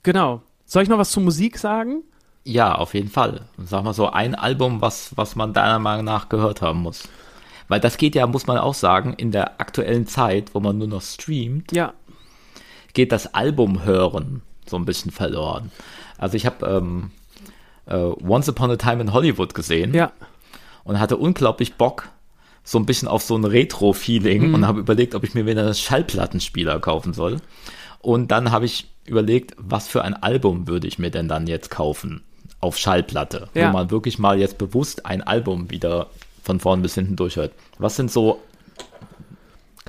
genau. 0.02 0.42
Soll 0.64 0.82
ich 0.82 0.88
noch 0.88 0.98
was 0.98 1.11
zur 1.11 1.22
Musik 1.22 1.59
sagen? 1.59 2.02
Ja, 2.44 2.74
auf 2.74 2.94
jeden 2.94 3.11
Fall. 3.11 3.46
Sag 3.59 3.84
mal 3.84 3.92
so 3.92 4.09
ein 4.11 4.34
Album, 4.34 4.80
was, 4.80 5.16
was 5.16 5.36
man 5.36 5.52
deiner 5.52 5.78
Meinung 5.78 6.05
nach 6.05 6.28
gehört 6.28 6.62
haben 6.62 6.80
muss. 6.80 7.09
Weil 7.68 7.80
das 7.80 7.98
geht 7.98 8.14
ja, 8.16 8.26
muss 8.26 8.46
man 8.46 8.59
auch 8.59 8.74
sagen, 8.74 9.14
in 9.14 9.30
der 9.30 9.61
aktuellen 9.61 10.07
Zeit, 10.07 10.55
wo 10.55 10.61
man 10.61 10.78
nur 10.78 10.88
noch 10.88 11.02
streamt, 11.02 11.70
Ja. 11.72 11.92
Geht 12.95 13.12
das 13.12 13.34
Album 13.34 13.84
hören 13.84 14.43
so 14.66 14.76
ein 14.76 14.84
bisschen 14.84 15.11
verloren. 15.11 15.70
Also 16.18 16.36
ich 16.36 16.47
habe 16.47 16.66
ähm, 16.66 17.11
äh, 17.86 17.97
Once 17.97 18.49
Upon 18.49 18.70
a 18.70 18.76
Time 18.76 19.01
in 19.03 19.12
Hollywood 19.12 19.55
gesehen 19.55 19.95
Ja. 19.95 20.12
und 20.84 21.01
hatte 21.01 21.16
unglaublich 21.16 21.74
Bock 21.74 22.09
so 22.62 22.78
ein 22.78 22.86
bisschen 22.86 23.09
auf 23.09 23.22
so 23.22 23.36
ein 23.36 23.45
Retro-Feeling 23.45 24.55
und 24.55 24.66
habe 24.66 24.80
überlegt, 24.80 25.14
ob 25.14 25.24
ich 25.24 25.34
mir 25.34 25.47
wieder 25.47 25.62
einen 25.64 25.74
Schallplattenspieler 25.74 26.78
kaufen 26.78 27.14
soll. 27.14 27.38
Und 28.01 28.30
dann 28.30 28.51
habe 28.53 28.66
ich 28.66 28.86
überlegt, 29.07 29.55
was 29.59 29.88
für 29.88 30.03
ein 30.05 30.14
Album 30.14 30.68
würde 30.68 30.86
ich 30.86 30.99
mir 30.99 31.11
denn 31.11 31.28
dann 31.28 31.47
jetzt 31.47 31.70
kaufen? 31.70 32.22
auf 32.62 32.76
Schallplatte, 32.76 33.49
Ja. 33.55 33.68
wo 33.68 33.72
man 33.72 33.91
wirklich 33.91 34.18
mal 34.18 34.38
jetzt 34.38 34.59
bewusst 34.59 35.07
ein 35.07 35.22
Album 35.22 35.70
wieder 35.70 36.09
von 36.43 36.61
vorn 36.61 36.82
bis 36.82 36.93
hinten 36.95 37.16
durchhört. 37.16 37.53
Was 37.78 37.97
sind 37.97 38.11
so, 38.11 38.38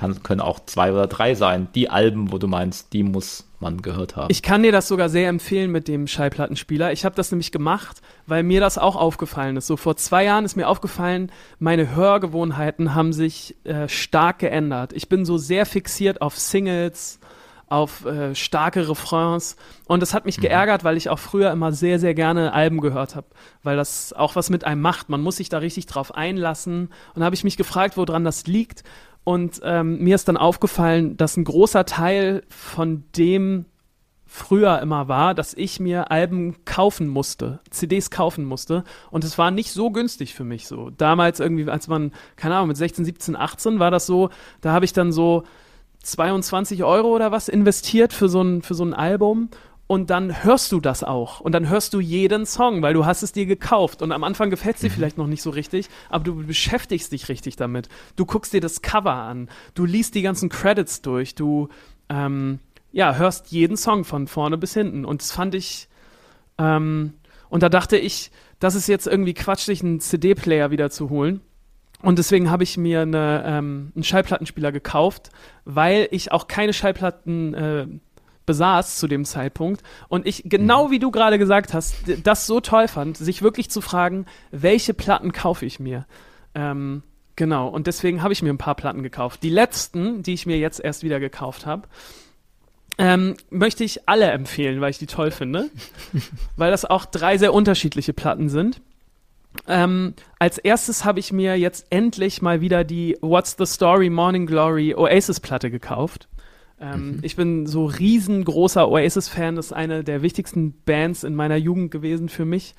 kann, 0.02 0.22
können 0.22 0.40
auch 0.40 0.60
zwei 0.66 0.92
oder 0.92 1.06
drei 1.06 1.34
sein, 1.34 1.68
die 1.74 1.88
Alben, 1.88 2.32
wo 2.32 2.38
du 2.38 2.48
meinst, 2.48 2.92
die 2.92 3.04
muss 3.04 3.46
man 3.60 3.82
gehört 3.82 4.16
haben? 4.16 4.28
Ich 4.30 4.42
kann 4.42 4.62
dir 4.64 4.72
das 4.72 4.88
sogar 4.88 5.08
sehr 5.08 5.28
empfehlen 5.28 5.70
mit 5.70 5.86
dem 5.86 6.08
Schallplattenspieler. 6.08 6.92
Ich 6.92 7.04
habe 7.04 7.14
das 7.14 7.30
nämlich 7.30 7.52
gemacht, 7.52 8.02
weil 8.26 8.42
mir 8.42 8.60
das 8.60 8.78
auch 8.78 8.96
aufgefallen 8.96 9.56
ist. 9.56 9.68
So 9.68 9.76
vor 9.76 9.96
zwei 9.96 10.24
Jahren 10.24 10.44
ist 10.44 10.56
mir 10.56 10.68
aufgefallen, 10.68 11.30
meine 11.60 11.94
Hörgewohnheiten 11.94 12.94
haben 12.94 13.12
sich 13.12 13.56
äh, 13.64 13.88
stark 13.88 14.40
geändert. 14.40 14.92
Ich 14.92 15.08
bin 15.08 15.24
so 15.24 15.38
sehr 15.38 15.66
fixiert 15.66 16.20
auf 16.20 16.36
Singles, 16.36 17.20
auf 17.68 18.04
äh, 18.04 18.34
starke 18.34 18.86
Refrains 18.86 19.56
und 19.86 20.00
das 20.00 20.12
hat 20.12 20.26
mich 20.26 20.36
geärgert, 20.36 20.84
weil 20.84 20.98
ich 20.98 21.08
auch 21.08 21.18
früher 21.18 21.50
immer 21.50 21.72
sehr, 21.72 21.98
sehr 21.98 22.12
gerne 22.12 22.52
Alben 22.52 22.82
gehört 22.82 23.16
habe, 23.16 23.28
weil 23.62 23.76
das 23.76 24.12
auch 24.12 24.36
was 24.36 24.50
mit 24.50 24.64
einem 24.64 24.82
macht. 24.82 25.08
Man 25.08 25.22
muss 25.22 25.36
sich 25.36 25.48
da 25.48 25.56
richtig 25.56 25.86
drauf 25.86 26.14
einlassen 26.14 26.90
und 27.14 27.20
da 27.20 27.24
habe 27.24 27.34
ich 27.34 27.44
mich 27.44 27.56
gefragt, 27.56 27.96
woran 27.96 28.24
das 28.24 28.46
liegt 28.46 28.84
und 29.24 29.60
ähm, 29.62 29.98
mir 29.98 30.14
ist 30.14 30.28
dann 30.28 30.36
aufgefallen, 30.36 31.16
dass 31.16 31.36
ein 31.36 31.44
großer 31.44 31.84
Teil 31.84 32.42
von 32.48 33.04
dem 33.16 33.66
früher 34.26 34.80
immer 34.80 35.08
war, 35.08 35.34
dass 35.34 35.52
ich 35.52 35.78
mir 35.78 36.10
Alben 36.10 36.64
kaufen 36.64 37.06
musste, 37.06 37.60
CDs 37.68 38.10
kaufen 38.10 38.44
musste 38.46 38.82
und 39.10 39.24
es 39.24 39.36
war 39.36 39.50
nicht 39.50 39.72
so 39.72 39.90
günstig 39.90 40.34
für 40.34 40.44
mich 40.44 40.66
so. 40.66 40.88
Damals 40.88 41.38
irgendwie, 41.38 41.68
als 41.68 41.86
man, 41.86 42.12
keine 42.36 42.56
Ahnung, 42.56 42.68
mit 42.68 42.78
16, 42.78 43.04
17, 43.04 43.36
18 43.36 43.78
war 43.78 43.90
das 43.90 44.06
so, 44.06 44.30
da 44.62 44.72
habe 44.72 44.86
ich 44.86 44.94
dann 44.94 45.12
so 45.12 45.44
22 46.02 46.82
Euro 46.82 47.08
oder 47.14 47.30
was 47.30 47.48
investiert 47.48 48.14
für 48.14 48.28
so 48.28 48.42
ein, 48.42 48.62
für 48.62 48.74
so 48.74 48.84
ein 48.84 48.94
Album 48.94 49.50
und 49.92 50.08
dann 50.08 50.42
hörst 50.42 50.72
du 50.72 50.80
das 50.80 51.04
auch. 51.04 51.40
Und 51.40 51.52
dann 51.52 51.68
hörst 51.68 51.92
du 51.92 52.00
jeden 52.00 52.46
Song, 52.46 52.80
weil 52.80 52.94
du 52.94 53.04
hast 53.04 53.22
es 53.22 53.32
dir 53.32 53.44
gekauft. 53.44 54.00
Und 54.00 54.10
am 54.10 54.24
Anfang 54.24 54.48
gefällt 54.48 54.76
es 54.76 54.80
dir 54.80 54.90
vielleicht 54.90 55.18
noch 55.18 55.26
nicht 55.26 55.42
so 55.42 55.50
richtig, 55.50 55.90
aber 56.08 56.24
du 56.24 56.46
beschäftigst 56.46 57.12
dich 57.12 57.28
richtig 57.28 57.56
damit. 57.56 57.90
Du 58.16 58.24
guckst 58.24 58.54
dir 58.54 58.62
das 58.62 58.80
Cover 58.80 59.12
an, 59.12 59.50
du 59.74 59.84
liest 59.84 60.14
die 60.14 60.22
ganzen 60.22 60.48
Credits 60.48 61.02
durch, 61.02 61.34
du 61.34 61.68
ähm, 62.08 62.58
ja, 62.90 63.16
hörst 63.16 63.48
jeden 63.52 63.76
Song 63.76 64.04
von 64.04 64.28
vorne 64.28 64.56
bis 64.56 64.72
hinten. 64.72 65.04
Und 65.04 65.20
das 65.20 65.30
fand 65.30 65.54
ich 65.54 65.88
ähm, 66.56 67.12
und 67.50 67.62
da 67.62 67.68
dachte 67.68 67.98
ich, 67.98 68.30
das 68.60 68.74
ist 68.74 68.86
jetzt 68.86 69.06
irgendwie 69.06 69.34
Quatsch, 69.34 69.66
sich 69.66 69.82
einen 69.82 70.00
CD-Player 70.00 70.70
wieder 70.70 70.88
zu 70.88 71.10
holen. 71.10 71.42
Und 72.00 72.18
deswegen 72.18 72.50
habe 72.50 72.62
ich 72.62 72.78
mir 72.78 73.02
eine, 73.02 73.44
ähm, 73.44 73.92
einen 73.94 74.04
Schallplattenspieler 74.04 74.72
gekauft, 74.72 75.28
weil 75.66 76.08
ich 76.12 76.32
auch 76.32 76.48
keine 76.48 76.72
Schallplatten 76.72 77.52
äh, 77.52 77.86
besaß 78.46 78.98
zu 78.98 79.08
dem 79.08 79.24
Zeitpunkt. 79.24 79.82
Und 80.08 80.26
ich, 80.26 80.42
genau 80.46 80.90
wie 80.90 80.98
du 80.98 81.10
gerade 81.10 81.38
gesagt 81.38 81.74
hast, 81.74 81.96
das 82.24 82.46
so 82.46 82.60
toll 82.60 82.88
fand, 82.88 83.16
sich 83.16 83.42
wirklich 83.42 83.70
zu 83.70 83.80
fragen, 83.80 84.26
welche 84.50 84.94
Platten 84.94 85.32
kaufe 85.32 85.66
ich 85.66 85.80
mir? 85.80 86.06
Ähm, 86.54 87.02
genau, 87.36 87.68
und 87.68 87.86
deswegen 87.86 88.22
habe 88.22 88.32
ich 88.32 88.42
mir 88.42 88.50
ein 88.50 88.58
paar 88.58 88.74
Platten 88.74 89.02
gekauft. 89.02 89.42
Die 89.42 89.50
letzten, 89.50 90.22
die 90.22 90.34
ich 90.34 90.46
mir 90.46 90.58
jetzt 90.58 90.80
erst 90.80 91.02
wieder 91.02 91.20
gekauft 91.20 91.66
habe, 91.66 91.88
ähm, 92.98 93.36
möchte 93.50 93.84
ich 93.84 94.08
alle 94.08 94.30
empfehlen, 94.30 94.80
weil 94.80 94.90
ich 94.90 94.98
die 94.98 95.06
toll 95.06 95.30
finde. 95.30 95.70
weil 96.56 96.70
das 96.70 96.84
auch 96.84 97.04
drei 97.04 97.38
sehr 97.38 97.54
unterschiedliche 97.54 98.12
Platten 98.12 98.48
sind. 98.48 98.80
Ähm, 99.66 100.14
als 100.38 100.58
erstes 100.58 101.04
habe 101.04 101.20
ich 101.20 101.32
mir 101.32 101.58
jetzt 101.58 101.86
endlich 101.90 102.42
mal 102.42 102.60
wieder 102.60 102.84
die 102.84 103.16
What's 103.20 103.56
the 103.58 103.66
Story 103.66 104.08
Morning 104.10 104.46
Glory 104.46 104.94
Oasis 104.94 105.40
Platte 105.40 105.70
gekauft. 105.70 106.28
Ähm, 106.82 107.20
Ich 107.22 107.36
bin 107.36 107.66
so 107.66 107.86
riesengroßer 107.86 108.88
Oasis-Fan. 108.88 109.56
Das 109.56 109.66
ist 109.66 109.72
eine 109.72 110.04
der 110.04 110.22
wichtigsten 110.22 110.74
Bands 110.84 111.24
in 111.24 111.34
meiner 111.34 111.56
Jugend 111.56 111.90
gewesen 111.90 112.28
für 112.28 112.44
mich. 112.44 112.74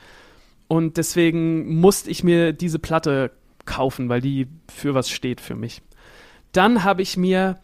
Und 0.67 0.97
deswegen 0.97 1.79
musste 1.79 2.09
ich 2.09 2.23
mir 2.23 2.53
diese 2.53 2.79
Platte 2.79 3.31
kaufen, 3.65 4.09
weil 4.09 4.21
die 4.21 4.47
für 4.71 4.93
was 4.93 5.09
steht 5.09 5.41
für 5.41 5.55
mich. 5.55 5.81
Dann 6.51 6.83
habe 6.83 7.01
ich 7.01 7.17
mir 7.17 7.59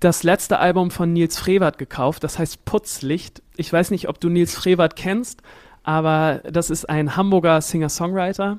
das 0.00 0.22
letzte 0.22 0.58
Album 0.58 0.90
von 0.90 1.12
Nils 1.12 1.38
Frevert 1.38 1.78
gekauft. 1.78 2.24
Das 2.24 2.38
heißt 2.38 2.64
Putzlicht. 2.64 3.42
Ich 3.56 3.72
weiß 3.72 3.90
nicht, 3.90 4.08
ob 4.08 4.20
du 4.20 4.28
Nils 4.28 4.54
Frevert 4.54 4.96
kennst, 4.96 5.42
aber 5.82 6.42
das 6.50 6.70
ist 6.70 6.88
ein 6.88 7.16
Hamburger 7.16 7.60
Singer-Songwriter, 7.60 8.58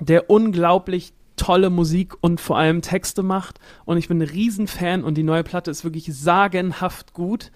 der 0.00 0.30
unglaublich 0.30 1.12
tolle 1.36 1.70
Musik 1.70 2.14
und 2.20 2.40
vor 2.40 2.58
allem 2.58 2.82
Texte 2.82 3.22
macht. 3.22 3.58
Und 3.84 3.98
ich 3.98 4.08
bin 4.08 4.18
ein 4.18 4.28
Riesenfan 4.28 5.04
und 5.04 5.14
die 5.14 5.22
neue 5.22 5.44
Platte 5.44 5.70
ist 5.70 5.84
wirklich 5.84 6.06
sagenhaft 6.14 7.12
gut. 7.12 7.50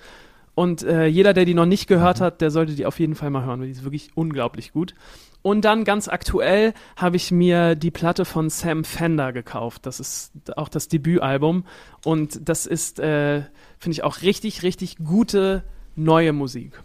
Und 0.54 0.82
äh, 0.82 1.06
jeder, 1.06 1.34
der 1.34 1.44
die 1.44 1.54
noch 1.54 1.66
nicht 1.66 1.86
gehört 1.86 2.20
hat, 2.20 2.40
der 2.40 2.50
sollte 2.50 2.74
die 2.74 2.86
auf 2.86 2.98
jeden 2.98 3.14
Fall 3.14 3.30
mal 3.30 3.44
hören, 3.44 3.60
weil 3.60 3.66
die 3.66 3.72
ist 3.72 3.84
wirklich 3.84 4.10
unglaublich 4.16 4.72
gut. 4.72 4.94
Und 5.42 5.64
dann 5.64 5.84
ganz 5.84 6.08
aktuell 6.08 6.74
habe 6.96 7.16
ich 7.16 7.30
mir 7.30 7.76
die 7.76 7.92
Platte 7.92 8.24
von 8.24 8.50
Sam 8.50 8.82
Fender 8.82 9.32
gekauft. 9.32 9.86
Das 9.86 10.00
ist 10.00 10.32
auch 10.56 10.68
das 10.68 10.88
Debütalbum. 10.88 11.64
Und 12.04 12.48
das 12.48 12.66
ist, 12.66 12.98
äh, 12.98 13.42
finde 13.78 13.92
ich, 13.92 14.02
auch 14.02 14.22
richtig, 14.22 14.64
richtig 14.64 14.96
gute 14.96 15.62
neue 15.94 16.32
Musik. 16.32 16.82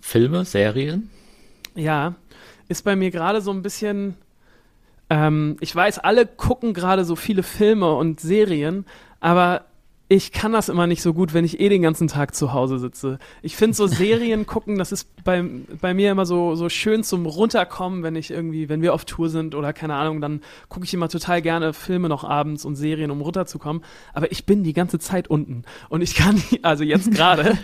Filme, 0.00 0.44
Serien? 0.44 1.10
Ja, 1.76 2.14
ist 2.68 2.84
bei 2.84 2.96
mir 2.96 3.10
gerade 3.10 3.40
so 3.40 3.50
ein 3.50 3.62
bisschen. 3.62 4.14
Ähm, 5.08 5.56
ich 5.60 5.74
weiß, 5.74 6.00
alle 6.00 6.26
gucken 6.26 6.74
gerade 6.74 7.04
so 7.04 7.14
viele 7.14 7.42
Filme 7.42 7.94
und 7.94 8.20
Serien, 8.20 8.86
aber 9.20 9.64
ich 10.08 10.30
kann 10.30 10.52
das 10.52 10.68
immer 10.68 10.86
nicht 10.86 11.02
so 11.02 11.12
gut, 11.12 11.34
wenn 11.34 11.44
ich 11.44 11.58
eh 11.58 11.68
den 11.68 11.82
ganzen 11.82 12.06
Tag 12.06 12.34
zu 12.34 12.52
Hause 12.52 12.78
sitze. 12.78 13.18
Ich 13.42 13.56
finde 13.56 13.76
so 13.76 13.86
Serien 13.88 14.46
gucken, 14.46 14.78
das 14.78 14.92
ist 14.92 15.24
bei, 15.24 15.44
bei 15.80 15.94
mir 15.94 16.12
immer 16.12 16.26
so, 16.26 16.54
so 16.54 16.68
schön 16.68 17.02
zum 17.02 17.26
Runterkommen, 17.26 18.02
wenn 18.02 18.14
ich 18.14 18.30
irgendwie, 18.30 18.68
wenn 18.68 18.82
wir 18.82 18.94
auf 18.94 19.04
Tour 19.04 19.28
sind 19.28 19.54
oder 19.54 19.72
keine 19.72 19.94
Ahnung, 19.94 20.20
dann 20.20 20.42
gucke 20.68 20.84
ich 20.84 20.94
immer 20.94 21.08
total 21.08 21.42
gerne 21.42 21.72
Filme 21.72 22.08
noch 22.08 22.22
abends 22.22 22.64
und 22.64 22.76
Serien, 22.76 23.10
um 23.10 23.20
runterzukommen. 23.20 23.82
Aber 24.12 24.30
ich 24.30 24.46
bin 24.46 24.62
die 24.62 24.74
ganze 24.74 24.98
Zeit 24.98 25.28
unten 25.28 25.64
und 25.88 26.02
ich 26.02 26.14
kann, 26.14 26.40
also 26.62 26.84
jetzt 26.84 27.10
gerade. 27.12 27.58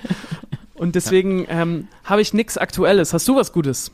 Und 0.74 0.96
deswegen 0.96 1.46
ähm, 1.48 1.86
habe 2.02 2.22
ich 2.22 2.34
nichts 2.34 2.58
Aktuelles. 2.58 3.12
Hast 3.12 3.28
du 3.28 3.36
was 3.36 3.52
Gutes? 3.52 3.92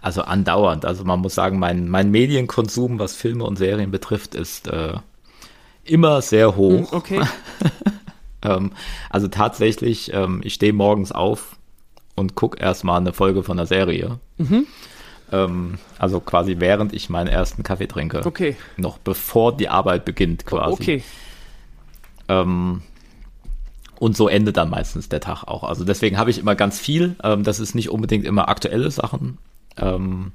Also 0.00 0.22
andauernd. 0.22 0.84
Also 0.84 1.04
man 1.04 1.20
muss 1.20 1.34
sagen, 1.34 1.58
mein, 1.58 1.88
mein 1.88 2.10
Medienkonsum, 2.10 2.98
was 2.98 3.14
Filme 3.16 3.44
und 3.44 3.56
Serien 3.56 3.90
betrifft, 3.90 4.34
ist 4.34 4.68
äh, 4.68 4.94
immer 5.84 6.22
sehr 6.22 6.56
hoch. 6.56 6.92
Okay. 6.92 7.20
Ähm, 8.42 8.72
also 9.10 9.28
tatsächlich, 9.28 10.12
ähm, 10.14 10.40
ich 10.42 10.54
stehe 10.54 10.72
morgens 10.72 11.12
auf 11.12 11.56
und 12.14 12.34
gucke 12.34 12.58
erstmal 12.58 13.00
eine 13.00 13.12
Folge 13.12 13.42
von 13.42 13.58
einer 13.58 13.66
Serie. 13.66 14.18
Mhm. 14.38 14.66
Ähm, 15.32 15.78
also 15.98 16.20
quasi 16.20 16.56
während 16.58 16.92
ich 16.92 17.10
meinen 17.10 17.28
ersten 17.28 17.62
Kaffee 17.62 17.86
trinke. 17.86 18.22
Okay. 18.24 18.56
Noch 18.76 18.98
bevor 18.98 19.56
die 19.56 19.68
Arbeit 19.68 20.04
beginnt 20.04 20.46
quasi. 20.46 20.72
Okay. 20.72 21.04
Ähm, 22.28 22.82
und 24.00 24.16
so 24.16 24.26
endet 24.28 24.56
dann 24.56 24.70
meistens 24.70 25.08
der 25.10 25.20
Tag 25.20 25.44
auch. 25.44 25.62
Also 25.62 25.84
deswegen 25.84 26.18
habe 26.18 26.30
ich 26.30 26.38
immer 26.38 26.56
ganz 26.56 26.80
viel. 26.80 27.14
Ähm, 27.22 27.44
das 27.44 27.60
ist 27.60 27.74
nicht 27.74 27.90
unbedingt 27.90 28.24
immer 28.24 28.48
aktuelle 28.48 28.90
Sachen. 28.90 29.38
Ähm, 29.76 30.32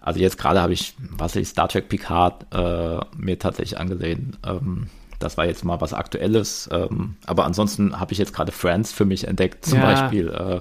also 0.00 0.18
jetzt 0.18 0.36
gerade 0.36 0.60
habe 0.60 0.72
ich, 0.72 0.94
was 0.98 1.36
ich, 1.36 1.46
Star 1.48 1.68
Trek 1.68 1.88
Picard 1.88 2.44
äh, 2.52 2.98
mir 3.16 3.38
tatsächlich 3.38 3.78
angesehen. 3.78 4.36
Ähm, 4.44 4.88
das 5.20 5.36
war 5.38 5.46
jetzt 5.46 5.64
mal 5.64 5.80
was 5.80 5.94
Aktuelles. 5.94 6.68
Ähm, 6.72 7.14
aber 7.24 7.44
ansonsten 7.44 8.00
habe 8.00 8.12
ich 8.12 8.18
jetzt 8.18 8.34
gerade 8.34 8.50
Friends 8.50 8.92
für 8.92 9.04
mich 9.04 9.28
entdeckt, 9.28 9.64
zum 9.64 9.78
Ja. 9.78 9.84
Beispiel. 9.84 10.28
Äh, 10.28 10.60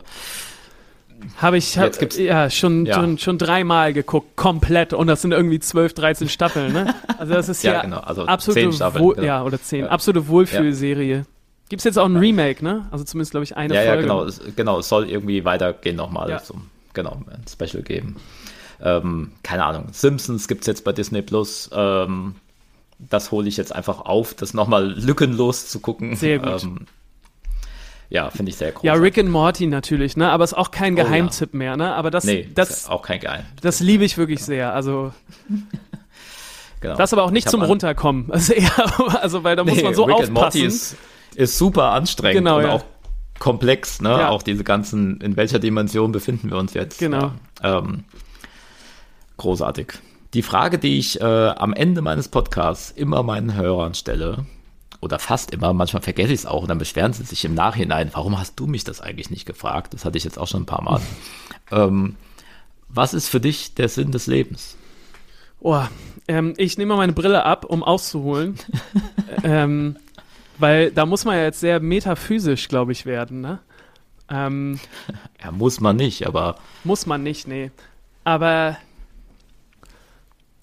Habe 1.38 1.58
ich 1.58 1.78
hab, 1.80 1.92
ja, 2.18 2.52
schon, 2.52 2.86
Ja. 2.86 2.96
schon, 2.96 3.18
schon 3.18 3.38
dreimal 3.40 3.94
geguckt, 3.94 4.36
komplett. 4.36 4.94
Und 4.94 5.08
das 5.08 5.24
sind 5.24 5.32
irgendwie 5.32 5.60
12, 5.60 5.96
13 5.96 6.30
Staffeln, 6.30 6.72
ne? 6.72 6.94
Also 7.18 7.34
das 7.34 7.50
ist 7.50 7.64
Ja, 7.64 7.74
ja, 7.74 7.82
genau, 7.82 8.00
also 8.00 8.26
absolute 8.26 8.62
zehn 8.62 8.74
Staffeln, 8.74 9.10
genau. 9.10 9.24
Ja, 9.26 9.44
oder 9.44 9.60
zehn. 9.60 9.86
Ja. 9.86 9.90
Absolute 9.90 10.28
Wohlfühlserie. 10.28 11.26
Gibt's 11.72 11.86
jetzt 11.86 11.98
auch 11.98 12.06
ein 12.06 12.18
Remake, 12.18 12.62
ne? 12.62 12.86
Also 12.92 13.06
zumindest, 13.06 13.32
glaube 13.32 13.46
ich, 13.46 13.56
eine 13.56 13.74
ja, 13.74 13.82
ja, 13.82 13.88
Folge. 13.94 14.04
genau, 14.04 14.24
es, 14.26 14.42
genau. 14.58 14.80
Es 14.80 14.90
soll 14.90 15.10
irgendwie 15.10 15.46
weitergehen 15.46 15.96
nochmal. 15.96 16.30
Ja. 16.30 16.44
Zum, 16.44 16.70
genau, 16.94 17.22
ein 17.32 17.46
Special 17.50 17.82
geben. 17.82 18.18
Ähm, 18.82 19.32
keine 19.42 19.64
Ahnung. 19.64 19.88
Simpsons 19.94 20.50
gibt's 20.50 20.68
jetzt 20.68 20.84
bei 20.84 20.92
Disney 20.92 21.22
Plus. 21.22 21.70
Ähm, 21.74 22.36
das 23.00 23.32
hole 23.32 23.48
ich 23.48 23.56
jetzt 23.56 23.74
einfach 23.74 24.02
auf, 24.02 24.34
das 24.34 24.54
nochmal 24.54 24.92
lückenlos 25.00 25.68
zu 25.70 25.80
gucken. 25.80 26.18
Sehr 26.18 26.40
gut. 26.40 26.62
Ähm, 26.62 26.88
ja, 28.10 28.30
finde 28.30 28.50
ich 28.50 28.58
sehr 28.58 28.74
groß. 28.74 28.84
Ja, 28.84 28.96
Rick 28.96 29.18
and 29.18 29.30
Morty 29.30 29.68
natürlich, 29.68 30.18
ne? 30.18 30.30
Aber 30.30 30.44
ist 30.44 30.54
auch 30.54 30.72
kein 30.72 30.96
Oh, 30.96 30.98
ja. 30.98 31.04
Geheimtipp 31.06 31.54
mehr, 31.54 31.78
ne? 31.78 31.96
Aber 31.96 32.12
das, 32.12 32.26
Nee, 32.26 32.50
das, 32.54 32.70
ist 32.72 32.90
auch 32.90 33.02
kein 33.04 33.22
Geheim. 33.22 33.46
das 33.62 33.80
liebe 33.80 34.04
ich 34.04 34.18
wirklich 34.18 34.44
sehr. 34.44 34.74
Also, 34.74 35.14
Genau. 36.82 36.96
das 36.98 37.14
aber 37.14 37.24
auch 37.24 37.32
nicht 37.32 37.50
zum 37.50 37.62
an- 37.62 37.68
Runterkommen. 37.68 38.26
Also 38.32 38.54
eher, 38.54 39.22
also, 39.22 39.44
weil 39.46 39.56
da 39.56 39.64
muss 39.64 39.76
Nee, 39.78 39.84
man 39.84 39.94
so 39.96 40.04
Rick 40.04 40.16
aufpassen. 40.16 40.98
Ist 41.36 41.58
super 41.58 41.92
anstrengend 41.92 42.38
Genau, 42.38 42.58
und 42.58 42.64
ja. 42.64 42.72
auch 42.74 42.84
komplex, 43.40 44.02
ne? 44.02 44.10
Ja. 44.10 44.30
Auch 44.30 44.44
diese 44.44 44.64
ganzen, 44.64 45.20
in 45.22 45.36
welcher 45.36 45.60
Dimension 45.60 46.12
befinden 46.12 46.52
wir 46.52 46.58
uns 46.58 46.74
jetzt? 46.74 47.00
Genau. 47.00 47.32
Ja, 47.64 47.80
ähm, 47.80 48.04
großartig. 49.38 49.94
Die 50.34 50.44
Frage, 50.44 50.78
die 50.78 50.98
ich 51.00 51.20
äh, 51.20 51.24
am 51.24 51.74
Ende 51.74 52.02
meines 52.02 52.28
Podcasts 52.28 52.92
immer 52.92 53.24
meinen 53.24 53.56
Hörern 53.56 53.94
stelle, 53.96 54.46
oder 55.02 55.18
fast 55.18 55.52
immer, 55.52 55.74
manchmal 55.74 56.04
vergesse 56.04 56.32
ich 56.32 56.42
es 56.42 56.46
auch 56.46 56.62
und 56.62 56.70
dann 56.70 56.78
beschweren 56.78 57.12
sie 57.12 57.24
sich 57.24 57.44
im 57.44 57.56
Nachhinein, 57.56 58.12
warum 58.14 58.40
hast 58.40 58.60
du 58.60 58.68
mich 58.68 58.84
das 58.84 59.02
eigentlich 59.02 59.32
nicht 59.32 59.46
gefragt? 59.46 59.94
Das 59.94 60.06
hatte 60.06 60.18
ich 60.18 60.24
jetzt 60.24 60.38
auch 60.38 60.48
schon 60.48 60.62
ein 60.62 60.68
paar 60.68 60.84
Mal. 60.84 61.02
ähm, 61.72 62.16
was 62.88 63.14
ist 63.14 63.28
für 63.28 63.40
dich 63.40 63.74
der 63.74 63.90
Sinn 63.90 64.12
des 64.12 64.28
Lebens? 64.28 64.78
Oh, 65.60 65.82
ähm, 66.28 66.54
ich 66.58 66.78
nehme 66.78 66.90
mal 66.90 66.98
meine 66.98 67.14
Brille 67.14 67.46
ab, 67.46 67.66
um 67.66 67.84
auszuholen. 67.84 68.56
ähm, 69.44 69.98
weil 70.62 70.92
da 70.92 71.06
muss 71.06 71.26
man 71.26 71.36
ja 71.36 71.44
jetzt 71.44 71.60
sehr 71.60 71.80
metaphysisch, 71.80 72.68
glaube 72.68 72.92
ich, 72.92 73.06
werden, 73.06 73.42
ne? 73.42 73.60
Ähm, 74.30 74.80
ja, 75.44 75.52
muss 75.52 75.80
man 75.80 75.96
nicht, 75.96 76.26
aber. 76.28 76.56
Muss 76.84 77.06
man 77.06 77.24
nicht, 77.24 77.48
nee. 77.48 77.72
Aber 78.24 78.78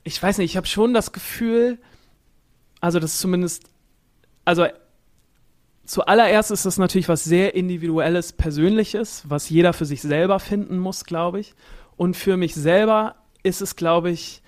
ich 0.05 0.23
weiß 0.23 0.39
nicht, 0.39 0.53
ich 0.53 0.57
habe 0.57 0.67
schon 0.67 0.95
das 0.95 1.13
Gefühl, 1.13 1.79
also 2.81 2.99
das 3.01 3.19
zumindest, 3.19 3.65
also 4.45 4.67
zuallererst 5.85 6.51
ist 6.51 6.65
das 6.65 6.79
natürlich 6.79 7.09
was 7.09 7.25
sehr 7.25 7.55
individuelles, 7.55 8.33
persönliches, 8.33 9.25
was 9.29 9.51
jeder 9.51 9.73
für 9.73 9.85
sich 9.85 10.01
selber 10.03 10.39
finden 10.39 10.79
muss, 10.79 11.05
glaube 11.05 11.41
ich. 11.41 11.55
Und 11.97 12.17
für 12.17 12.37
mich 12.37 12.55
selber 12.55 13.17
ist 13.43 13.61
es, 13.61 13.75
glaube 13.75 14.11
ich, 14.11 14.43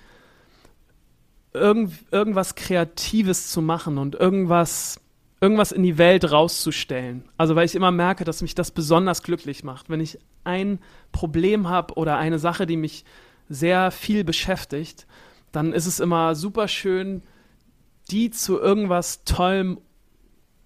irgend, 1.52 1.92
irgendwas 2.10 2.54
Kreatives 2.54 3.50
zu 3.50 3.60
machen 3.60 3.98
und 3.98 4.14
irgendwas, 4.14 4.99
irgendwas 5.40 5.72
in 5.72 5.82
die 5.82 5.98
Welt 5.98 6.30
rauszustellen. 6.30 7.28
Also 7.36 7.56
weil 7.56 7.64
ich 7.64 7.74
immer 7.74 7.90
merke, 7.90 8.24
dass 8.24 8.42
mich 8.42 8.54
das 8.54 8.70
besonders 8.70 9.22
glücklich 9.22 9.64
macht. 9.64 9.88
Wenn 9.88 10.00
ich 10.00 10.18
ein 10.44 10.78
Problem 11.12 11.68
habe 11.68 11.94
oder 11.94 12.18
eine 12.18 12.38
Sache, 12.38 12.66
die 12.66 12.76
mich 12.76 13.04
sehr 13.48 13.90
viel 13.90 14.22
beschäftigt, 14.24 15.06
dann 15.52 15.72
ist 15.72 15.86
es 15.86 15.98
immer 15.98 16.34
super 16.34 16.68
schön, 16.68 17.22
die 18.10 18.30
zu 18.30 18.60
irgendwas 18.60 19.24
Tollem 19.24 19.80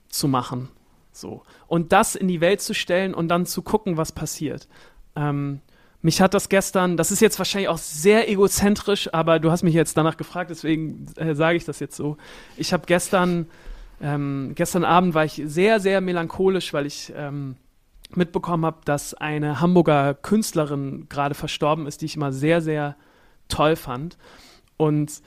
zu 0.09 0.29
machen. 0.29 0.69
So. 1.13 1.43
Und 1.67 1.93
das 1.93 2.15
in 2.15 2.29
die 2.29 2.41
Welt 2.41 2.61
zu 2.61 2.75
stellen 2.75 3.15
und 3.15 3.29
dann 3.29 3.47
zu 3.47 3.63
gucken, 3.63 3.97
was 3.97 4.13
passiert. 4.13 4.69
Ähm, 5.15 5.61
mich 6.03 6.21
hat 6.21 6.35
das 6.35 6.49
gestern, 6.49 6.97
das 6.97 7.11
ist 7.11 7.21
jetzt 7.21 7.39
wahrscheinlich 7.39 7.69
auch 7.69 7.79
sehr 7.79 8.29
egozentrisch, 8.29 9.13
aber 9.15 9.39
du 9.39 9.51
hast 9.51 9.63
mich 9.63 9.75
jetzt 9.75 9.97
danach 9.97 10.17
gefragt, 10.17 10.51
deswegen 10.51 11.07
äh, 11.17 11.35
sage 11.35 11.57
ich 11.57 11.65
das 11.65 11.81
jetzt 11.81 11.97
so. 11.97 12.19
Ich 12.57 12.73
habe 12.73 12.85
gestern, 12.87 13.47
ähm, 14.01 14.53
gestern 14.55 14.85
Abend 14.85 15.15
war 15.15 15.25
ich 15.25 15.43
sehr, 15.45 15.81
sehr 15.81 16.01
melancholisch, 16.01 16.73
weil 16.73 16.87
ich 16.87 17.13
ähm, 17.17 17.57
mitbekommen 18.17 18.65
habe, 18.65 18.79
dass 18.85 19.15
eine 19.15 19.61
Hamburger 19.61 20.15
Künstlerin 20.15 21.07
gerade 21.09 21.35
verstorben 21.35 21.87
ist, 21.87 22.01
die 22.01 22.07
ich 22.07 22.17
immer 22.17 22.33
sehr, 22.33 22.61
sehr 22.61 22.97
toll 23.49 23.77
fand. 23.77 24.17
Und 24.77 25.23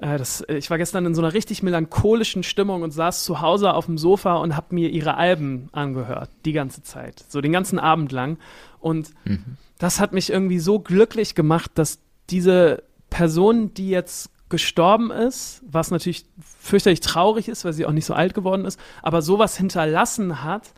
äh, 0.00 0.18
das, 0.18 0.44
ich 0.48 0.70
war 0.70 0.78
gestern 0.78 1.06
in 1.06 1.14
so 1.14 1.22
einer 1.22 1.34
richtig 1.34 1.62
melancholischen 1.62 2.42
Stimmung 2.42 2.82
und 2.82 2.90
saß 2.90 3.24
zu 3.24 3.40
Hause 3.40 3.74
auf 3.74 3.86
dem 3.86 3.98
Sofa 3.98 4.36
und 4.36 4.56
habe 4.56 4.74
mir 4.74 4.90
ihre 4.90 5.16
Alben 5.16 5.68
angehört, 5.72 6.30
die 6.44 6.52
ganze 6.52 6.82
Zeit, 6.82 7.24
so 7.28 7.40
den 7.40 7.52
ganzen 7.52 7.78
Abend 7.78 8.12
lang. 8.12 8.38
Und 8.78 9.10
mhm. 9.24 9.56
das 9.78 10.00
hat 10.00 10.12
mich 10.12 10.30
irgendwie 10.30 10.58
so 10.58 10.80
glücklich 10.80 11.34
gemacht, 11.34 11.72
dass 11.74 12.00
diese 12.30 12.82
Person, 13.10 13.74
die 13.74 13.90
jetzt 13.90 14.30
gestorben 14.50 15.10
ist, 15.10 15.62
was 15.66 15.90
natürlich 15.90 16.26
fürchterlich 16.60 17.00
traurig 17.00 17.48
ist, 17.48 17.64
weil 17.64 17.72
sie 17.72 17.86
auch 17.86 17.92
nicht 17.92 18.04
so 18.04 18.14
alt 18.14 18.34
geworden 18.34 18.64
ist, 18.64 18.78
aber 19.02 19.22
sowas 19.22 19.56
hinterlassen 19.56 20.44
hat, 20.44 20.74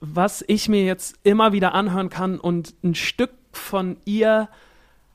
was 0.00 0.44
ich 0.46 0.68
mir 0.68 0.84
jetzt 0.84 1.16
immer 1.22 1.52
wieder 1.52 1.74
anhören 1.74 2.08
kann 2.08 2.38
und 2.38 2.74
ein 2.82 2.94
Stück 2.94 3.30
von 3.52 3.96
ihr 4.04 4.48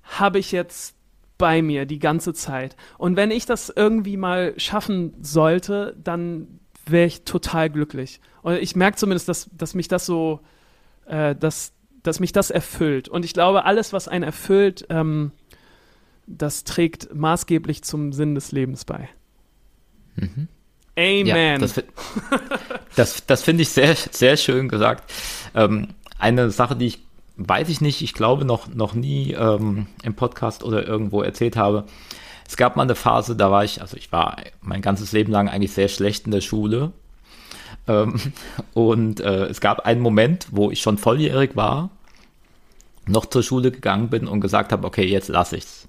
habe 0.03 0.39
ich 0.39 0.51
jetzt 0.51 0.95
bei 1.37 1.61
mir 1.61 1.85
die 1.85 1.99
ganze 1.99 2.33
Zeit. 2.33 2.75
Und 2.97 3.15
wenn 3.15 3.31
ich 3.31 3.45
das 3.45 3.69
irgendwie 3.75 4.17
mal 4.17 4.53
schaffen 4.57 5.13
sollte, 5.21 5.95
dann 6.03 6.59
wäre 6.85 7.07
ich 7.07 7.23
total 7.23 7.69
glücklich. 7.69 8.19
Und 8.43 8.55
ich 8.55 8.75
merke 8.75 8.97
zumindest, 8.97 9.29
dass, 9.29 9.49
dass 9.53 9.73
mich 9.73 9.87
das 9.87 10.05
so, 10.05 10.41
äh, 11.05 11.35
dass, 11.35 11.73
dass 12.03 12.19
mich 12.19 12.31
das 12.31 12.51
erfüllt. 12.51 13.07
Und 13.09 13.25
ich 13.25 13.33
glaube, 13.33 13.65
alles, 13.65 13.93
was 13.93 14.07
einen 14.07 14.23
erfüllt, 14.23 14.85
ähm, 14.89 15.31
das 16.27 16.63
trägt 16.63 17.13
maßgeblich 17.13 17.83
zum 17.83 18.13
Sinn 18.13 18.35
des 18.35 18.51
Lebens 18.51 18.85
bei. 18.85 19.09
Mhm. 20.15 20.47
Amen. 20.97 21.25
Ja, 21.25 21.57
das, 21.57 21.81
das, 22.95 23.25
das 23.25 23.43
finde 23.43 23.63
ich 23.63 23.69
sehr, 23.69 23.95
sehr 23.95 24.37
schön 24.37 24.67
gesagt. 24.67 25.11
Ähm, 25.55 25.89
eine 26.19 26.51
Sache, 26.51 26.75
die 26.75 26.87
ich 26.87 26.99
weiß 27.37 27.69
ich 27.69 27.81
nicht, 27.81 28.01
ich 28.01 28.13
glaube 28.13 28.45
noch, 28.45 28.67
noch 28.67 28.93
nie 28.93 29.33
ähm, 29.33 29.87
im 30.03 30.15
Podcast 30.15 30.63
oder 30.63 30.85
irgendwo 30.85 31.21
erzählt 31.21 31.57
habe. 31.57 31.85
Es 32.47 32.57
gab 32.57 32.75
mal 32.75 32.83
eine 32.83 32.95
Phase, 32.95 33.35
da 33.35 33.51
war 33.51 33.63
ich, 33.63 33.81
also 33.81 33.97
ich 33.97 34.11
war 34.11 34.37
mein 34.61 34.81
ganzes 34.81 35.11
Leben 35.11 35.31
lang 35.31 35.47
eigentlich 35.47 35.71
sehr 35.71 35.87
schlecht 35.87 36.25
in 36.25 36.31
der 36.31 36.41
Schule. 36.41 36.91
Ähm, 37.87 38.19
und 38.73 39.19
äh, 39.19 39.45
es 39.45 39.61
gab 39.61 39.85
einen 39.85 40.01
Moment, 40.01 40.47
wo 40.51 40.71
ich 40.71 40.81
schon 40.81 40.97
volljährig 40.97 41.55
war, 41.55 41.89
noch 43.07 43.25
zur 43.25 43.43
Schule 43.43 43.71
gegangen 43.71 44.09
bin 44.09 44.27
und 44.27 44.41
gesagt 44.41 44.71
habe, 44.71 44.85
okay, 44.85 45.05
jetzt 45.05 45.29
lasse 45.29 45.57
ich's. 45.57 45.87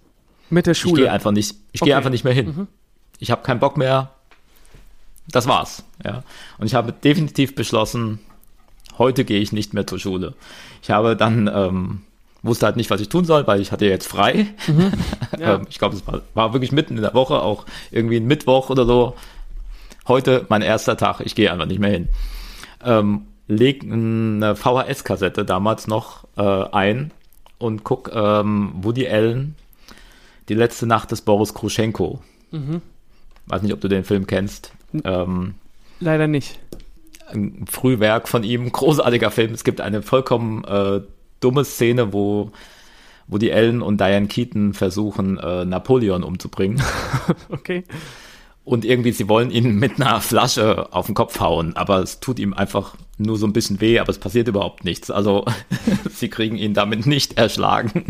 Mit 0.52 0.66
der 0.66 0.74
Schule? 0.74 1.00
Ich 1.00 1.06
gehe 1.06 1.12
einfach 1.12 1.30
nicht, 1.30 1.56
ich 1.72 1.80
okay. 1.80 1.88
gehe 1.88 1.96
einfach 1.96 2.10
nicht 2.10 2.24
mehr 2.24 2.34
hin. 2.34 2.46
Mhm. 2.46 2.68
Ich 3.18 3.30
habe 3.30 3.42
keinen 3.42 3.58
Bock 3.58 3.78
mehr. 3.78 4.10
Das 5.28 5.46
war's. 5.46 5.82
Ja. 6.04 6.24
Und 6.58 6.66
ich 6.66 6.74
habe 6.74 6.92
definitiv 6.92 7.54
beschlossen, 7.54 8.18
heute 8.98 9.24
gehe 9.24 9.40
ich 9.40 9.52
nicht 9.52 9.72
mehr 9.72 9.86
zur 9.86 9.98
Schule. 9.98 10.34
Ich 10.82 10.90
habe 10.90 11.16
dann, 11.16 11.50
ähm, 11.52 12.02
wusste 12.42 12.66
halt 12.66 12.76
nicht, 12.76 12.90
was 12.90 13.00
ich 13.00 13.08
tun 13.08 13.24
soll, 13.24 13.46
weil 13.46 13.62
ich 13.62 13.72
hatte 13.72 13.86
jetzt 13.86 14.06
frei. 14.06 14.46
Mhm. 14.66 14.92
Ja. 15.38 15.54
Ähm, 15.54 15.66
ich 15.70 15.78
glaube, 15.78 15.96
es 15.96 16.06
war, 16.06 16.20
war, 16.34 16.52
wirklich 16.52 16.70
mitten 16.70 16.96
in 16.96 17.02
der 17.02 17.14
Woche, 17.14 17.40
auch 17.40 17.64
irgendwie 17.90 18.18
ein 18.18 18.26
Mittwoch 18.26 18.68
oder 18.68 18.84
so. 18.84 19.16
Heute 20.06 20.44
mein 20.50 20.60
erster 20.60 20.98
Tag, 20.98 21.20
ich 21.24 21.34
gehe 21.34 21.50
einfach 21.50 21.64
nicht 21.64 21.80
mehr 21.80 21.90
hin. 21.90 22.08
Ähm, 22.84 23.22
leg 23.48 23.82
eine 23.82 24.54
VHS-Kassette 24.54 25.46
damals 25.46 25.86
noch 25.86 26.24
äh, 26.36 26.42
ein 26.42 27.12
und 27.56 27.82
guck 27.82 28.10
ähm, 28.14 28.72
Woody 28.82 29.08
Allen, 29.08 29.54
die 30.48 30.54
letzte 30.54 30.86
Nacht 30.86 31.10
des 31.10 31.22
Boris 31.22 31.54
Kruschenko. 31.54 32.20
Mhm. 32.50 32.82
Weiß 33.46 33.62
nicht, 33.62 33.72
ob 33.72 33.80
du 33.80 33.88
den 33.88 34.04
Film 34.04 34.26
kennst. 34.26 34.72
Ähm, 35.04 35.54
Leider 36.00 36.26
nicht 36.26 36.58
ein 37.32 37.64
Frühwerk 37.68 38.28
von 38.28 38.44
ihm, 38.44 38.70
großartiger 38.72 39.30
Film. 39.30 39.52
Es 39.52 39.64
gibt 39.64 39.80
eine 39.80 40.02
vollkommen 40.02 40.64
äh, 40.64 41.00
dumme 41.40 41.64
Szene, 41.64 42.12
wo, 42.12 42.50
wo 43.26 43.38
die 43.38 43.50
Ellen 43.50 43.82
und 43.82 44.00
Diane 44.00 44.28
Keaton 44.28 44.74
versuchen, 44.74 45.38
äh, 45.38 45.64
Napoleon 45.64 46.22
umzubringen. 46.22 46.82
okay. 47.48 47.84
Und 48.64 48.84
irgendwie, 48.84 49.12
sie 49.12 49.28
wollen 49.28 49.50
ihn 49.50 49.74
mit 49.78 50.00
einer 50.00 50.20
Flasche 50.20 50.92
auf 50.92 51.06
den 51.06 51.14
Kopf 51.14 51.40
hauen, 51.40 51.76
aber 51.76 52.00
es 52.00 52.20
tut 52.20 52.38
ihm 52.38 52.54
einfach 52.54 52.94
nur 53.18 53.36
so 53.36 53.46
ein 53.46 53.52
bisschen 53.52 53.80
weh, 53.80 53.98
aber 53.98 54.10
es 54.10 54.18
passiert 54.18 54.48
überhaupt 54.48 54.84
nichts. 54.84 55.10
Also 55.10 55.44
sie 56.10 56.28
kriegen 56.28 56.56
ihn 56.56 56.74
damit 56.74 57.06
nicht 57.06 57.32
erschlagen. 57.38 58.04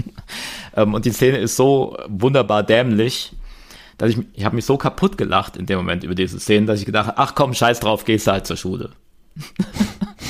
ähm, 0.76 0.94
und 0.94 1.04
die 1.04 1.12
Szene 1.12 1.38
ist 1.38 1.56
so 1.56 1.96
wunderbar 2.08 2.62
dämlich, 2.62 3.32
dass 3.98 4.10
ich, 4.10 4.18
ich 4.34 4.44
habe 4.44 4.56
mich 4.56 4.64
so 4.64 4.76
kaputt 4.76 5.16
gelacht 5.18 5.56
in 5.56 5.66
dem 5.66 5.78
Moment 5.78 6.04
über 6.04 6.14
diese 6.14 6.40
Szene, 6.40 6.66
dass 6.66 6.80
ich 6.80 6.86
gedacht 6.86 7.08
habe, 7.08 7.18
ach 7.18 7.34
komm, 7.34 7.54
scheiß 7.54 7.80
drauf, 7.80 8.04
gehst 8.04 8.26
halt 8.26 8.46
zur 8.46 8.56
Schule. 8.56 8.90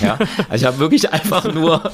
ja, 0.03 0.19
also 0.49 0.55
ich 0.55 0.65
habe 0.65 0.79
wirklich 0.79 1.13
einfach 1.13 1.53
nur 1.53 1.91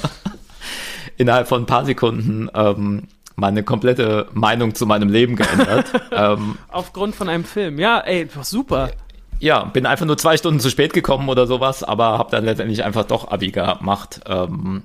innerhalb 1.16 1.48
von 1.48 1.62
ein 1.62 1.66
paar 1.66 1.84
Sekunden 1.84 2.48
ähm, 2.54 3.04
meine 3.38 3.62
komplette 3.62 4.26
Meinung 4.32 4.74
zu 4.74 4.84
meinem 4.84 5.08
Leben 5.08 5.36
geändert. 5.36 5.86
ähm, 6.10 6.58
Aufgrund 6.68 7.14
von 7.14 7.28
einem 7.28 7.44
Film. 7.44 7.78
Ja, 7.78 8.00
ey, 8.00 8.28
super. 8.42 8.90
Ja, 9.38 9.64
bin 9.64 9.86
einfach 9.86 10.06
nur 10.06 10.18
zwei 10.18 10.36
Stunden 10.36 10.58
zu 10.58 10.68
spät 10.70 10.92
gekommen 10.92 11.28
oder 11.28 11.46
sowas, 11.46 11.84
aber 11.84 12.18
habe 12.18 12.32
dann 12.32 12.44
letztendlich 12.44 12.82
einfach 12.82 13.04
doch 13.04 13.30
Abi 13.30 13.52
gemacht. 13.52 14.20
Ähm, 14.26 14.82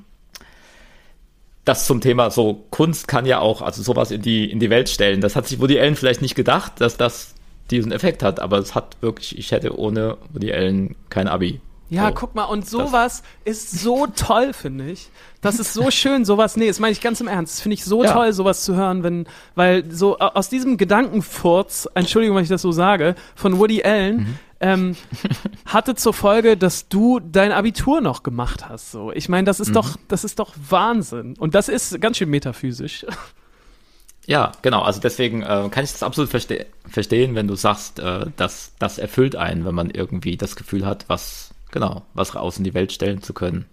das 1.66 1.88
zum 1.88 2.00
Thema 2.00 2.30
so 2.30 2.66
Kunst 2.70 3.08
kann 3.08 3.26
ja 3.26 3.40
auch 3.40 3.62
also 3.64 3.82
sowas 3.82 4.12
in 4.12 4.22
die 4.22 4.52
in 4.52 4.60
die 4.60 4.70
Welt 4.70 4.90
stellen. 4.90 5.22
Das 5.22 5.36
hat 5.36 5.48
sich 5.48 5.60
Woody 5.60 5.80
Allen 5.80 5.96
vielleicht 5.96 6.22
nicht 6.22 6.36
gedacht, 6.36 6.74
dass 6.80 6.98
das 6.98 7.34
diesen 7.72 7.92
Effekt 7.92 8.22
hat, 8.22 8.40
aber 8.40 8.60
es 8.60 8.76
hat 8.76 8.98
wirklich, 9.02 9.38
ich 9.38 9.52
hätte 9.52 9.80
ohne 9.80 10.18
Woody 10.32 10.54
Allen 10.54 10.96
kein 11.10 11.28
Abi. 11.28 11.60
Ja, 11.94 12.08
so. 12.08 12.14
guck 12.16 12.36
mal, 12.36 12.46
und 12.46 12.68
sowas 12.68 13.22
ist 13.46 13.72
so 13.72 14.08
toll, 14.08 14.54
finde 14.54 14.90
ich. 14.90 15.10
Das 15.42 15.60
ist 15.60 15.74
so 15.74 15.92
schön, 15.92 16.26
sowas, 16.26 16.58
nee, 16.58 16.68
das 16.68 16.80
meine 16.80 16.92
ich 16.92 17.02
ganz 17.02 17.22
im 17.22 17.28
Ernst. 17.28 17.56
Das 17.56 17.62
finde 17.62 17.74
ich 17.76 17.86
so 17.86 18.04
ja. 18.04 18.14
toll, 18.14 18.34
sowas 18.34 18.64
zu 18.64 18.76
hören, 18.76 19.04
wenn, 19.04 19.28
weil 19.56 19.92
so 19.92 20.18
aus 20.18 20.50
diesem 20.50 20.78
Gedankenfurz, 20.78 21.88
Entschuldigung, 21.94 22.38
wenn 22.38 22.44
ich 22.44 22.50
das 22.50 22.62
so 22.62 22.72
sage, 22.72 23.16
von 23.36 23.60
Woody 23.60 23.84
Allen, 23.84 24.18
mhm. 24.18 24.40
ähm, 24.62 24.96
hatte 25.66 25.96
zur 25.96 26.14
Folge, 26.14 26.58
dass 26.58 26.88
du 26.88 27.20
dein 27.20 27.52
Abitur 27.52 28.02
noch 28.02 28.24
gemacht 28.24 28.70
hast. 28.70 28.92
So, 28.92 29.12
ich 29.12 29.30
meine, 29.30 29.46
das 29.46 29.60
ist 29.60 29.70
mhm. 29.70 29.74
doch, 29.74 29.98
das 30.08 30.24
ist 30.24 30.40
doch 30.40 30.54
Wahnsinn. 30.70 31.36
Und 31.38 31.54
das 31.56 31.70
ist 31.70 32.00
ganz 32.02 32.18
schön 32.18 32.30
metaphysisch. 32.30 33.06
Ja, 34.26 34.54
genau. 34.62 34.82
Also 34.82 35.02
deswegen 35.02 35.42
äh, 35.42 35.68
kann 35.70 35.84
ich 35.84 35.92
das 35.92 36.04
absolut 36.04 36.30
verste 36.30 36.66
verstehen, 36.88 37.36
wenn 37.36 37.48
du 37.48 37.56
sagst, 37.56 38.00
äh, 38.00 38.28
dass 38.38 38.72
das 38.80 38.98
erfüllt 38.98 39.36
einen, 39.36 39.66
wenn 39.66 39.76
man 39.76 39.90
irgendwie 39.90 40.38
das 40.38 40.56
Gefühl 40.56 40.86
hat, 40.86 41.06
was 41.10 41.53
Genau, 41.74 42.04
was 42.14 42.36
raus 42.36 42.60
in 42.60 42.64
die 42.64 42.76
Welt 42.76 42.92
stellen 42.92 43.24
zu 43.24 43.34
können. 43.34 43.66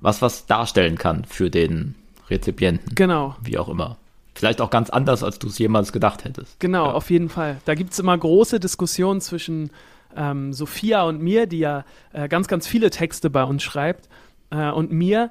Was 0.00 0.22
was 0.22 0.46
darstellen 0.46 0.96
kann 0.96 1.24
für 1.24 1.50
den 1.50 1.96
Rezipienten. 2.30 2.94
Genau. 2.94 3.34
Wie 3.42 3.58
auch 3.58 3.68
immer. 3.68 3.98
Vielleicht 4.34 4.60
auch 4.60 4.70
ganz 4.70 4.90
anders, 4.90 5.24
als 5.24 5.40
du 5.40 5.48
es 5.48 5.58
jemals 5.58 5.92
gedacht 5.92 6.24
hättest. 6.24 6.60
Genau, 6.60 6.86
ja. 6.86 6.92
auf 6.92 7.10
jeden 7.10 7.28
Fall. 7.28 7.58
Da 7.64 7.74
gibt 7.74 7.92
es 7.92 7.98
immer 7.98 8.16
große 8.16 8.60
Diskussionen 8.60 9.20
zwischen 9.20 9.70
ähm, 10.16 10.52
Sophia 10.52 11.02
und 11.02 11.20
mir, 11.20 11.46
die 11.46 11.58
ja 11.58 11.84
äh, 12.12 12.28
ganz, 12.28 12.46
ganz 12.46 12.68
viele 12.68 12.90
Texte 12.90 13.28
bei 13.28 13.42
uns 13.42 13.64
schreibt, 13.64 14.08
äh, 14.50 14.70
und 14.70 14.92
mir. 14.92 15.30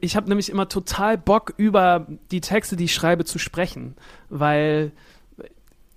Ich 0.00 0.16
habe 0.16 0.28
nämlich 0.28 0.48
immer 0.48 0.68
total 0.68 1.18
Bock, 1.18 1.52
über 1.58 2.06
die 2.30 2.40
Texte, 2.40 2.76
die 2.76 2.84
ich 2.84 2.94
schreibe, 2.94 3.26
zu 3.26 3.38
sprechen, 3.38 3.96
weil 4.30 4.92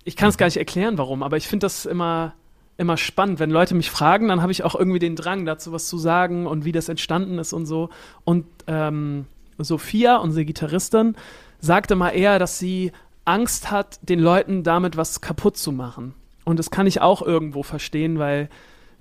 ich 0.04 0.14
kann 0.14 0.28
es 0.28 0.36
gar 0.36 0.46
nicht 0.46 0.58
erklären, 0.58 0.98
warum, 0.98 1.22
aber 1.22 1.38
ich 1.38 1.48
finde 1.48 1.64
das 1.64 1.86
immer 1.86 2.34
immer 2.78 2.96
spannend. 2.96 3.40
Wenn 3.40 3.50
Leute 3.50 3.74
mich 3.74 3.90
fragen, 3.90 4.28
dann 4.28 4.40
habe 4.40 4.52
ich 4.52 4.64
auch 4.64 4.74
irgendwie 4.74 5.00
den 5.00 5.16
Drang, 5.16 5.44
dazu 5.44 5.72
was 5.72 5.88
zu 5.88 5.98
sagen 5.98 6.46
und 6.46 6.64
wie 6.64 6.72
das 6.72 6.88
entstanden 6.88 7.38
ist 7.38 7.52
und 7.52 7.66
so. 7.66 7.90
Und 8.24 8.46
ähm, 8.66 9.26
Sophia, 9.58 10.16
unsere 10.16 10.44
Gitarristin, 10.44 11.16
sagte 11.60 11.96
mal 11.96 12.10
eher, 12.10 12.38
dass 12.38 12.58
sie 12.58 12.92
Angst 13.24 13.70
hat, 13.70 13.98
den 14.02 14.20
Leuten 14.20 14.62
damit 14.62 14.96
was 14.96 15.20
kaputt 15.20 15.56
zu 15.56 15.72
machen. 15.72 16.14
Und 16.44 16.58
das 16.58 16.70
kann 16.70 16.86
ich 16.86 17.02
auch 17.02 17.20
irgendwo 17.20 17.62
verstehen, 17.62 18.18
weil 18.18 18.48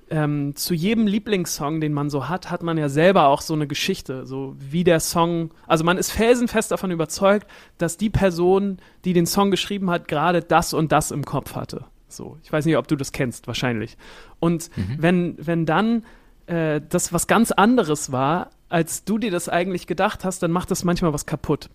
ähm, 0.09 0.55
zu 0.55 0.73
jedem 0.73 1.05
Lieblingssong, 1.05 1.79
den 1.79 1.93
man 1.93 2.09
so 2.09 2.27
hat, 2.27 2.49
hat 2.49 2.63
man 2.63 2.77
ja 2.77 2.89
selber 2.89 3.27
auch 3.27 3.41
so 3.41 3.53
eine 3.53 3.67
Geschichte, 3.67 4.25
so 4.25 4.55
wie 4.57 4.83
der 4.83 4.99
Song, 4.99 5.51
also 5.67 5.83
man 5.83 5.97
ist 5.97 6.11
felsenfest 6.11 6.71
davon 6.71 6.91
überzeugt, 6.91 7.47
dass 7.77 7.97
die 7.97 8.09
Person, 8.09 8.79
die 9.05 9.13
den 9.13 9.25
Song 9.25 9.51
geschrieben 9.51 9.89
hat, 9.89 10.07
gerade 10.07 10.41
das 10.41 10.73
und 10.73 10.91
das 10.91 11.11
im 11.11 11.25
Kopf 11.25 11.55
hatte. 11.55 11.85
So, 12.07 12.37
ich 12.43 12.51
weiß 12.51 12.65
nicht, 12.65 12.77
ob 12.77 12.87
du 12.87 12.95
das 12.95 13.11
kennst, 13.11 13.47
wahrscheinlich. 13.47 13.97
Und 14.39 14.69
mhm. 14.77 14.95
wenn, 14.99 15.35
wenn 15.37 15.65
dann 15.65 16.03
äh, 16.45 16.81
das 16.87 17.11
was 17.13 17.27
ganz 17.27 17.51
anderes 17.51 18.11
war, 18.11 18.51
als 18.69 19.03
du 19.03 19.17
dir 19.17 19.31
das 19.31 19.49
eigentlich 19.49 19.87
gedacht 19.87 20.23
hast, 20.23 20.43
dann 20.43 20.51
macht 20.51 20.71
das 20.71 20.83
manchmal 20.83 21.13
was 21.13 21.25
kaputt. 21.25 21.69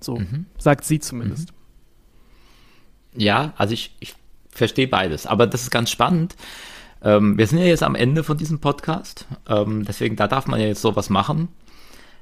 So, 0.00 0.16
mhm. 0.16 0.46
sagt 0.58 0.84
sie 0.84 1.00
zumindest. 1.00 1.52
Mhm. 3.12 3.20
Ja, 3.20 3.52
also 3.56 3.72
ich, 3.74 3.96
ich 4.00 4.14
verstehe 4.50 4.88
beides, 4.88 5.26
aber 5.26 5.46
das 5.46 5.62
ist 5.62 5.70
ganz 5.70 5.90
spannend. 5.90 6.36
Ähm, 7.02 7.38
wir 7.38 7.46
sind 7.46 7.58
ja 7.58 7.64
jetzt 7.64 7.82
am 7.82 7.94
Ende 7.94 8.24
von 8.24 8.36
diesem 8.36 8.60
Podcast, 8.60 9.26
ähm, 9.48 9.84
deswegen 9.84 10.16
da 10.16 10.28
darf 10.28 10.46
man 10.46 10.60
ja 10.60 10.66
jetzt 10.66 10.82
sowas 10.82 11.10
machen. 11.10 11.48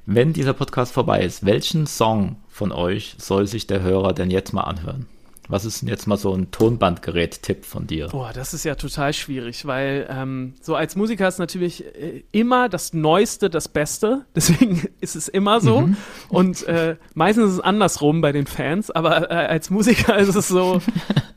Wenn 0.05 0.33
dieser 0.33 0.53
Podcast 0.53 0.93
vorbei 0.93 1.21
ist, 1.23 1.45
welchen 1.45 1.87
Song 1.87 2.37
von 2.47 2.71
euch 2.71 3.15
soll 3.17 3.47
sich 3.47 3.67
der 3.67 3.81
Hörer 3.81 4.13
denn 4.13 4.29
jetzt 4.29 4.53
mal 4.53 4.61
anhören? 4.61 5.07
Was 5.47 5.63
ist 5.63 5.81
denn 5.81 5.89
jetzt 5.89 6.07
mal 6.07 6.17
so 6.17 6.33
ein 6.33 6.49
Tonbandgerät-Tipp 6.49 7.65
von 7.65 7.85
dir? 7.85 8.07
Boah, 8.07 8.31
das 8.33 8.53
ist 8.53 8.63
ja 8.63 8.75
total 8.75 9.13
schwierig, 9.13 9.65
weil 9.65 10.07
ähm, 10.09 10.53
so 10.61 10.75
als 10.75 10.95
Musiker 10.95 11.27
ist 11.27 11.37
natürlich 11.37 11.85
äh, 11.85 12.23
immer 12.31 12.67
das 12.67 12.93
Neueste 12.93 13.49
das 13.49 13.67
Beste. 13.67 14.25
Deswegen 14.35 14.87
ist 15.01 15.15
es 15.15 15.27
immer 15.27 15.61
so. 15.61 15.81
Mhm. 15.81 15.97
Und 16.29 16.63
äh, 16.63 16.95
meistens 17.13 17.49
ist 17.49 17.53
es 17.55 17.59
andersrum 17.59 18.21
bei 18.21 18.31
den 18.31 18.47
Fans, 18.47 18.89
aber 18.89 19.29
äh, 19.29 19.35
als 19.35 19.69
Musiker 19.69 20.17
ist 20.17 20.35
es 20.35 20.47
so, 20.47 20.81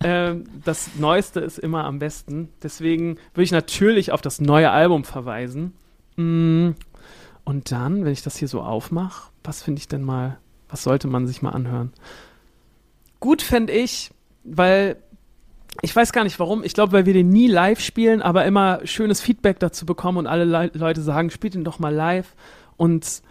äh, 0.00 0.34
das 0.64 0.90
Neueste 0.98 1.40
ist 1.40 1.58
immer 1.58 1.84
am 1.84 1.98
besten. 1.98 2.48
Deswegen 2.62 3.18
würde 3.34 3.44
ich 3.44 3.52
natürlich 3.52 4.12
auf 4.12 4.22
das 4.22 4.40
neue 4.40 4.70
Album 4.70 5.04
verweisen. 5.04 5.74
Mm. 6.16 6.70
Und 7.44 7.72
dann, 7.72 8.04
wenn 8.04 8.12
ich 8.12 8.22
das 8.22 8.36
hier 8.36 8.48
so 8.48 8.60
aufmache, 8.60 9.30
was 9.42 9.62
finde 9.62 9.80
ich 9.80 9.88
denn 9.88 10.02
mal, 10.02 10.38
was 10.68 10.82
sollte 10.82 11.08
man 11.08 11.26
sich 11.26 11.40
mal 11.40 11.52
anhören? 11.52 11.92
Gut 13.20 13.42
fände 13.42 13.72
ich, 13.72 14.10
weil 14.44 14.96
ich 15.82 15.94
weiß 15.94 16.12
gar 16.12 16.24
nicht 16.24 16.38
warum. 16.38 16.64
Ich 16.64 16.74
glaube, 16.74 16.92
weil 16.92 17.06
wir 17.06 17.12
den 17.12 17.28
nie 17.28 17.46
live 17.46 17.80
spielen, 17.80 18.22
aber 18.22 18.44
immer 18.44 18.80
schönes 18.84 19.20
Feedback 19.20 19.58
dazu 19.60 19.86
bekommen 19.86 20.18
und 20.18 20.26
alle 20.26 20.44
Le 20.44 20.70
Leute 20.74 21.02
sagen, 21.02 21.30
spielt 21.30 21.54
ihn 21.54 21.64
doch 21.64 21.78
mal 21.78 21.94
live. 21.94 22.34
Und 22.76 23.22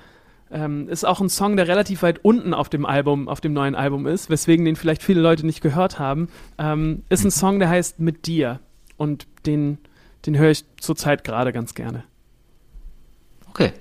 ähm, 0.49 0.87
ist 0.87 1.05
auch 1.05 1.19
ein 1.19 1.29
Song, 1.29 1.57
der 1.57 1.67
relativ 1.67 2.03
weit 2.03 2.23
unten 2.23 2.53
auf 2.53 2.69
dem 2.69 2.85
Album, 2.85 3.27
auf 3.27 3.41
dem 3.41 3.53
neuen 3.53 3.75
Album 3.75 4.07
ist, 4.07 4.29
weswegen 4.29 4.65
den 4.65 4.77
vielleicht 4.77 5.03
viele 5.03 5.21
Leute 5.21 5.45
nicht 5.45 5.61
gehört 5.61 5.99
haben. 5.99 6.29
Ähm, 6.57 7.03
ist 7.09 7.25
ein 7.25 7.31
Song, 7.31 7.59
der 7.59 7.69
heißt 7.69 7.99
Mit 7.99 8.27
dir. 8.27 8.59
Und 8.95 9.27
den, 9.45 9.77
den 10.25 10.37
höre 10.37 10.51
ich 10.51 10.63
zurzeit 10.79 11.23
gerade 11.23 11.51
ganz 11.51 11.75
gerne. 11.75 12.03
Okay. 13.49 13.73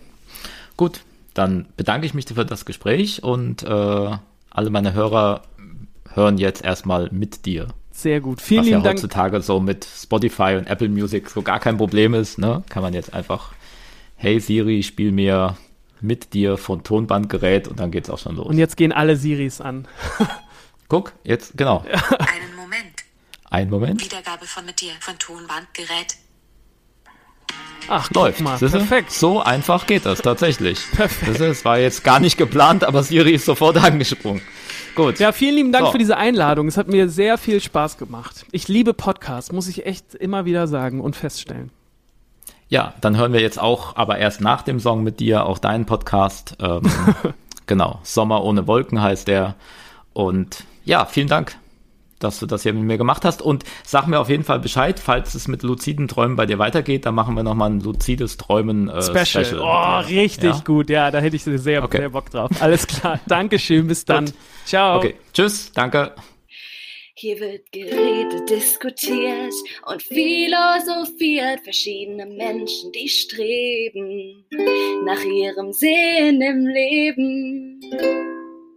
Gut. 0.76 1.00
Dann 1.34 1.66
bedanke 1.76 2.06
ich 2.06 2.14
mich 2.14 2.24
für 2.24 2.46
das 2.46 2.64
Gespräch 2.64 3.22
und 3.22 3.62
äh, 3.62 3.66
alle 4.50 4.70
meine 4.70 4.94
Hörer 4.94 5.42
hören 6.16 6.38
jetzt 6.38 6.64
erstmal 6.64 7.08
mit 7.12 7.46
dir. 7.46 7.68
Sehr 7.92 8.20
gut. 8.20 8.40
Vielen 8.40 8.60
Was 8.60 8.66
lieben 8.66 8.84
ja 8.84 8.90
heutzutage 8.90 9.32
Dank. 9.32 9.44
so 9.44 9.60
mit 9.60 9.84
Spotify 9.86 10.56
und 10.58 10.66
Apple 10.66 10.88
Music 10.88 11.30
so 11.30 11.42
gar 11.42 11.60
kein 11.60 11.76
Problem 11.76 12.14
ist, 12.14 12.38
ne? 12.38 12.62
Kann 12.68 12.82
man 12.82 12.92
jetzt 12.92 13.14
einfach, 13.14 13.52
hey 14.16 14.40
Siri, 14.40 14.82
spiel 14.82 15.12
mir 15.12 15.56
mit 16.00 16.34
dir 16.34 16.58
von 16.58 16.82
Tonbandgerät 16.82 17.68
und 17.68 17.80
dann 17.80 17.90
geht's 17.90 18.10
auch 18.10 18.18
schon 18.18 18.36
los. 18.36 18.46
Und 18.48 18.58
jetzt 18.58 18.76
gehen 18.76 18.92
alle 18.92 19.16
Siris 19.16 19.60
an. 19.60 19.88
Guck, 20.88 21.12
jetzt, 21.24 21.56
genau. 21.56 21.84
Einen 21.86 22.54
Moment. 22.56 23.04
Ein 23.48 23.70
Moment. 23.70 24.04
Wiedergabe 24.04 24.44
von 24.44 24.66
mit 24.66 24.80
dir 24.80 24.92
von 25.00 25.18
Tonbandgerät. 25.18 26.16
Ach, 27.88 28.10
läuft 28.10 28.40
mal. 28.40 28.58
Perfekt. 28.58 29.12
So 29.12 29.40
einfach 29.40 29.86
geht 29.86 30.06
das 30.06 30.20
tatsächlich. 30.20 30.80
Perfekt. 30.92 31.40
Das 31.40 31.64
war 31.64 31.78
jetzt 31.78 32.04
gar 32.04 32.20
nicht 32.20 32.36
geplant, 32.36 32.84
aber 32.84 33.02
Siri 33.02 33.32
ist 33.32 33.44
sofort 33.44 33.76
angesprungen. 33.82 34.42
Gut. 34.96 35.18
Ja, 35.18 35.30
vielen 35.32 35.54
lieben 35.54 35.72
Dank 35.72 35.86
So. 35.86 35.92
für 35.92 35.98
diese 35.98 36.16
Einladung. 36.16 36.66
Es 36.66 36.76
hat 36.78 36.88
mir 36.88 37.08
sehr 37.08 37.36
viel 37.38 37.60
Spaß 37.60 37.98
gemacht. 37.98 38.46
Ich 38.50 38.66
liebe 38.66 38.94
Podcasts, 38.94 39.52
muss 39.52 39.68
ich 39.68 39.84
echt 39.86 40.14
immer 40.14 40.46
wieder 40.46 40.66
sagen 40.66 41.00
und 41.02 41.14
feststellen. 41.14 41.70
Ja, 42.68 42.94
dann 43.00 43.16
hören 43.16 43.32
wir 43.32 43.40
jetzt 43.40 43.60
auch, 43.60 43.94
aber 43.94 44.18
erst 44.18 44.40
nach 44.40 44.62
dem 44.62 44.80
Song 44.80 45.04
mit 45.04 45.20
dir, 45.20 45.44
auch 45.46 45.58
deinen 45.58 45.84
Podcast. 45.84 46.56
Ähm, 46.60 46.82
genau, 47.66 48.00
Sommer 48.02 48.42
ohne 48.42 48.66
Wolken 48.66 49.00
heißt 49.00 49.28
der. 49.28 49.54
Und 50.14 50.64
ja, 50.84 51.04
vielen 51.04 51.28
Dank, 51.28 51.56
dass 52.18 52.38
du 52.38 52.46
das 52.46 52.62
hier 52.62 52.72
mit 52.72 52.84
mir 52.84 52.98
gemacht 52.98 53.24
hast. 53.24 53.42
Und 53.42 53.64
sag 53.84 54.06
mir 54.06 54.18
auf 54.20 54.28
jeden 54.28 54.44
Fall 54.44 54.58
Bescheid, 54.60 54.98
falls 55.00 55.34
es 55.34 55.48
mit 55.48 55.62
luziden 55.62 56.08
Träumen 56.08 56.36
bei 56.36 56.46
dir 56.46 56.58
weitergeht, 56.58 57.06
dann 57.06 57.14
machen 57.14 57.34
wir 57.36 57.42
nochmal 57.42 57.70
ein 57.70 57.80
luzides 57.80 58.36
Träumen 58.36 58.88
äh, 58.88 59.02
Special. 59.02 59.44
Special. 59.44 59.60
Oh, 59.60 60.00
richtig 60.08 60.42
Ja? 60.54 60.62
gut. 60.64 60.90
Ja, 60.90 61.10
da 61.10 61.18
hätte 61.18 61.36
ich 61.36 61.44
sehr, 61.44 61.82
Okay. 61.84 61.98
sehr 61.98 62.08
Bock 62.10 62.30
drauf. 62.30 62.50
Alles 62.60 62.86
klar. 62.86 63.20
Dankeschön. 63.26 63.86
Bis 63.86 64.04
dann. 64.04 64.26
Gut. 64.26 64.34
Ciao. 64.64 64.98
Okay, 64.98 65.14
tschüss, 65.32 65.72
danke. 65.72 66.14
Hier 67.18 67.40
wird 67.40 67.72
geredet, 67.72 68.50
diskutiert 68.50 69.54
und 69.86 70.02
philosophiert. 70.02 71.60
Verschiedene 71.64 72.26
Menschen, 72.26 72.92
die 72.92 73.08
streben 73.08 74.44
nach 75.06 75.22
ihrem 75.24 75.72
Sinn 75.72 76.42
im 76.42 76.66
Leben. 76.66 77.80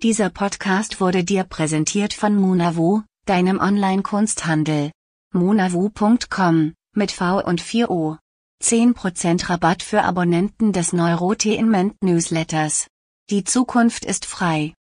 Dieser 0.01 0.29
Podcast 0.29 1.01
wurde 1.01 1.25
dir 1.25 1.43
präsentiert 1.43 2.13
von 2.13 2.35
Munavu, 2.35 3.01
deinem 3.29 3.59
Online-Kunsthandel. 3.59 4.91
Munavu.com, 5.33 6.73
mit 6.95 7.11
V 7.11 7.45
und 7.45 7.61
4O. 7.61 8.17
10% 8.63 9.49
Rabatt 9.49 9.83
für 9.83 10.01
Abonnenten 10.01 10.73
des 10.73 10.93
Neurotainment 10.93 12.01
Newsletters. 12.03 12.87
Die 13.29 13.43
Zukunft 13.43 14.03
ist 14.03 14.25
frei. 14.25 14.73